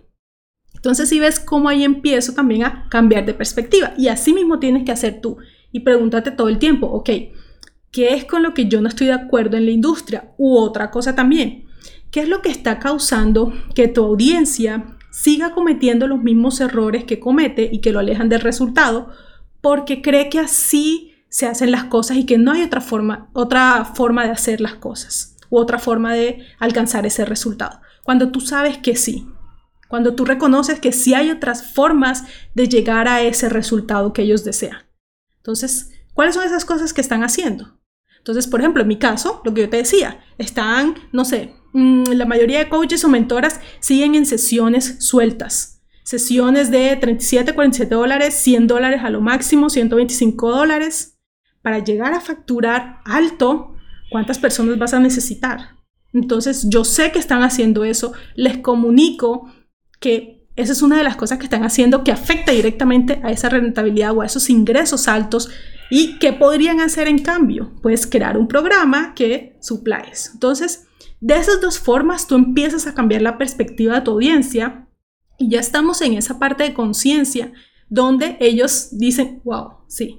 Entonces, 0.75 1.09
si 1.09 1.19
ves 1.19 1.41
cómo 1.41 1.69
ahí 1.69 1.83
empiezo 1.83 2.35
también 2.35 2.65
a 2.65 2.89
cambiar 2.89 3.27
de 3.27 3.35
perspectiva 3.35 3.95
y 3.99 4.09
así 4.09 4.33
mismo 4.33 4.59
tienes 4.59 4.85
que 4.85 4.93
hacer 4.93 5.21
tú 5.21 5.39
y 5.73 5.81
pregúntate 5.81 6.31
todo 6.31 6.49
el 6.49 6.59
tiempo, 6.59 6.87
ok, 6.87 7.11
¿qué 7.91 8.15
es 8.15 8.25
con 8.25 8.43
lo 8.43 8.55
que 8.55 8.69
yo 8.69 8.81
no 8.81 8.89
estoy 8.89 9.09
de 9.09 9.15
acuerdo 9.15 9.57
en 9.57 9.65
la 9.65 9.73
industria? 9.73 10.33
U 10.39 10.57
otra 10.57 10.91
cosa 10.91 11.15
también, 11.15 11.65
¿qué 12.11 12.21
es 12.21 12.29
lo 12.29 12.43
que 12.43 12.51
está 12.51 12.79
causando 12.79 13.53
que 13.75 13.89
tu 13.89 14.05
audiencia 14.05 14.97
siga 15.11 15.53
cometiendo 15.53 16.07
los 16.07 16.23
mismos 16.23 16.61
errores 16.61 17.05
que 17.05 17.19
comete 17.19 17.69
y 17.73 17.81
que 17.81 17.91
lo 17.91 17.99
alejan 17.99 18.29
del 18.29 18.41
resultado 18.41 19.09
porque 19.61 20.01
cree 20.01 20.29
que 20.29 20.39
así 20.39 21.13
se 21.29 21.47
hacen 21.47 21.71
las 21.71 21.85
cosas 21.85 22.17
y 22.17 22.27
que 22.27 22.39
no 22.39 22.53
hay 22.53 22.63
otra 22.63 22.81
forma, 22.81 23.31
otra 23.33 23.85
forma 23.85 24.25
de 24.25 24.31
hacer 24.31 24.61
las 24.61 24.75
cosas 24.75 25.37
u 25.51 25.59
otra 25.59 25.79
forma 25.79 26.15
de 26.15 26.47
alcanzar 26.59 27.07
ese 27.07 27.25
resultado. 27.25 27.81
Cuando 28.05 28.31
tú 28.31 28.41
sabes 28.41 28.79
que 28.79 28.97
sí, 28.97 29.29
cuando 29.89 30.15
tú 30.15 30.25
reconoces 30.25 30.81
que 30.81 30.93
sí 30.93 31.15
hay 31.15 31.31
otras 31.31 31.73
formas 31.73 32.25
de 32.55 32.69
llegar 32.69 33.09
a 33.09 33.23
ese 33.23 33.49
resultado 33.49 34.13
que 34.13 34.23
ellos 34.23 34.45
desean. 34.45 34.87
Entonces, 35.39 35.93
¿cuáles 36.13 36.35
son 36.35 36.45
esas 36.45 36.65
cosas 36.65 36.93
que 36.93 37.01
están 37.01 37.25
haciendo? 37.25 37.79
Entonces, 38.19 38.47
por 38.47 38.61
ejemplo, 38.61 38.83
en 38.83 38.89
mi 38.89 38.99
caso, 38.99 39.41
lo 39.45 39.55
que 39.55 39.63
yo 39.63 39.71
te 39.71 39.79
decía, 39.79 40.21
están, 40.37 40.97
no 41.13 41.25
sé, 41.25 41.55
mm, 41.73 42.11
la 42.13 42.27
mayoría 42.27 42.59
de 42.59 42.69
coaches 42.69 43.05
o 43.05 43.09
mentoras 43.09 43.61
siguen 43.81 44.15
en 44.15 44.27
sesiones 44.27 44.97
sueltas. 45.01 45.83
Sesiones 46.05 46.71
de 46.71 46.97
37, 46.97 47.55
47 47.55 47.95
dólares, 47.95 48.35
100 48.35 48.67
dólares 48.67 49.01
a 49.03 49.11
lo 49.11 49.21
máximo, 49.21 49.71
125 49.71 50.51
dólares. 50.51 51.18
Para 51.69 51.85
llegar 51.85 52.15
a 52.15 52.21
facturar 52.23 53.01
alto, 53.05 53.75
¿cuántas 54.09 54.39
personas 54.39 54.79
vas 54.79 54.95
a 54.95 55.01
necesitar? 55.01 55.77
Entonces, 56.15 56.67
yo 56.71 56.83
sé 56.83 57.13
que 57.13 57.19
están 57.19 57.43
haciendo 57.43 57.85
eso, 57.85 58.15
les 58.37 58.57
comunico 58.57 59.53
que 60.01 60.49
esa 60.57 60.73
es 60.73 60.81
una 60.81 60.97
de 60.97 61.05
las 61.05 61.17
cosas 61.17 61.37
que 61.37 61.45
están 61.45 61.65
haciendo 61.65 62.05
que 62.05 62.11
afecta 62.11 62.53
directamente 62.53 63.21
a 63.23 63.33
esa 63.33 63.51
rentabilidad 63.51 64.17
o 64.17 64.23
a 64.23 64.25
esos 64.25 64.49
ingresos 64.49 65.09
altos. 65.09 65.51
¿Y 65.91 66.19
qué 66.19 66.33
podrían 66.33 66.81
hacer 66.81 67.07
en 67.07 67.19
cambio? 67.19 67.75
Pues 67.83 68.07
crear 68.07 68.39
un 68.39 68.49
programa 68.49 69.13
que 69.15 69.59
supla. 69.61 70.03
Entonces, 70.33 70.87
de 71.21 71.37
esas 71.37 71.61
dos 71.61 71.79
formas 71.79 72.27
tú 72.27 72.35
empiezas 72.37 72.87
a 72.87 72.95
cambiar 72.95 73.21
la 73.21 73.37
perspectiva 73.37 73.97
de 73.97 74.01
tu 74.01 74.13
audiencia 74.13 74.89
y 75.37 75.51
ya 75.51 75.61
estamos 75.61 76.01
en 76.01 76.15
esa 76.15 76.39
parte 76.39 76.63
de 76.63 76.73
conciencia 76.73 77.53
donde 77.91 78.39
ellos 78.41 78.89
dicen, 78.93 79.43
wow, 79.45 79.81
sí, 79.87 80.19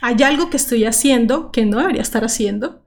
hay 0.00 0.22
algo 0.22 0.50
que 0.50 0.56
estoy 0.56 0.84
haciendo 0.84 1.50
que 1.52 1.66
no 1.66 1.78
debería 1.78 2.02
estar 2.02 2.24
haciendo. 2.24 2.84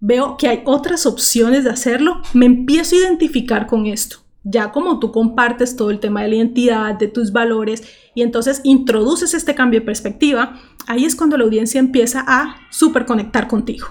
Veo 0.00 0.36
que 0.36 0.48
hay 0.48 0.62
otras 0.64 1.06
opciones 1.06 1.64
de 1.64 1.70
hacerlo. 1.70 2.22
Me 2.32 2.46
empiezo 2.46 2.96
a 2.96 3.00
identificar 3.00 3.66
con 3.66 3.86
esto 3.86 4.20
ya 4.42 4.72
como 4.72 4.98
tú 4.98 5.12
compartes 5.12 5.76
todo 5.76 5.90
el 5.90 6.00
tema 6.00 6.22
de 6.22 6.28
la 6.28 6.36
identidad, 6.36 6.94
de 6.94 7.08
tus 7.08 7.32
valores, 7.32 7.82
y 8.14 8.22
entonces 8.22 8.60
introduces 8.64 9.34
este 9.34 9.54
cambio 9.54 9.80
de 9.80 9.86
perspectiva, 9.86 10.58
ahí 10.86 11.04
es 11.04 11.14
cuando 11.14 11.36
la 11.36 11.44
audiencia 11.44 11.78
empieza 11.78 12.24
a 12.26 12.56
super 12.70 13.04
conectar 13.04 13.48
contigo. 13.48 13.88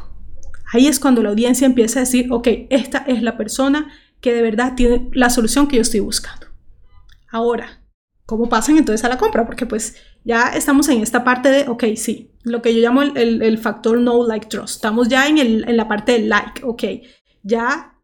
Ahí 0.72 0.88
es 0.88 1.00
cuando 1.00 1.24
la 1.24 1.30
audiencia 1.30 1.66
empieza 1.66 2.00
a 2.00 2.02
decir, 2.02 2.28
ok, 2.32 2.48
esta 2.70 3.00
es 3.00 3.22
la 3.22 3.38
persona 3.38 3.92
que 4.22 4.34
de 4.34 4.42
verdad 4.42 4.74
tiene 4.76 5.10
la 5.14 5.30
solución 5.30 5.68
que 5.68 5.78
yo 5.78 5.82
estoy 5.82 6.02
buscando. 6.02 6.48
Ahora, 7.32 7.79
¿cómo 8.30 8.48
pasan 8.48 8.78
entonces 8.78 9.04
a 9.04 9.10
la 9.10 9.18
compra? 9.18 9.44
Porque 9.44 9.66
pues 9.66 9.96
ya 10.24 10.50
estamos 10.50 10.88
en 10.90 11.02
esta 11.02 11.24
parte 11.24 11.50
de, 11.50 11.68
ok, 11.68 11.84
sí, 11.96 12.30
lo 12.44 12.62
que 12.62 12.76
yo 12.76 12.80
llamo 12.80 13.02
el, 13.02 13.58
factor 13.58 14.00
no 14.00 14.24
like 14.28 14.46
trust. 14.46 14.76
Estamos 14.76 15.10
ya 15.10 15.28
en, 15.28 15.40
en 15.40 15.76
la 15.76 15.88
parte 15.88 16.12
del 16.12 16.30
like, 16.30 16.62
ok, 16.64 16.84
ya 17.42 17.96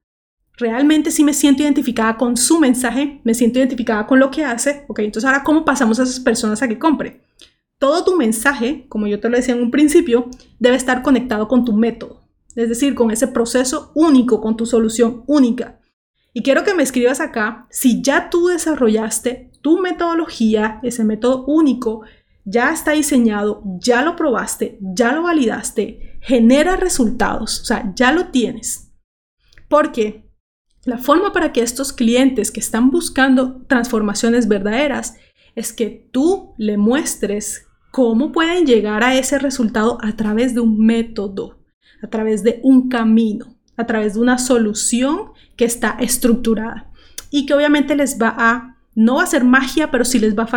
realmente 0.57 1.11
sí 1.11 1.23
me 1.23 1.35
siento 1.35 1.61
identificada 1.61 2.17
con 2.17 2.37
su 2.37 2.59
mensaje, 2.59 3.21
me 3.23 3.35
siento 3.35 3.59
identificada 3.59 4.07
con 4.07 4.19
lo 4.19 4.31
que 4.31 4.43
hace, 4.43 4.85
ok, 4.87 4.99
entonces 4.99 5.27
ahora 5.27 5.43
cómo 5.43 5.63
pasamos 5.63 5.99
a 5.99 6.03
esas 6.03 6.19
personas 6.19 6.63
a 6.63 6.67
que 6.67 6.79
compre. 6.79 7.21
Todo 7.77 8.03
tu 8.03 8.17
mensaje, 8.17 8.87
como 8.89 9.05
yo 9.05 9.19
te 9.19 9.29
lo 9.29 9.37
decía 9.37 9.53
en 9.53 9.61
un 9.61 9.69
principio, 9.69 10.31
debe 10.57 10.75
estar 10.75 11.03
conectado 11.03 11.47
con 11.47 11.65
tu 11.65 11.73
método, 11.73 12.27
es 12.55 12.67
decir, 12.67 12.95
con 12.95 13.11
ese 13.11 13.27
proceso 13.27 13.91
único, 13.93 14.41
con 14.41 14.57
tu 14.57 14.65
solución 14.65 15.23
única. 15.27 15.81
Y 16.33 16.41
quiero 16.41 16.63
que 16.63 16.73
me 16.73 16.81
escribas 16.81 17.21
acá 17.21 17.67
si 17.69 18.01
ya 18.01 18.31
tú 18.31 18.47
desarrollaste 18.47 19.51
tu 19.65 19.81
metodología, 19.81 20.79
ese 20.83 21.03
método 21.03 21.43
único, 21.47 22.03
ya 22.43 22.71
está 22.71 22.91
diseñado, 22.91 23.63
ya 23.79 24.03
lo 24.03 24.15
probaste, 24.15 24.77
ya 24.79 25.11
lo 25.11 25.23
validaste, 25.23 26.19
genera 26.21 26.75
resultados, 26.75 27.61
o 27.61 27.65
sea, 27.65 27.91
ya 27.95 28.11
lo 28.11 28.27
tienes. 28.27 28.91
Porque 29.67 30.29
la 30.83 30.99
forma 30.99 31.33
para 31.33 31.51
que 31.51 31.61
estos 31.63 31.93
clientes 31.93 32.51
que 32.51 32.59
están 32.59 32.91
buscando 32.91 33.63
transformaciones 33.65 34.47
verdaderas 34.47 35.15
es 35.55 35.73
que 35.73 36.09
tú 36.11 36.53
le 36.59 36.77
muestres 36.77 37.65
cómo 37.89 38.31
pueden 38.31 38.67
llegar 38.67 39.03
a 39.03 39.15
ese 39.15 39.39
resultado 39.39 39.97
a 40.03 40.15
través 40.15 40.53
de 40.53 40.59
un 40.59 40.77
método, 40.77 41.57
a 42.03 42.07
través 42.11 42.43
de 42.43 42.59
un 42.61 42.87
camino, 42.87 43.57
a 43.77 43.87
través 43.87 44.13
de 44.13 44.19
una 44.19 44.37
solución 44.37 45.31
que 45.55 45.65
está 45.65 45.97
estructurada 45.99 46.91
y 47.31 47.47
que 47.47 47.55
obviamente 47.55 47.95
les 47.95 48.21
va 48.21 48.35
a, 48.37 48.74
no 48.95 49.15
va 49.15 49.23
a 49.23 49.27
ser 49.27 49.43
magia, 49.43 49.91
pero 49.91 50.05
sí 50.05 50.19
les 50.19 50.37
va 50.37 50.43
a 50.43 50.47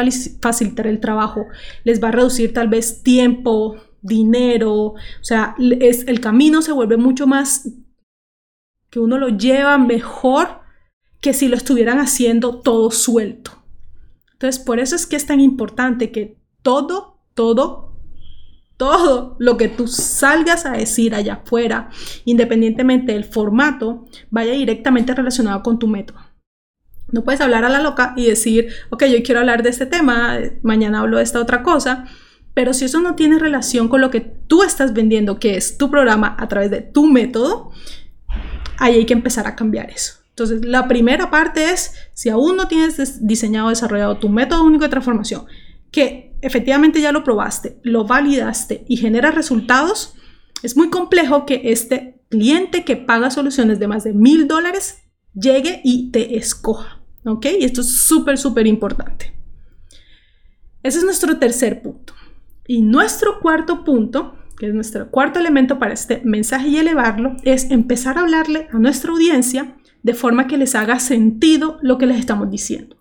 facilitar 0.40 0.86
el 0.86 1.00
trabajo, 1.00 1.46
les 1.84 2.02
va 2.02 2.08
a 2.08 2.12
reducir 2.12 2.52
tal 2.52 2.68
vez 2.68 3.02
tiempo, 3.02 3.76
dinero, 4.00 4.74
o 4.74 4.96
sea, 5.22 5.56
es, 5.58 6.06
el 6.06 6.20
camino 6.20 6.62
se 6.62 6.72
vuelve 6.72 6.96
mucho 6.96 7.26
más 7.26 7.68
que 8.90 9.00
uno 9.00 9.18
lo 9.18 9.28
lleva 9.28 9.76
mejor 9.76 10.60
que 11.20 11.34
si 11.34 11.48
lo 11.48 11.56
estuvieran 11.56 11.98
haciendo 11.98 12.60
todo 12.60 12.90
suelto. 12.90 13.52
Entonces, 14.32 14.62
por 14.62 14.78
eso 14.78 14.94
es 14.94 15.06
que 15.06 15.16
es 15.16 15.26
tan 15.26 15.40
importante 15.40 16.12
que 16.12 16.38
todo, 16.62 17.18
todo, 17.34 17.92
todo 18.76 19.36
lo 19.40 19.56
que 19.56 19.68
tú 19.68 19.88
salgas 19.88 20.64
a 20.64 20.72
decir 20.72 21.14
allá 21.14 21.34
afuera, 21.34 21.90
independientemente 22.24 23.12
del 23.12 23.24
formato, 23.24 24.06
vaya 24.30 24.52
directamente 24.52 25.12
relacionado 25.12 25.62
con 25.62 25.78
tu 25.78 25.88
método. 25.88 26.20
No 27.10 27.24
puedes 27.24 27.40
hablar 27.40 27.64
a 27.64 27.68
la 27.68 27.80
loca 27.80 28.12
y 28.16 28.26
decir, 28.26 28.68
ok, 28.90 29.04
yo 29.06 29.22
quiero 29.22 29.40
hablar 29.40 29.62
de 29.62 29.70
este 29.70 29.86
tema, 29.86 30.38
mañana 30.62 31.00
hablo 31.00 31.16
de 31.16 31.22
esta 31.22 31.40
otra 31.40 31.62
cosa, 31.62 32.06
pero 32.54 32.74
si 32.74 32.84
eso 32.84 33.00
no 33.00 33.14
tiene 33.14 33.38
relación 33.38 33.88
con 33.88 34.00
lo 34.00 34.10
que 34.10 34.20
tú 34.20 34.62
estás 34.62 34.92
vendiendo, 34.92 35.38
que 35.38 35.56
es 35.56 35.78
tu 35.78 35.90
programa 35.90 36.36
a 36.38 36.48
través 36.48 36.70
de 36.70 36.82
tu 36.82 37.06
método, 37.06 37.70
ahí 38.78 38.96
hay 38.96 39.06
que 39.06 39.12
empezar 39.12 39.46
a 39.46 39.56
cambiar 39.56 39.90
eso. 39.90 40.14
Entonces, 40.30 40.64
la 40.64 40.86
primera 40.86 41.30
parte 41.30 41.70
es, 41.70 41.94
si 42.14 42.28
aún 42.28 42.56
no 42.56 42.68
tienes 42.68 43.26
diseñado, 43.26 43.70
desarrollado 43.70 44.18
tu 44.18 44.28
método 44.28 44.64
único 44.64 44.84
de 44.84 44.90
transformación, 44.90 45.46
que 45.90 46.36
efectivamente 46.42 47.00
ya 47.00 47.12
lo 47.12 47.24
probaste, 47.24 47.78
lo 47.82 48.04
validaste 48.04 48.84
y 48.88 48.96
genera 48.96 49.30
resultados, 49.30 50.14
es 50.62 50.76
muy 50.76 50.90
complejo 50.90 51.46
que 51.46 51.62
este 51.64 52.20
cliente 52.28 52.84
que 52.84 52.96
paga 52.96 53.30
soluciones 53.30 53.78
de 53.78 53.88
más 53.88 54.04
de 54.04 54.12
mil 54.12 54.48
dólares 54.48 55.02
llegue 55.34 55.80
y 55.84 56.10
te 56.10 56.36
escoja. 56.36 56.97
¿Ok? 57.24 57.46
Y 57.60 57.64
esto 57.64 57.80
es 57.80 57.96
súper, 57.96 58.38
súper 58.38 58.66
importante. 58.66 59.34
Ese 60.82 60.98
es 60.98 61.04
nuestro 61.04 61.38
tercer 61.38 61.82
punto. 61.82 62.14
Y 62.66 62.82
nuestro 62.82 63.40
cuarto 63.40 63.84
punto 63.84 64.34
que 64.58 64.66
es 64.66 64.74
nuestro 64.74 65.10
cuarto 65.10 65.38
elemento 65.38 65.78
para 65.78 65.94
este 65.94 66.20
mensaje 66.24 66.68
y 66.68 66.78
elevarlo, 66.78 67.36
es 67.44 67.70
empezar 67.70 68.18
a 68.18 68.22
hablarle 68.22 68.68
a 68.72 68.78
nuestra 68.78 69.12
audiencia 69.12 69.76
de 70.02 70.14
forma 70.14 70.46
que 70.46 70.58
les 70.58 70.74
haga 70.74 70.98
sentido 70.98 71.78
lo 71.80 71.98
que 71.98 72.06
les 72.06 72.18
estamos 72.18 72.50
diciendo. 72.50 72.96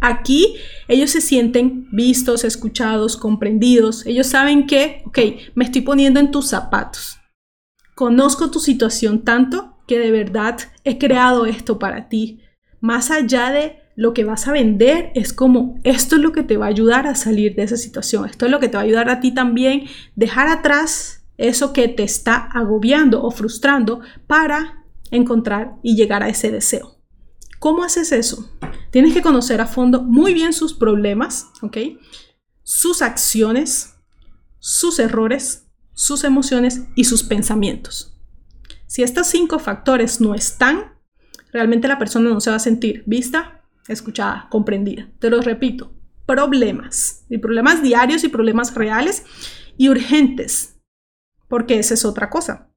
Aquí 0.00 0.56
ellos 0.88 1.10
se 1.10 1.22
sienten 1.22 1.88
vistos, 1.90 2.44
escuchados, 2.44 3.16
comprendidos. 3.16 4.04
Ellos 4.04 4.26
saben 4.26 4.66
que, 4.66 5.02
ok, 5.06 5.18
me 5.54 5.64
estoy 5.64 5.80
poniendo 5.80 6.20
en 6.20 6.30
tus 6.30 6.48
zapatos. 6.48 7.18
Conozco 7.94 8.50
tu 8.50 8.60
situación 8.60 9.24
tanto 9.24 9.78
que 9.88 9.98
de 9.98 10.10
verdad 10.10 10.58
he 10.84 10.98
creado 10.98 11.46
esto 11.46 11.78
para 11.78 12.10
ti. 12.10 12.40
Más 12.86 13.10
allá 13.10 13.50
de 13.50 13.80
lo 13.96 14.14
que 14.14 14.22
vas 14.22 14.46
a 14.46 14.52
vender, 14.52 15.10
es 15.16 15.32
como 15.32 15.80
esto 15.82 16.14
es 16.14 16.22
lo 16.22 16.30
que 16.30 16.44
te 16.44 16.56
va 16.56 16.66
a 16.66 16.68
ayudar 16.68 17.08
a 17.08 17.16
salir 17.16 17.56
de 17.56 17.64
esa 17.64 17.76
situación. 17.76 18.26
Esto 18.26 18.44
es 18.44 18.52
lo 18.52 18.60
que 18.60 18.68
te 18.68 18.76
va 18.76 18.82
a 18.82 18.84
ayudar 18.84 19.10
a 19.10 19.18
ti 19.18 19.34
también 19.34 19.86
dejar 20.14 20.46
atrás 20.46 21.24
eso 21.36 21.72
que 21.72 21.88
te 21.88 22.04
está 22.04 22.36
agobiando 22.36 23.24
o 23.24 23.32
frustrando 23.32 24.02
para 24.28 24.84
encontrar 25.10 25.72
y 25.82 25.96
llegar 25.96 26.22
a 26.22 26.28
ese 26.28 26.52
deseo. 26.52 26.96
¿Cómo 27.58 27.82
haces 27.82 28.12
eso? 28.12 28.48
Tienes 28.92 29.12
que 29.12 29.20
conocer 29.20 29.60
a 29.60 29.66
fondo 29.66 30.04
muy 30.04 30.32
bien 30.32 30.52
sus 30.52 30.72
problemas, 30.72 31.48
¿ok? 31.62 31.78
Sus 32.62 33.02
acciones, 33.02 33.96
sus 34.60 35.00
errores, 35.00 35.66
sus 35.92 36.22
emociones 36.22 36.82
y 36.94 37.02
sus 37.02 37.24
pensamientos. 37.24 38.16
Si 38.86 39.02
estos 39.02 39.26
cinco 39.26 39.58
factores 39.58 40.20
no 40.20 40.36
están, 40.36 40.95
realmente 41.56 41.88
la 41.88 41.98
persona 41.98 42.28
no 42.28 42.40
se 42.40 42.50
va 42.50 42.56
a 42.56 42.60
sentir 42.60 43.02
vista, 43.06 43.62
escuchada, 43.88 44.46
comprendida. 44.50 45.08
Te 45.18 45.30
lo 45.30 45.40
repito, 45.40 45.90
problemas. 46.26 47.24
Y 47.30 47.38
problemas 47.38 47.82
diarios 47.82 48.24
y 48.24 48.28
problemas 48.28 48.74
reales 48.74 49.24
y 49.78 49.88
urgentes. 49.88 50.76
Porque 51.48 51.78
esa 51.78 51.94
es 51.94 52.04
otra 52.04 52.28
cosa. 52.28 52.70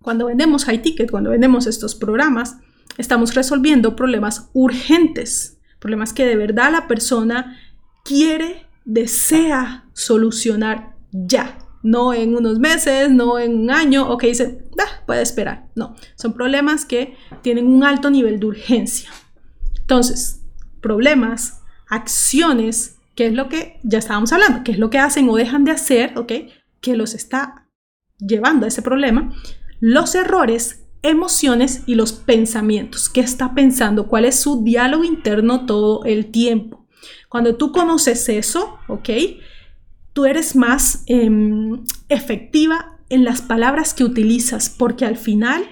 Cuando 0.00 0.26
vendemos 0.26 0.64
high 0.64 0.80
ticket, 0.80 1.10
cuando 1.10 1.30
vendemos 1.30 1.66
estos 1.66 1.94
programas, 1.94 2.56
estamos 2.96 3.34
resolviendo 3.34 3.94
problemas 3.94 4.48
urgentes, 4.54 5.60
problemas 5.78 6.14
que 6.14 6.24
de 6.24 6.36
verdad 6.36 6.72
la 6.72 6.88
persona 6.88 7.58
quiere, 8.04 8.66
desea 8.86 9.90
solucionar 9.92 10.96
ya, 11.12 11.58
no 11.84 12.14
en 12.14 12.34
unos 12.34 12.58
meses, 12.58 13.10
no 13.10 13.38
en 13.38 13.60
un 13.60 13.70
año, 13.70 14.10
o 14.10 14.18
que 14.18 14.28
dice, 14.28 14.64
ah, 14.80 15.02
puede 15.06 15.22
esperar. 15.22 15.68
No, 15.76 15.94
son 16.16 16.32
problemas 16.32 16.84
que 16.84 17.14
tienen 17.42 17.68
un 17.68 17.84
alto 17.84 18.10
nivel 18.10 18.40
de 18.40 18.46
urgencia. 18.46 19.10
Entonces, 19.80 20.40
problemas, 20.80 21.60
acciones, 21.86 22.96
que 23.14 23.26
es 23.26 23.34
lo 23.34 23.48
que 23.48 23.78
ya 23.84 23.98
estábamos 23.98 24.32
hablando, 24.32 24.64
que 24.64 24.72
es 24.72 24.78
lo 24.78 24.88
que 24.90 24.98
hacen 24.98 25.28
o 25.28 25.36
dejan 25.36 25.64
de 25.64 25.72
hacer, 25.72 26.18
¿ok? 26.18 26.32
Que 26.80 26.96
los 26.96 27.14
está 27.14 27.68
llevando 28.18 28.64
a 28.64 28.68
ese 28.68 28.80
problema, 28.80 29.34
los 29.78 30.14
errores, 30.14 30.86
emociones 31.02 31.82
y 31.84 31.96
los 31.96 32.14
pensamientos. 32.14 33.10
¿Qué 33.10 33.20
está 33.20 33.54
pensando? 33.54 34.08
¿Cuál 34.08 34.24
es 34.24 34.40
su 34.40 34.64
diálogo 34.64 35.04
interno 35.04 35.66
todo 35.66 36.02
el 36.04 36.30
tiempo? 36.30 36.86
Cuando 37.28 37.56
tú 37.56 37.72
conoces 37.72 38.26
eso, 38.30 38.78
¿ok? 38.88 39.10
Tú 40.14 40.24
eres 40.24 40.56
más 40.56 41.02
em, 41.06 41.84
efectiva 42.08 42.98
en 43.10 43.24
las 43.24 43.42
palabras 43.42 43.92
que 43.94 44.04
utilizas, 44.04 44.70
porque 44.70 45.04
al 45.04 45.16
final, 45.16 45.64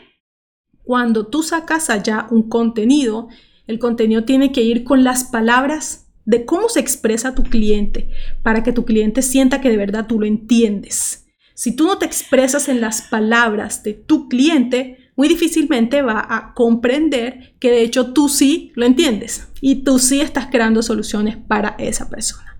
cuando 0.83 1.29
tú 1.29 1.43
sacas 1.43 1.89
allá 1.91 2.27
un 2.31 2.49
contenido, 2.49 3.29
el 3.67 3.79
contenido 3.79 4.25
tiene 4.25 4.53
que 4.53 4.63
ir 4.63 4.85
con 4.85 5.05
las 5.05 5.25
palabras 5.25 6.09
de 6.25 6.45
cómo 6.45 6.69
se 6.69 6.81
expresa 6.81 7.35
tu 7.35 7.45
cliente, 7.45 8.11
para 8.43 8.63
que 8.63 8.73
tu 8.73 8.85
cliente 8.85 9.23
sienta 9.23 9.61
que 9.61 9.71
de 9.71 9.77
verdad 9.77 10.07
tú 10.07 10.21
lo 10.21 10.27
entiendes. 10.27 11.27
Si 11.55 11.77
tú 11.77 11.87
no 11.87 11.99
te 11.99 12.07
expresas 12.07 12.69
en 12.69 12.81
las 12.81 13.03
palabras 13.03 13.85
de 13.85 13.95
tu 13.95 14.29
cliente, 14.29 14.99
muy 15.15 15.29
difícilmente 15.29 16.03
va 16.03 16.27
a 16.29 16.53
comprender 16.55 17.55
que 17.61 17.71
de 17.71 17.83
hecho 17.83 18.13
tú 18.13 18.29
sí 18.29 18.73
lo 18.75 18.87
entiendes 18.87 19.49
y 19.61 19.85
tú 19.85 20.01
sí 20.01 20.21
estás 20.21 20.47
creando 20.47 20.83
soluciones 20.83 21.37
para 21.37 21.77
esa 21.79 22.11
persona. 22.11 22.59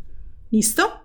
¿Listo? 0.51 1.02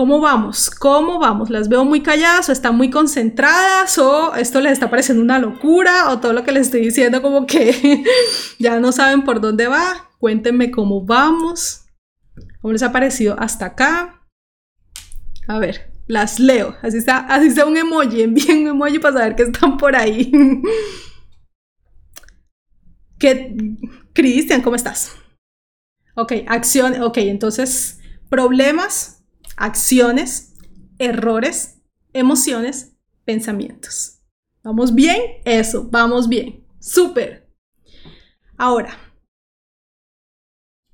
¿Cómo 0.00 0.18
vamos? 0.18 0.70
¿Cómo 0.70 1.18
vamos? 1.18 1.50
¿Las 1.50 1.68
veo 1.68 1.84
muy 1.84 2.02
calladas 2.02 2.48
o 2.48 2.52
están 2.52 2.74
muy 2.74 2.88
concentradas 2.88 3.98
o 3.98 4.34
esto 4.34 4.62
les 4.62 4.72
está 4.72 4.88
pareciendo 4.88 5.22
una 5.22 5.38
locura 5.38 6.08
o 6.08 6.20
todo 6.20 6.32
lo 6.32 6.42
que 6.42 6.52
les 6.52 6.68
estoy 6.68 6.80
diciendo 6.80 7.20
como 7.20 7.46
que 7.46 8.02
ya 8.58 8.80
no 8.80 8.92
saben 8.92 9.24
por 9.24 9.42
dónde 9.42 9.68
va? 9.68 10.08
Cuéntenme 10.18 10.70
cómo 10.70 11.04
vamos. 11.04 11.84
¿Cómo 12.62 12.72
les 12.72 12.82
ha 12.82 12.92
parecido 12.92 13.38
hasta 13.38 13.66
acá? 13.66 14.26
A 15.46 15.58
ver, 15.58 15.92
las 16.06 16.40
leo. 16.40 16.74
Así 16.80 16.96
está, 16.96 17.18
así 17.18 17.48
está 17.48 17.66
un 17.66 17.76
emoji, 17.76 18.22
envíen 18.22 18.62
un 18.62 18.68
emoji 18.68 19.00
para 19.00 19.18
saber 19.18 19.36
que 19.36 19.42
están 19.42 19.76
por 19.76 19.94
ahí. 19.94 20.32
¿Qué, 23.18 23.54
Cristian, 24.14 24.62
¿cómo 24.62 24.76
estás? 24.76 25.14
Ok, 26.14 26.32
acción, 26.46 27.02
ok, 27.02 27.18
entonces, 27.18 28.00
problemas, 28.30 29.19
acciones, 29.60 30.54
errores, 30.98 31.82
emociones, 32.14 32.96
pensamientos. 33.24 34.22
¿Vamos 34.62 34.94
bien? 34.94 35.20
Eso, 35.44 35.86
vamos 35.90 36.28
bien. 36.28 36.66
Súper. 36.80 37.48
Ahora, 38.56 38.96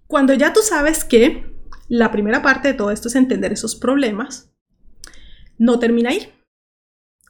cuando 0.09 0.35
ya 0.35 0.52
tú 0.52 0.61
sabes 0.62 1.05
que 1.05 1.46
la 1.88 2.11
primera 2.11 2.42
parte 2.42 2.68
de 2.68 2.74
todo 2.74 2.90
esto 2.90 3.09
es 3.09 3.14
entender 3.14 3.52
esos 3.52 3.76
problemas, 3.76 4.52
no 5.59 5.79
termina 5.79 6.11
ahí. 6.11 6.33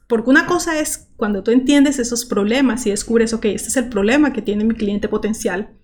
Porque 0.08 0.30
una 0.30 0.46
cosa 0.46 0.78
es 0.78 1.10
cuando 1.16 1.42
tú 1.42 1.50
entiendes 1.50 1.98
esos 1.98 2.24
problemas 2.24 2.86
y 2.86 2.90
descubres, 2.90 3.34
ok, 3.34 3.46
este 3.46 3.68
es 3.68 3.76
el 3.76 3.90
problema 3.90 4.32
que 4.32 4.42
tiene 4.42 4.64
mi 4.64 4.74
cliente 4.74 5.08
potencial. 5.08 5.76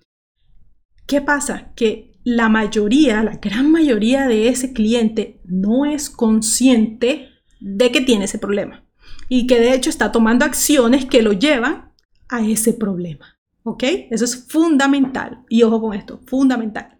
¿Qué 1.05 1.21
pasa? 1.21 1.73
Que 1.75 2.12
la 2.23 2.49
mayoría, 2.49 3.23
la 3.23 3.37
gran 3.37 3.71
mayoría 3.71 4.27
de 4.27 4.47
ese 4.47 4.73
cliente 4.73 5.41
no 5.45 5.85
es 5.85 6.09
consciente 6.09 7.29
de 7.59 7.91
que 7.91 8.01
tiene 8.01 8.25
ese 8.25 8.39
problema 8.39 8.83
y 9.29 9.47
que 9.47 9.59
de 9.59 9.73
hecho 9.73 9.89
está 9.89 10.11
tomando 10.11 10.45
acciones 10.45 11.05
que 11.05 11.21
lo 11.21 11.33
llevan 11.33 11.91
a 12.29 12.45
ese 12.45 12.73
problema. 12.73 13.37
¿Ok? 13.63 13.83
Eso 14.11 14.25
es 14.25 14.45
fundamental. 14.47 15.43
Y 15.47 15.63
ojo 15.63 15.81
con 15.81 15.93
esto, 15.93 16.19
fundamental. 16.25 16.99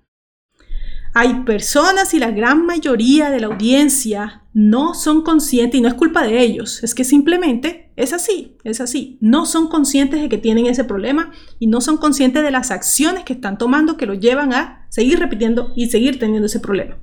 Hay 1.15 1.43
personas 1.43 2.13
y 2.15 2.19
la 2.19 2.31
gran 2.31 2.65
mayoría 2.65 3.29
de 3.29 3.39
la 3.39 3.47
audiencia 3.47 4.43
no 4.51 4.95
son 4.95 5.21
conscientes 5.21 5.77
y 5.77 5.81
no 5.81 5.87
es 5.87 5.93
culpa 5.93 6.23
de 6.23 6.41
ellos, 6.41 6.83
es 6.83 6.95
que 6.95 7.03
simplemente 7.03 7.91
es 7.95 8.13
así, 8.13 8.57
es 8.63 8.81
así. 8.81 9.19
No 9.21 9.45
son 9.45 9.67
conscientes 9.67 10.21
de 10.21 10.29
que 10.29 10.39
tienen 10.39 10.65
ese 10.65 10.83
problema 10.83 11.31
y 11.59 11.67
no 11.67 11.81
son 11.81 11.97
conscientes 11.97 12.41
de 12.41 12.49
las 12.49 12.71
acciones 12.71 13.23
que 13.25 13.33
están 13.33 13.59
tomando 13.59 13.95
que 13.95 14.07
los 14.07 14.19
llevan 14.19 14.53
a 14.53 14.87
seguir 14.89 15.19
repitiendo 15.19 15.71
y 15.75 15.89
seguir 15.89 16.17
teniendo 16.17 16.47
ese 16.47 16.59
problema. 16.59 16.97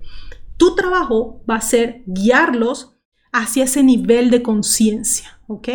Tu 0.57 0.75
trabajo 0.75 1.45
va 1.49 1.57
a 1.57 1.61
ser 1.61 2.03
guiarlos 2.07 2.97
hacia 3.33 3.65
ese 3.65 3.85
nivel 3.85 4.31
de 4.31 4.43
conciencia, 4.43 5.41
¿ok? 5.47 5.69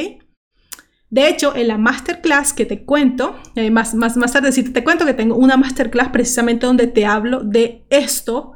De 1.15 1.30
hecho, 1.30 1.56
en 1.56 1.69
la 1.69 1.78
masterclass 1.78 2.51
que 2.51 2.65
te 2.65 2.84
cuento, 2.84 3.38
eh, 3.56 3.71
más, 3.71 3.95
más, 3.95 4.17
más 4.17 4.34
tarde 4.34 4.51
te 4.51 4.84
cuento 4.84 5.06
que 5.06 5.13
tengo 5.13 5.38
una 5.38 5.56
masterclass 5.56 6.10
precisamente 6.10 6.65
donde 6.65 6.88
te 6.88 7.06
hablo 7.06 7.41
de 7.41 7.86
esto. 7.89 8.51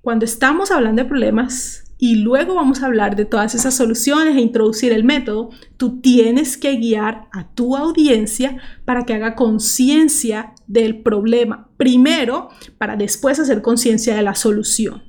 Cuando 0.00 0.24
estamos 0.24 0.72
hablando 0.72 1.00
de 1.00 1.08
problemas 1.08 1.94
y 1.98 2.16
luego 2.16 2.56
vamos 2.56 2.82
a 2.82 2.86
hablar 2.86 3.14
de 3.14 3.24
todas 3.24 3.54
esas 3.54 3.74
soluciones 3.74 4.34
e 4.34 4.40
introducir 4.40 4.90
el 4.90 5.04
método, 5.04 5.50
tú 5.76 6.00
tienes 6.00 6.56
que 6.56 6.74
guiar 6.74 7.28
a 7.30 7.54
tu 7.54 7.76
audiencia 7.76 8.56
para 8.84 9.04
que 9.04 9.14
haga 9.14 9.36
conciencia 9.36 10.54
del 10.66 11.04
problema 11.04 11.70
primero 11.76 12.48
para 12.78 12.96
después 12.96 13.38
hacer 13.38 13.62
conciencia 13.62 14.16
de 14.16 14.22
la 14.22 14.34
solución. 14.34 15.04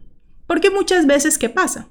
Porque 0.45 0.69
muchas 0.69 1.07
veces, 1.07 1.39
¿qué 1.39 1.49
pasa? 1.49 1.89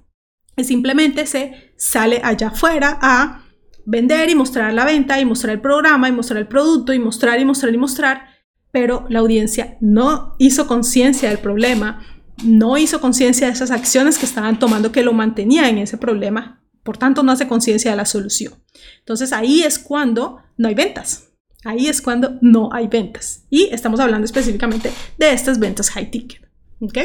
Simplemente 0.62 1.26
se 1.26 1.72
sale 1.76 2.20
allá 2.22 2.48
afuera 2.48 3.00
a 3.02 3.41
vender 3.84 4.30
y 4.30 4.34
mostrar 4.34 4.72
la 4.72 4.84
venta 4.84 5.20
y 5.20 5.24
mostrar 5.24 5.54
el 5.54 5.60
programa 5.60 6.08
y 6.08 6.12
mostrar 6.12 6.38
el 6.38 6.48
producto 6.48 6.92
y 6.92 6.98
mostrar 6.98 7.40
y 7.40 7.44
mostrar 7.44 7.74
y 7.74 7.78
mostrar, 7.78 8.26
pero 8.70 9.06
la 9.08 9.20
audiencia 9.20 9.76
no 9.80 10.34
hizo 10.38 10.66
conciencia 10.66 11.28
del 11.28 11.38
problema, 11.38 12.04
no 12.44 12.78
hizo 12.78 13.00
conciencia 13.00 13.46
de 13.46 13.52
esas 13.52 13.70
acciones 13.70 14.18
que 14.18 14.26
estaban 14.26 14.58
tomando 14.58 14.92
que 14.92 15.02
lo 15.02 15.12
mantenía 15.12 15.68
en 15.68 15.78
ese 15.78 15.98
problema, 15.98 16.62
por 16.82 16.96
tanto 16.96 17.22
no 17.22 17.32
hace 17.32 17.48
conciencia 17.48 17.90
de 17.90 17.96
la 17.96 18.06
solución. 18.06 18.54
Entonces 19.00 19.32
ahí 19.32 19.62
es 19.62 19.78
cuando 19.78 20.38
no 20.56 20.68
hay 20.68 20.74
ventas. 20.74 21.28
Ahí 21.64 21.86
es 21.86 22.02
cuando 22.02 22.38
no 22.40 22.70
hay 22.72 22.88
ventas. 22.88 23.44
Y 23.48 23.68
estamos 23.72 24.00
hablando 24.00 24.24
específicamente 24.24 24.90
de 25.16 25.32
estas 25.32 25.60
ventas 25.60 25.90
high 25.90 26.10
ticket. 26.10 26.42
¿Ok? 26.80 26.98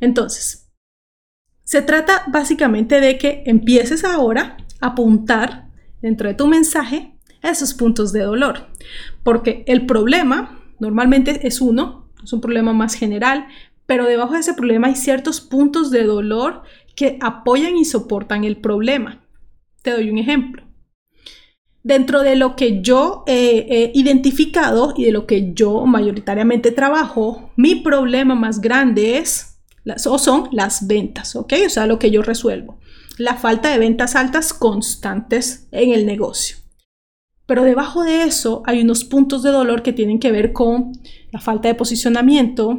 Entonces, 0.00 0.68
se 1.64 1.80
trata 1.80 2.24
básicamente 2.28 3.00
de 3.00 3.16
que 3.16 3.42
empieces 3.46 4.04
ahora 4.04 4.58
a 4.80 4.88
apuntar 4.88 5.65
dentro 6.00 6.28
de 6.28 6.34
tu 6.34 6.46
mensaje 6.46 7.16
esos 7.50 7.74
puntos 7.74 8.12
de 8.12 8.20
dolor. 8.20 8.66
Porque 9.22 9.64
el 9.66 9.86
problema 9.86 10.60
normalmente 10.78 11.46
es 11.46 11.60
uno, 11.60 12.10
es 12.22 12.32
un 12.32 12.40
problema 12.40 12.72
más 12.72 12.94
general, 12.94 13.46
pero 13.86 14.04
debajo 14.04 14.34
de 14.34 14.40
ese 14.40 14.54
problema 14.54 14.88
hay 14.88 14.96
ciertos 14.96 15.40
puntos 15.40 15.90
de 15.90 16.04
dolor 16.04 16.62
que 16.94 17.18
apoyan 17.20 17.76
y 17.76 17.84
soportan 17.84 18.44
el 18.44 18.56
problema. 18.56 19.24
Te 19.82 19.92
doy 19.92 20.10
un 20.10 20.18
ejemplo. 20.18 20.64
Dentro 21.82 22.22
de 22.22 22.34
lo 22.34 22.56
que 22.56 22.82
yo 22.82 23.22
he 23.28 23.92
identificado 23.94 24.92
y 24.96 25.04
de 25.04 25.12
lo 25.12 25.26
que 25.26 25.52
yo 25.54 25.86
mayoritariamente 25.86 26.72
trabajo, 26.72 27.52
mi 27.54 27.76
problema 27.76 28.34
más 28.34 28.60
grande 28.60 29.18
es 29.18 29.60
o 30.06 30.18
son 30.18 30.48
las 30.50 30.88
ventas, 30.88 31.36
¿ok? 31.36 31.52
O 31.66 31.70
sea, 31.70 31.86
lo 31.86 32.00
que 32.00 32.10
yo 32.10 32.22
resuelvo. 32.22 32.80
La 33.18 33.34
falta 33.36 33.70
de 33.70 33.78
ventas 33.78 34.14
altas 34.14 34.52
constantes 34.52 35.68
en 35.72 35.92
el 35.92 36.06
negocio. 36.06 36.58
Pero 37.46 37.62
debajo 37.62 38.02
de 38.02 38.24
eso 38.24 38.62
hay 38.66 38.82
unos 38.82 39.04
puntos 39.04 39.42
de 39.42 39.50
dolor 39.50 39.82
que 39.82 39.92
tienen 39.92 40.18
que 40.18 40.32
ver 40.32 40.52
con 40.52 40.92
la 41.30 41.40
falta 41.40 41.68
de 41.68 41.74
posicionamiento, 41.74 42.78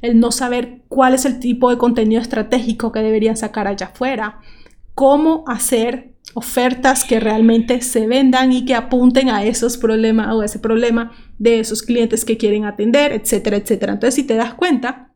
el 0.00 0.20
no 0.20 0.30
saber 0.30 0.82
cuál 0.88 1.14
es 1.14 1.24
el 1.24 1.40
tipo 1.40 1.68
de 1.70 1.78
contenido 1.78 2.22
estratégico 2.22 2.92
que 2.92 3.00
deberían 3.00 3.36
sacar 3.36 3.66
allá 3.66 3.86
afuera, 3.86 4.40
cómo 4.94 5.44
hacer 5.48 6.14
ofertas 6.34 7.04
que 7.04 7.20
realmente 7.20 7.82
se 7.82 8.06
vendan 8.06 8.52
y 8.52 8.64
que 8.64 8.74
apunten 8.74 9.28
a 9.28 9.44
esos 9.44 9.76
problemas 9.76 10.32
o 10.34 10.42
ese 10.42 10.58
problema 10.58 11.12
de 11.38 11.60
esos 11.60 11.82
clientes 11.82 12.24
que 12.24 12.36
quieren 12.36 12.64
atender, 12.64 13.12
etcétera, 13.12 13.56
etcétera. 13.56 13.92
Entonces, 13.94 14.14
si 14.14 14.24
te 14.24 14.34
das 14.34 14.54
cuenta, 14.54 15.12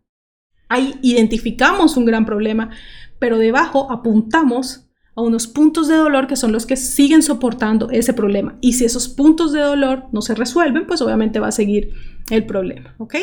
ahí 0.68 0.94
identificamos 1.02 1.96
un 1.96 2.04
gran 2.04 2.26
problema, 2.26 2.70
pero 3.18 3.38
debajo 3.38 3.90
apuntamos 3.90 4.88
a 5.14 5.20
unos 5.20 5.48
puntos 5.48 5.88
de 5.88 5.96
dolor 5.96 6.28
que 6.28 6.36
son 6.36 6.52
los 6.52 6.64
que 6.64 6.76
siguen 6.76 7.22
soportando 7.22 7.90
ese 7.90 8.12
problema. 8.12 8.56
Y 8.60 8.74
si 8.74 8.84
esos 8.84 9.08
puntos 9.08 9.52
de 9.52 9.60
dolor 9.60 10.04
no 10.12 10.22
se 10.22 10.34
resuelven, 10.34 10.86
pues 10.86 11.02
obviamente 11.02 11.40
va 11.40 11.48
a 11.48 11.52
seguir 11.52 11.92
el 12.30 12.46
problema, 12.46 12.94
¿ok? 12.98 13.16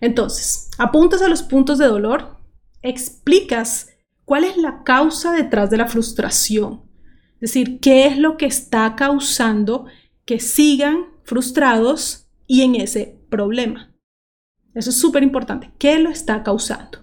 Entonces, 0.00 0.70
apuntas 0.78 1.20
a 1.22 1.28
los 1.28 1.42
puntos 1.42 1.78
de 1.78 1.86
dolor, 1.86 2.38
explicas 2.80 3.90
cuál 4.24 4.44
es 4.44 4.56
la 4.56 4.82
causa 4.82 5.32
detrás 5.32 5.68
de 5.68 5.76
la 5.76 5.88
frustración. 5.88 6.82
Es 7.34 7.52
decir, 7.52 7.80
qué 7.80 8.06
es 8.06 8.16
lo 8.16 8.36
que 8.36 8.46
está 8.46 8.96
causando 8.96 9.86
que 10.24 10.40
sigan 10.40 11.06
frustrados 11.22 12.28
y 12.46 12.62
en 12.62 12.76
ese 12.76 13.20
problema. 13.28 13.94
Eso 14.74 14.90
es 14.90 14.98
súper 14.98 15.22
importante. 15.22 15.70
¿Qué 15.78 15.98
lo 15.98 16.08
está 16.08 16.42
causando? 16.42 17.01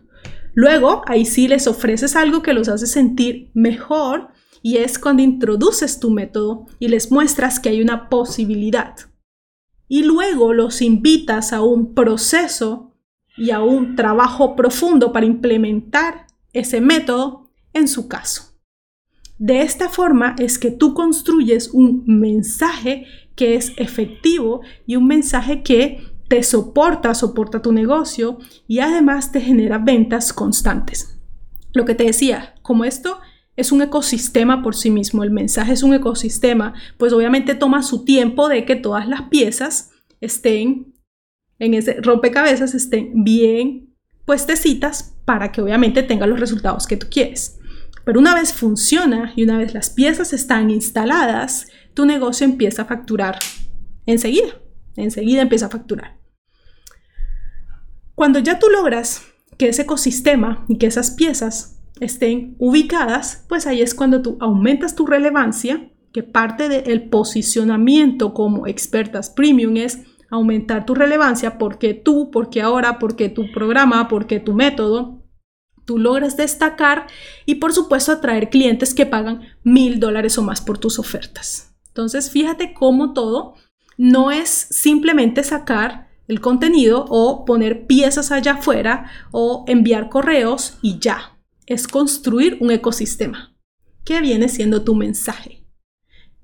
Luego, 0.61 1.03
ahí 1.05 1.23
sí 1.23 1.47
les 1.47 1.67
ofreces 1.67 2.17
algo 2.17 2.41
que 2.41 2.51
los 2.51 2.67
hace 2.67 2.85
sentir 2.85 3.49
mejor 3.53 4.27
y 4.61 4.75
es 4.75 4.99
cuando 4.99 5.23
introduces 5.23 6.01
tu 6.01 6.11
método 6.11 6.67
y 6.79 6.89
les 6.89 7.13
muestras 7.13 7.61
que 7.61 7.69
hay 7.69 7.81
una 7.81 8.09
posibilidad. 8.09 8.93
Y 9.87 10.03
luego 10.03 10.51
los 10.51 10.81
invitas 10.81 11.53
a 11.53 11.61
un 11.61 11.93
proceso 11.93 12.93
y 13.37 13.51
a 13.51 13.61
un 13.61 13.95
trabajo 13.95 14.57
profundo 14.57 15.13
para 15.13 15.25
implementar 15.25 16.27
ese 16.51 16.81
método 16.81 17.49
en 17.71 17.87
su 17.87 18.09
caso. 18.09 18.59
De 19.37 19.61
esta 19.61 19.87
forma 19.87 20.35
es 20.39 20.59
que 20.59 20.71
tú 20.71 20.93
construyes 20.93 21.69
un 21.69 22.03
mensaje 22.05 23.05
que 23.37 23.55
es 23.55 23.71
efectivo 23.77 24.59
y 24.85 24.97
un 24.97 25.07
mensaje 25.07 25.63
que 25.63 26.03
te 26.29 26.43
soporta, 26.43 27.13
soporta 27.15 27.61
tu 27.61 27.73
negocio 27.73 28.37
y 28.67 28.79
además 28.79 29.31
te 29.31 29.41
genera 29.41 29.79
ventas 29.79 30.31
constantes. 30.31 31.19
Lo 31.73 31.85
que 31.85 31.95
te 31.95 32.05
decía, 32.05 32.55
como 32.61 32.85
esto 32.85 33.19
es 33.55 33.71
un 33.71 33.81
ecosistema 33.81 34.61
por 34.61 34.75
sí 34.75 34.91
mismo, 34.91 35.23
el 35.23 35.31
mensaje 35.31 35.73
es 35.73 35.83
un 35.83 35.93
ecosistema, 35.93 36.75
pues 36.97 37.13
obviamente 37.13 37.55
toma 37.55 37.81
su 37.81 38.05
tiempo 38.05 38.47
de 38.47 38.63
que 38.63 38.75
todas 38.75 39.07
las 39.07 39.23
piezas 39.23 39.89
estén 40.21 40.93
en 41.57 41.73
ese 41.73 41.99
rompecabezas, 41.99 42.75
estén 42.75 43.23
bien 43.23 43.95
puestecitas 44.25 45.15
para 45.25 45.51
que 45.51 45.61
obviamente 45.61 46.03
tenga 46.03 46.27
los 46.27 46.39
resultados 46.39 46.85
que 46.85 46.95
tú 46.95 47.07
quieres. 47.09 47.59
Pero 48.05 48.19
una 48.19 48.35
vez 48.35 48.53
funciona 48.53 49.33
y 49.35 49.43
una 49.43 49.57
vez 49.57 49.73
las 49.73 49.89
piezas 49.89 50.31
están 50.31 50.69
instaladas, 50.69 51.67
tu 51.95 52.05
negocio 52.05 52.45
empieza 52.45 52.83
a 52.83 52.85
facturar 52.85 53.39
enseguida, 54.05 54.61
enseguida 54.95 55.41
empieza 55.41 55.65
a 55.65 55.69
facturar. 55.69 56.18
Cuando 58.19 58.39
ya 58.39 58.59
tú 58.59 58.67
logras 58.67 59.23
que 59.57 59.69
ese 59.69 59.83
ecosistema 59.83 60.65
y 60.67 60.77
que 60.77 60.87
esas 60.87 61.11
piezas 61.11 61.79
estén 62.01 62.57
ubicadas, 62.59 63.45
pues 63.47 63.65
ahí 63.65 63.81
es 63.81 63.95
cuando 63.95 64.21
tú 64.21 64.35
aumentas 64.41 64.93
tu 64.93 65.05
relevancia, 65.05 65.89
que 66.11 66.21
parte 66.21 66.67
del 66.67 67.07
posicionamiento 67.07 68.33
como 68.33 68.67
expertas 68.67 69.29
premium 69.29 69.77
es 69.77 70.01
aumentar 70.29 70.85
tu 70.85 70.95
relevancia 70.95 71.57
porque 71.57 71.93
tú, 71.93 72.29
porque 72.29 72.61
ahora, 72.61 72.99
porque 72.99 73.29
tu 73.29 73.49
programa, 73.53 74.09
porque 74.09 74.41
tu 74.41 74.53
método, 74.53 75.23
tú 75.85 75.97
logras 75.97 76.35
destacar 76.35 77.07
y 77.45 77.55
por 77.55 77.71
supuesto 77.71 78.11
atraer 78.11 78.49
clientes 78.49 78.93
que 78.93 79.05
pagan 79.05 79.43
mil 79.63 79.97
dólares 79.97 80.37
o 80.37 80.41
más 80.41 80.59
por 80.59 80.77
tus 80.77 80.99
ofertas. 80.99 81.73
Entonces, 81.87 82.29
fíjate 82.29 82.73
cómo 82.73 83.13
todo 83.13 83.53
no 83.97 84.29
es 84.29 84.49
simplemente 84.49 85.41
sacar 85.41 86.08
el 86.29 86.41
contenido 86.41 87.05
o 87.09 87.43
poner 87.43 87.87
piezas 87.87 88.31
allá 88.31 88.53
afuera 88.53 89.11
o 89.31 89.65
enviar 89.67 90.09
correos 90.09 90.77
y 90.83 90.99
ya 90.99 91.35
es 91.65 91.87
construir 91.87 92.57
un 92.61 92.69
ecosistema, 92.69 93.57
que 94.05 94.21
viene 94.21 94.47
siendo 94.47 94.83
tu 94.83 94.93
mensaje. 94.93 95.65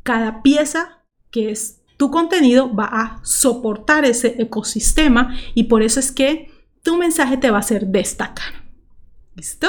Cada 0.02 0.42
pieza 0.42 1.04
que 1.30 1.52
es 1.52 1.84
tu 1.98 2.10
contenido 2.10 2.76
va 2.76 2.86
a 2.86 3.20
soportar 3.24 4.06
ese 4.06 4.42
ecosistema 4.42 5.38
y 5.54 5.66
por 5.66 5.84
eso 5.84 6.00
es 6.00 6.12
que 6.12 6.52
tu 6.82 6.98
mensaje 6.98 7.38
te 7.38 7.52
va 7.52 7.58
a 7.58 7.62
hacer 7.62 7.86
destacar. 7.86 8.66
¿Listo? 9.36 9.68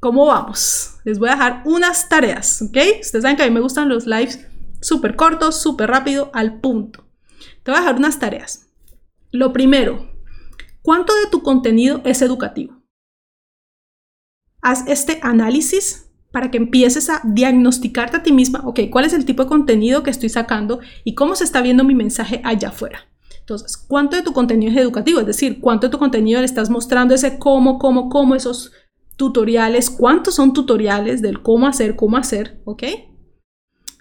¿Cómo 0.00 0.26
vamos? 0.26 0.96
Les 1.04 1.18
voy 1.18 1.28
a 1.28 1.32
dejar 1.32 1.62
unas 1.66 2.08
tareas, 2.08 2.62
¿ok? 2.62 2.78
Ustedes 3.02 3.22
saben 3.22 3.36
que 3.36 3.42
a 3.42 3.46
mí 3.46 3.52
me 3.52 3.60
gustan 3.60 3.90
los 3.90 4.06
lives 4.06 4.46
súper 4.80 5.16
cortos, 5.16 5.60
súper 5.60 5.90
rápido, 5.90 6.30
al 6.32 6.60
punto. 6.60 7.04
Te 7.62 7.70
voy 7.70 7.78
a 7.78 7.82
dejar 7.82 7.96
unas 7.96 8.18
tareas. 8.18 8.71
Lo 9.32 9.52
primero, 9.52 10.08
¿cuánto 10.82 11.12
de 11.14 11.26
tu 11.30 11.42
contenido 11.42 12.00
es 12.04 12.22
educativo? 12.22 12.82
haz 14.62 14.84
este 14.86 15.18
análisis 15.22 16.08
para 16.30 16.50
que 16.50 16.56
empieces 16.56 17.10
a 17.10 17.20
diagnosticarte 17.24 18.16
a 18.16 18.22
ti 18.22 18.32
misma, 18.32 18.62
ok, 18.64 18.80
cuál 18.90 19.04
es 19.04 19.12
el 19.12 19.26
tipo 19.26 19.42
de 19.42 19.50
contenido 19.50 20.02
que 20.02 20.10
estoy 20.10 20.30
sacando 20.30 20.80
y 21.04 21.14
cómo 21.14 21.34
se 21.34 21.44
está 21.44 21.60
viendo 21.60 21.84
mi 21.84 21.94
mensaje 21.94 22.40
allá 22.42 22.68
afuera. 22.68 23.00
Entonces, 23.40 23.76
¿cuánto 23.76 24.16
de 24.16 24.22
tu 24.22 24.32
contenido 24.32 24.72
es 24.72 24.78
educativo? 24.78 25.20
Es 25.20 25.26
decir, 25.26 25.60
¿cuánto 25.60 25.88
de 25.88 25.90
tu 25.90 25.98
contenido 25.98 26.40
le 26.40 26.46
estás 26.46 26.70
mostrando 26.70 27.12
ese 27.12 27.38
cómo, 27.38 27.78
cómo, 27.78 28.08
cómo, 28.08 28.34
esos 28.34 28.72
tutoriales? 29.16 29.90
¿Cuántos 29.90 30.36
son 30.36 30.54
tutoriales 30.54 31.20
del 31.20 31.42
cómo 31.42 31.66
hacer, 31.66 31.96
cómo 31.96 32.16
hacer? 32.16 32.62
¿Ok? 32.64 32.84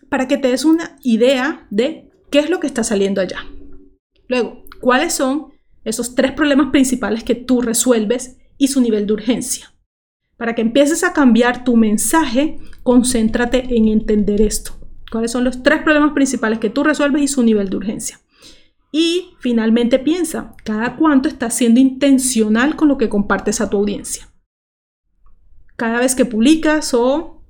Para 0.10 0.28
que 0.28 0.38
te 0.38 0.50
des 0.50 0.64
una 0.64 0.96
idea 1.04 1.68
de 1.72 2.12
qué 2.30 2.40
es 2.40 2.50
lo 2.50 2.60
que 2.60 2.68
está 2.68 2.84
saliendo 2.84 3.20
allá. 3.20 3.40
Luego, 4.32 4.64
¿cuáles 4.80 5.12
son 5.12 5.48
esos 5.84 6.16
tres 6.16 6.32
problemas 6.32 6.72
principales 6.72 7.22
que 7.22 7.36
tú 7.36 7.62
resuelves 7.62 8.38
y 8.58 8.70
su 8.70 8.80
nivel 8.80 9.06
de 9.06 9.12
urgencia? 9.12 9.74
Para 10.38 10.56
que 10.56 10.62
empieces 10.62 11.04
a 11.04 11.12
cambiar 11.12 11.66
tu 11.66 11.76
mensaje, 11.76 12.58
concéntrate 12.82 13.76
en 13.76 13.90
entender 13.90 14.42
esto. 14.42 14.72
¿Cuáles 15.12 15.32
son 15.32 15.44
los 15.44 15.64
tres 15.64 15.82
problemas 15.82 16.14
principales 16.14 16.60
que 16.60 16.70
tú 16.70 16.82
resuelves 16.82 17.24
y 17.24 17.28
su 17.28 17.44
nivel 17.44 17.70
de 17.70 17.76
urgencia? 17.76 18.22
Y 18.94 19.34
finalmente 19.42 20.00
piensa, 20.00 20.56
¿cada 20.64 20.96
cuánto 20.96 21.28
estás 21.28 21.54
siendo 21.54 21.82
intencional 21.82 22.78
con 22.78 22.88
lo 22.88 22.98
que 22.98 23.10
compartes 23.10 23.60
a 23.60 23.70
tu 23.70 23.80
audiencia? 23.80 24.30
Cada 25.76 26.00
vez 26.00 26.16
que 26.16 26.24
publicas 26.24 26.94
o 26.94 27.44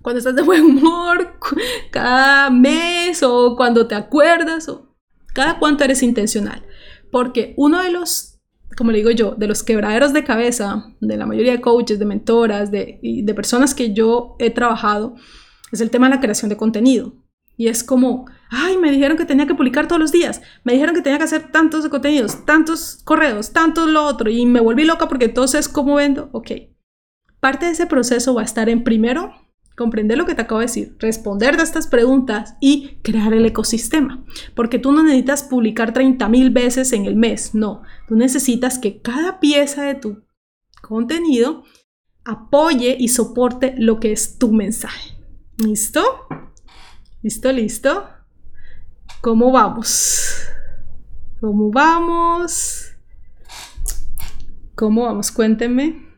cuando 0.00 0.20
estás 0.20 0.34
de 0.34 0.40
buen 0.40 0.62
humor, 0.64 1.34
cada 1.90 2.48
mes 2.48 3.22
o 3.22 3.54
cuando 3.54 3.86
te 3.86 3.94
acuerdas 3.94 4.66
o 4.70 4.91
cada 5.32 5.58
cuánto 5.58 5.84
eres 5.84 6.02
intencional. 6.02 6.64
Porque 7.10 7.54
uno 7.56 7.82
de 7.82 7.90
los 7.90 8.32
como 8.76 8.90
le 8.90 8.98
digo 8.98 9.10
yo, 9.10 9.34
de 9.36 9.46
los 9.46 9.62
quebraderos 9.62 10.12
de 10.12 10.24
cabeza 10.24 10.92
de 11.00 11.16
la 11.16 11.26
mayoría 11.26 11.52
de 11.52 11.60
coaches, 11.60 11.98
de 11.98 12.04
mentoras, 12.04 12.70
de, 12.70 13.00
personas 13.34 13.74
que 13.74 13.92
yo 13.92 14.36
he 14.38 14.50
trabajado, 14.50 15.14
es 15.70 15.80
el 15.80 15.90
tema 15.90 16.08
de 16.08 16.16
la 16.16 16.20
creación 16.20 16.48
de 16.48 16.56
contenido. 16.56 17.14
Y 17.56 17.68
es 17.68 17.84
como, 17.84 18.26
ay, 18.50 18.78
me 18.78 18.90
dijeron 18.90 19.16
que 19.16 19.24
tenía 19.24 19.46
que 19.46 19.54
publicar 19.54 19.86
todos 19.86 20.00
los 20.00 20.10
días, 20.10 20.40
me 20.64 20.72
dijeron 20.72 20.94
que 20.94 21.02
tenía 21.02 21.18
que 21.18 21.24
hacer 21.24 21.52
tantos 21.52 21.86
contenidos, 21.88 22.44
tantos 22.46 23.00
correos, 23.04 23.52
tantos 23.52 23.88
lo 23.88 24.04
otro, 24.04 24.30
y 24.30 24.46
me 24.46 24.60
volví 24.60 24.84
loca 24.84 25.08
porque 25.08 25.26
entonces, 25.26 25.68
¿cómo 25.68 25.96
vendo? 25.96 26.30
Ok. 26.32 26.52
Parte 27.40 27.66
de 27.66 27.72
ese 27.72 27.86
proceso 27.86 28.34
va 28.34 28.42
a 28.42 28.46
estar 28.46 28.68
en 28.68 28.84
primero 28.84 29.34
comprender 29.76 30.18
lo 30.18 30.26
que 30.26 30.34
te 30.34 30.42
acabo 30.42 30.60
de 30.60 30.66
decir, 30.66 30.96
responder 30.98 31.56
de 31.56 31.62
estas 31.62 31.86
preguntas 31.86 32.56
y 32.60 32.98
crear 33.02 33.32
el 33.32 33.46
ecosistema. 33.46 34.24
Porque 34.54 34.78
tú 34.78 34.92
no 34.92 35.02
necesitas 35.02 35.42
publicar 35.42 35.92
30 35.92 36.28
mil 36.28 36.50
veces 36.50 36.92
en 36.92 37.06
el 37.06 37.16
mes, 37.16 37.54
no. 37.54 37.82
Tú 38.08 38.16
necesitas 38.16 38.78
que 38.78 39.00
cada 39.00 39.40
pieza 39.40 39.84
de 39.84 39.94
tu 39.94 40.22
contenido 40.82 41.64
apoye 42.24 42.96
y 42.98 43.08
soporte 43.08 43.74
lo 43.78 44.00
que 44.00 44.12
es 44.12 44.38
tu 44.38 44.52
mensaje. 44.52 45.16
¿Listo? 45.56 46.02
¿Listo? 47.22 47.52
¿Listo? 47.52 48.08
¿Cómo 49.20 49.52
vamos? 49.52 50.46
¿Cómo 51.40 51.70
vamos? 51.70 52.92
¿Cómo 54.74 55.04
vamos? 55.04 55.30
Cuéntenme. 55.30 56.12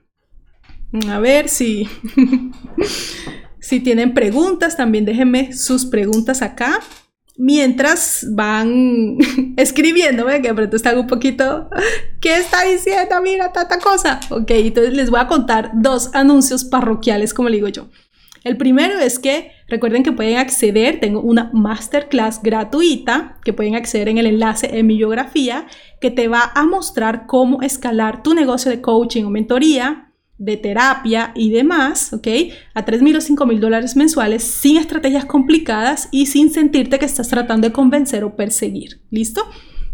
A 1.09 1.18
ver 1.18 1.48
si, 1.48 1.88
si 3.64 3.80
tienen 3.80 4.12
preguntas, 4.12 4.76
también 4.76 5.06
déjenme 5.06 5.54
sus 5.54 5.86
preguntas 5.86 6.42
acá. 6.42 6.80
Mientras 7.38 8.26
van 8.30 9.16
escribiéndome, 9.56 10.42
que 10.42 10.48
de 10.48 10.54
pronto 10.54 10.76
están 10.76 10.98
un 10.98 11.06
poquito, 11.06 11.70
¿qué 12.20 12.36
está 12.36 12.62
diciendo? 12.64 13.22
Mira, 13.22 13.52
tanta 13.52 13.78
cosa. 13.78 14.20
Ok, 14.28 14.50
entonces 14.50 14.92
les 14.92 15.08
voy 15.08 15.18
a 15.18 15.28
contar 15.28 15.70
dos 15.72 16.10
anuncios 16.12 16.64
parroquiales, 16.64 17.32
como 17.32 17.48
le 17.48 17.56
digo 17.56 17.68
yo. 17.68 17.88
El 18.44 18.58
primero 18.58 18.98
es 18.98 19.18
que 19.18 19.52
recuerden 19.66 20.02
que 20.02 20.12
pueden 20.12 20.36
acceder, 20.36 21.00
tengo 21.00 21.22
una 21.22 21.50
masterclass 21.54 22.42
gratuita 22.42 23.38
que 23.46 23.54
pueden 23.54 23.76
acceder 23.76 24.10
en 24.10 24.18
el 24.18 24.26
enlace 24.26 24.78
en 24.78 24.86
mi 24.86 24.98
biografía 24.98 25.66
que 26.02 26.10
te 26.10 26.28
va 26.28 26.52
a 26.54 26.66
mostrar 26.66 27.24
cómo 27.26 27.62
escalar 27.62 28.22
tu 28.22 28.34
negocio 28.34 28.70
de 28.70 28.82
coaching 28.82 29.24
o 29.24 29.30
mentoría, 29.30 30.12
de 30.39 30.57
terapia 30.57 31.32
y 31.35 31.51
demás, 31.51 32.12
¿ok? 32.12 32.26
A 32.74 32.85
3 32.85 33.03
mil 33.03 33.16
o 33.16 33.20
5 33.20 33.47
mil 33.47 33.61
dólares 33.61 33.97
mensuales 33.97 34.43
sin 34.43 34.76
estrategias 34.76 35.24
complicadas 35.24 36.09
y 36.11 36.26
sin 36.26 36.51
sentirte 36.51 36.99
que 36.99 37.05
estás 37.05 37.28
tratando 37.28 37.68
de 37.68 37.72
convencer 37.72 38.24
o 38.24 38.37
perseguir. 38.37 39.01
¿Listo? 39.11 39.43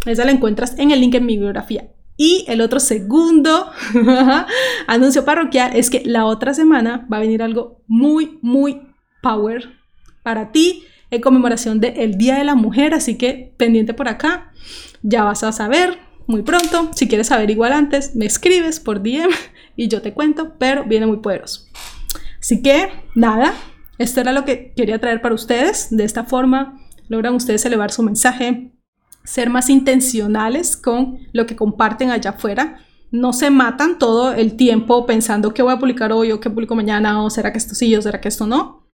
Esa 0.07 0.24
la 0.24 0.30
encuentras 0.32 0.78
en 0.78 0.91
el 0.91 1.01
link 1.01 1.14
en 1.14 1.26
mi 1.26 1.36
biografía. 1.36 1.91
Y 2.16 2.45
el 2.49 2.61
otro 2.61 2.80
segundo 2.80 3.70
anuncio 4.86 5.24
parroquial 5.24 5.74
es 5.74 5.88
que 5.88 6.03
la 6.05 6.26
otra 6.26 6.53
semana 6.55 7.07
va 7.11 7.18
a 7.18 7.20
venir 7.20 7.43
algo 7.43 7.82
muy, 7.86 8.38
muy 8.43 8.82
power 9.22 9.70
para 10.22 10.53
ti 10.53 10.84
en 11.11 11.20
conmemoración 11.20 11.80
del 11.80 12.16
Día 12.16 12.36
de 12.36 12.45
la 12.45 12.55
Mujer, 12.55 12.95
así 12.95 13.16
que 13.16 13.53
pendiente 13.57 13.95
por 13.95 14.09
acá, 14.09 14.53
ya 15.03 15.24
vas 15.24 15.43
a 15.43 15.53
saber 15.53 15.99
muy 16.26 16.43
pronto. 16.43 16.91
Si 16.95 17.09
quieres 17.09 17.28
saber 17.28 17.51
igual 17.51 17.72
antes, 17.72 18.14
me 18.14 18.26
escribes 18.26 18.80
por 18.80 19.03
DM 19.03 19.30
y 19.76 19.88
yo 19.88 20.02
te 20.02 20.12
cuento, 20.12 20.54
pero 20.58 20.84
viene 20.84 21.06
muy 21.06 21.18
poderoso. 21.18 21.66
Así 22.40 22.62
que 22.62 22.90
nada, 23.14 23.54
esto 23.98 24.20
era 24.20 24.32
lo 24.32 24.44
que 24.44 24.72
quería 24.74 24.98
traer 24.98 25.20
para 25.20 25.34
ustedes. 25.34 25.88
De 25.90 26.04
esta 26.04 26.24
forma 26.24 26.80
logran 27.08 27.34
ustedes 27.34 27.64
elevar 27.64 27.90
su 27.90 28.02
mensaje 28.02 28.72
ser 29.24 29.50
más 29.50 29.68
intencionales 29.70 30.76
con 30.76 31.18
lo 31.32 31.46
que 31.46 31.56
comparten 31.56 32.10
allá 32.10 32.30
afuera. 32.30 32.80
No 33.10 33.32
se 33.32 33.50
matan 33.50 33.98
todo 33.98 34.32
el 34.32 34.56
tiempo 34.56 35.04
pensando 35.06 35.52
que 35.52 35.62
voy 35.62 35.74
a 35.74 35.78
publicar 35.78 36.12
hoy 36.12 36.32
o 36.32 36.40
que 36.40 36.50
publico 36.50 36.74
mañana 36.74 37.22
o 37.22 37.30
será 37.30 37.52
que 37.52 37.58
esto 37.58 37.74
sí 37.74 37.94
o 37.94 38.02
será 38.02 38.20
que 38.20 38.28
esto 38.28 38.46
no. 38.46 38.88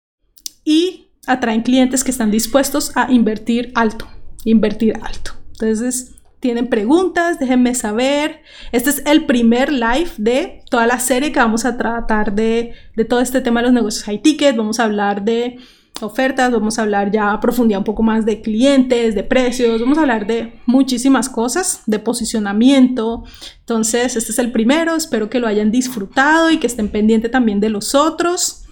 Y 0.65 1.09
atraen 1.27 1.63
clientes 1.63 2.05
que 2.05 2.11
están 2.11 2.31
dispuestos 2.31 2.97
a 2.97 3.11
invertir 3.11 3.73
alto, 3.75 4.07
invertir 4.45 4.99
alto. 5.03 5.33
Entonces, 5.53 6.15
tienen 6.43 6.67
preguntas, 6.67 7.39
déjenme 7.39 7.73
saber. 7.73 8.43
Este 8.73 8.91
es 8.91 9.03
el 9.07 9.27
primer 9.27 9.73
live 9.73 10.11
de 10.19 10.65
toda 10.69 10.89
la 10.89 10.99
serie 10.99 11.31
que 11.31 11.39
vamos 11.39 11.65
a 11.65 11.79
tratar 11.79 12.35
de, 12.35 12.73
de 12.97 13.05
todo 13.05 13.21
este 13.21 13.41
tema 13.41 13.61
de 13.61 13.67
los 13.67 13.73
negocios 13.73 14.03
high 14.03 14.21
ticket. 14.21 14.57
Vamos 14.57 14.81
a 14.81 14.85
hablar 14.85 15.25
de 15.25 15.59
ofertas, 16.01 16.51
vamos 16.51 16.81
a 16.81 16.83
hablar 16.83 17.13
ya 17.13 17.33
a 17.33 17.39
profundidad 17.39 17.79
un 17.79 17.85
poco 17.85 18.03
más 18.03 18.27
de 18.27 18.43
clientes, 18.43 19.15
de 19.15 19.23
precios, 19.23 19.81
vamos 19.81 19.99
a 19.99 20.01
hablar 20.01 20.27
de 20.27 20.61
muchísimas 20.67 21.29
cosas, 21.29 21.83
de 21.87 22.01
posicionamiento. 22.01 23.23
Entonces, 23.61 24.17
este 24.17 24.33
es 24.33 24.39
el 24.41 24.51
primero, 24.51 24.97
espero 24.97 25.31
que 25.31 25.39
lo 25.39 25.47
hayan 25.47 25.71
disfrutado 25.71 26.51
y 26.51 26.59
que 26.59 26.67
estén 26.67 26.89
pendientes 26.89 27.31
también 27.31 27.61
de 27.61 27.71
los 27.71 27.95
otros. 27.95 28.65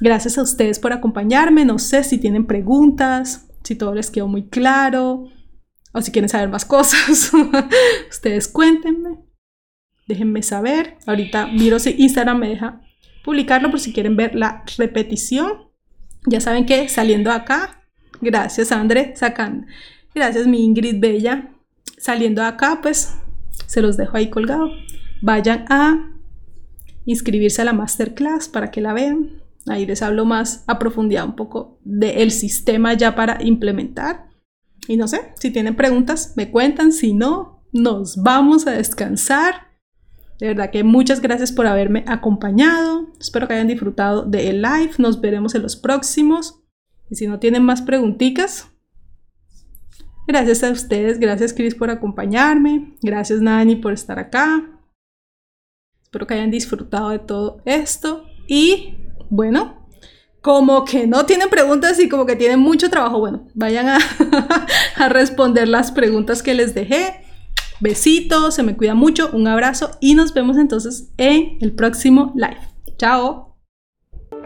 Gracias 0.00 0.38
a 0.38 0.42
ustedes 0.42 0.78
por 0.78 0.94
acompañarme, 0.94 1.66
no 1.66 1.78
sé 1.78 2.02
si 2.02 2.16
tienen 2.16 2.46
preguntas, 2.46 3.46
si 3.62 3.74
todo 3.74 3.94
les 3.94 4.10
quedó 4.10 4.26
muy 4.26 4.44
claro 4.48 5.28
o 5.92 6.00
si 6.00 6.12
quieren 6.12 6.28
saber 6.28 6.48
más 6.48 6.64
cosas, 6.64 7.32
ustedes 8.10 8.48
cuéntenme, 8.48 9.18
déjenme 10.06 10.42
saber. 10.42 10.96
Ahorita 11.06 11.46
miro 11.46 11.78
si 11.78 11.94
Instagram 11.98 12.38
me 12.38 12.48
deja 12.48 12.80
publicarlo 13.24 13.70
por 13.70 13.80
si 13.80 13.92
quieren 13.92 14.16
ver 14.16 14.34
la 14.34 14.64
repetición. 14.78 15.70
Ya 16.26 16.40
saben 16.40 16.66
que 16.66 16.88
saliendo 16.88 17.30
acá, 17.30 17.82
gracias 18.20 18.72
André, 18.72 19.14
sacan, 19.16 19.66
gracias 20.14 20.46
mi 20.46 20.64
Ingrid 20.64 21.00
Bella, 21.00 21.50
saliendo 21.98 22.42
acá, 22.42 22.80
pues 22.82 23.14
se 23.66 23.82
los 23.82 23.96
dejo 23.96 24.16
ahí 24.16 24.30
colgado. 24.30 24.70
Vayan 25.22 25.64
a 25.68 26.10
inscribirse 27.04 27.62
a 27.62 27.64
la 27.64 27.72
masterclass 27.72 28.48
para 28.48 28.70
que 28.70 28.80
la 28.80 28.92
vean. 28.92 29.42
Ahí 29.66 29.86
les 29.86 30.02
hablo 30.02 30.24
más 30.24 30.64
a 30.66 30.78
profundidad 30.78 31.24
un 31.24 31.36
poco 31.36 31.78
del 31.84 32.30
sistema 32.30 32.94
ya 32.94 33.14
para 33.14 33.42
implementar. 33.42 34.29
Y 34.88 34.96
no 34.96 35.08
sé, 35.08 35.32
si 35.38 35.50
tienen 35.50 35.76
preguntas, 35.76 36.34
me 36.36 36.50
cuentan. 36.50 36.92
Si 36.92 37.12
no, 37.12 37.64
nos 37.72 38.22
vamos 38.22 38.66
a 38.66 38.72
descansar. 38.72 39.68
De 40.38 40.48
verdad 40.48 40.70
que 40.70 40.84
muchas 40.84 41.20
gracias 41.20 41.52
por 41.52 41.66
haberme 41.66 42.04
acompañado. 42.06 43.08
Espero 43.20 43.46
que 43.46 43.54
hayan 43.54 43.68
disfrutado 43.68 44.24
del 44.24 44.62
live. 44.62 44.92
Nos 44.98 45.20
veremos 45.20 45.54
en 45.54 45.62
los 45.62 45.76
próximos. 45.76 46.62
Y 47.10 47.16
si 47.16 47.26
no 47.26 47.38
tienen 47.38 47.62
más 47.62 47.82
preguntitas, 47.82 48.70
gracias 50.26 50.64
a 50.64 50.70
ustedes. 50.70 51.18
Gracias 51.18 51.52
Chris 51.52 51.74
por 51.74 51.90
acompañarme. 51.90 52.96
Gracias 53.02 53.40
Nani 53.40 53.76
por 53.76 53.92
estar 53.92 54.18
acá. 54.18 54.80
Espero 56.02 56.26
que 56.26 56.34
hayan 56.34 56.50
disfrutado 56.50 57.10
de 57.10 57.18
todo 57.18 57.60
esto. 57.66 58.24
Y 58.48 58.96
bueno, 59.28 59.79
como 60.40 60.84
que 60.84 61.06
no 61.06 61.26
tienen 61.26 61.50
preguntas 61.50 61.98
y 62.00 62.08
como 62.08 62.26
que 62.26 62.36
tienen 62.36 62.60
mucho 62.60 62.88
trabajo, 62.88 63.18
bueno, 63.18 63.46
vayan 63.54 63.88
a, 63.88 63.98
responder 65.08 65.68
las 65.68 65.92
preguntas 65.92 66.42
que 66.42 66.54
les 66.54 66.74
dejé. 66.74 67.24
Besitos, 67.80 68.54
se 68.54 68.62
me 68.62 68.76
cuida 68.76 68.94
mucho, 68.94 69.30
un 69.32 69.48
abrazo 69.48 69.90
y 70.00 70.14
nos 70.14 70.34
vemos 70.34 70.58
entonces 70.58 71.10
en 71.16 71.58
el 71.60 71.72
próximo 71.72 72.32
live. 72.34 72.60
Chao. 72.98 73.56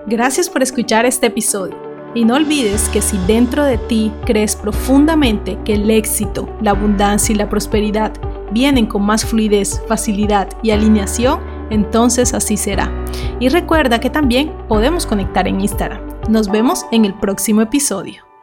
Gracias 0.07 0.49
por 0.49 0.63
escuchar 0.63 1.07
este 1.07 1.27
episodio. 1.27 1.77
Y 2.15 2.25
no 2.25 2.37
olvides 2.37 2.89
que 2.91 3.03
si 3.03 3.19
dentro 3.27 3.65
de 3.65 3.77
ti 3.77 4.13
crees 4.25 4.55
profundamente 4.55 5.59
que 5.65 5.75
el 5.75 5.91
éxito, 5.91 6.49
la 6.63 6.71
abundancia 6.71 7.33
y 7.33 7.37
la 7.37 7.49
prosperidad 7.49 8.13
vienen 8.53 8.87
con 8.87 9.03
más 9.03 9.25
fluidez, 9.25 9.83
facilidad 9.89 10.49
y 10.63 10.71
alineación, 10.71 11.41
entonces 11.71 12.35
así 12.35 12.57
será. 12.57 12.91
Y 13.41 13.49
recuerda 13.49 14.01
que 14.01 14.11
también 14.11 14.53
podemos 14.69 15.07
conectar 15.07 15.49
en 15.49 15.61
Instagram. 15.61 16.01
Nos 16.29 16.49
vemos 16.51 16.87
en 16.93 17.05
el 17.05 17.15
próximo 17.15 17.63
episodio. 17.63 18.34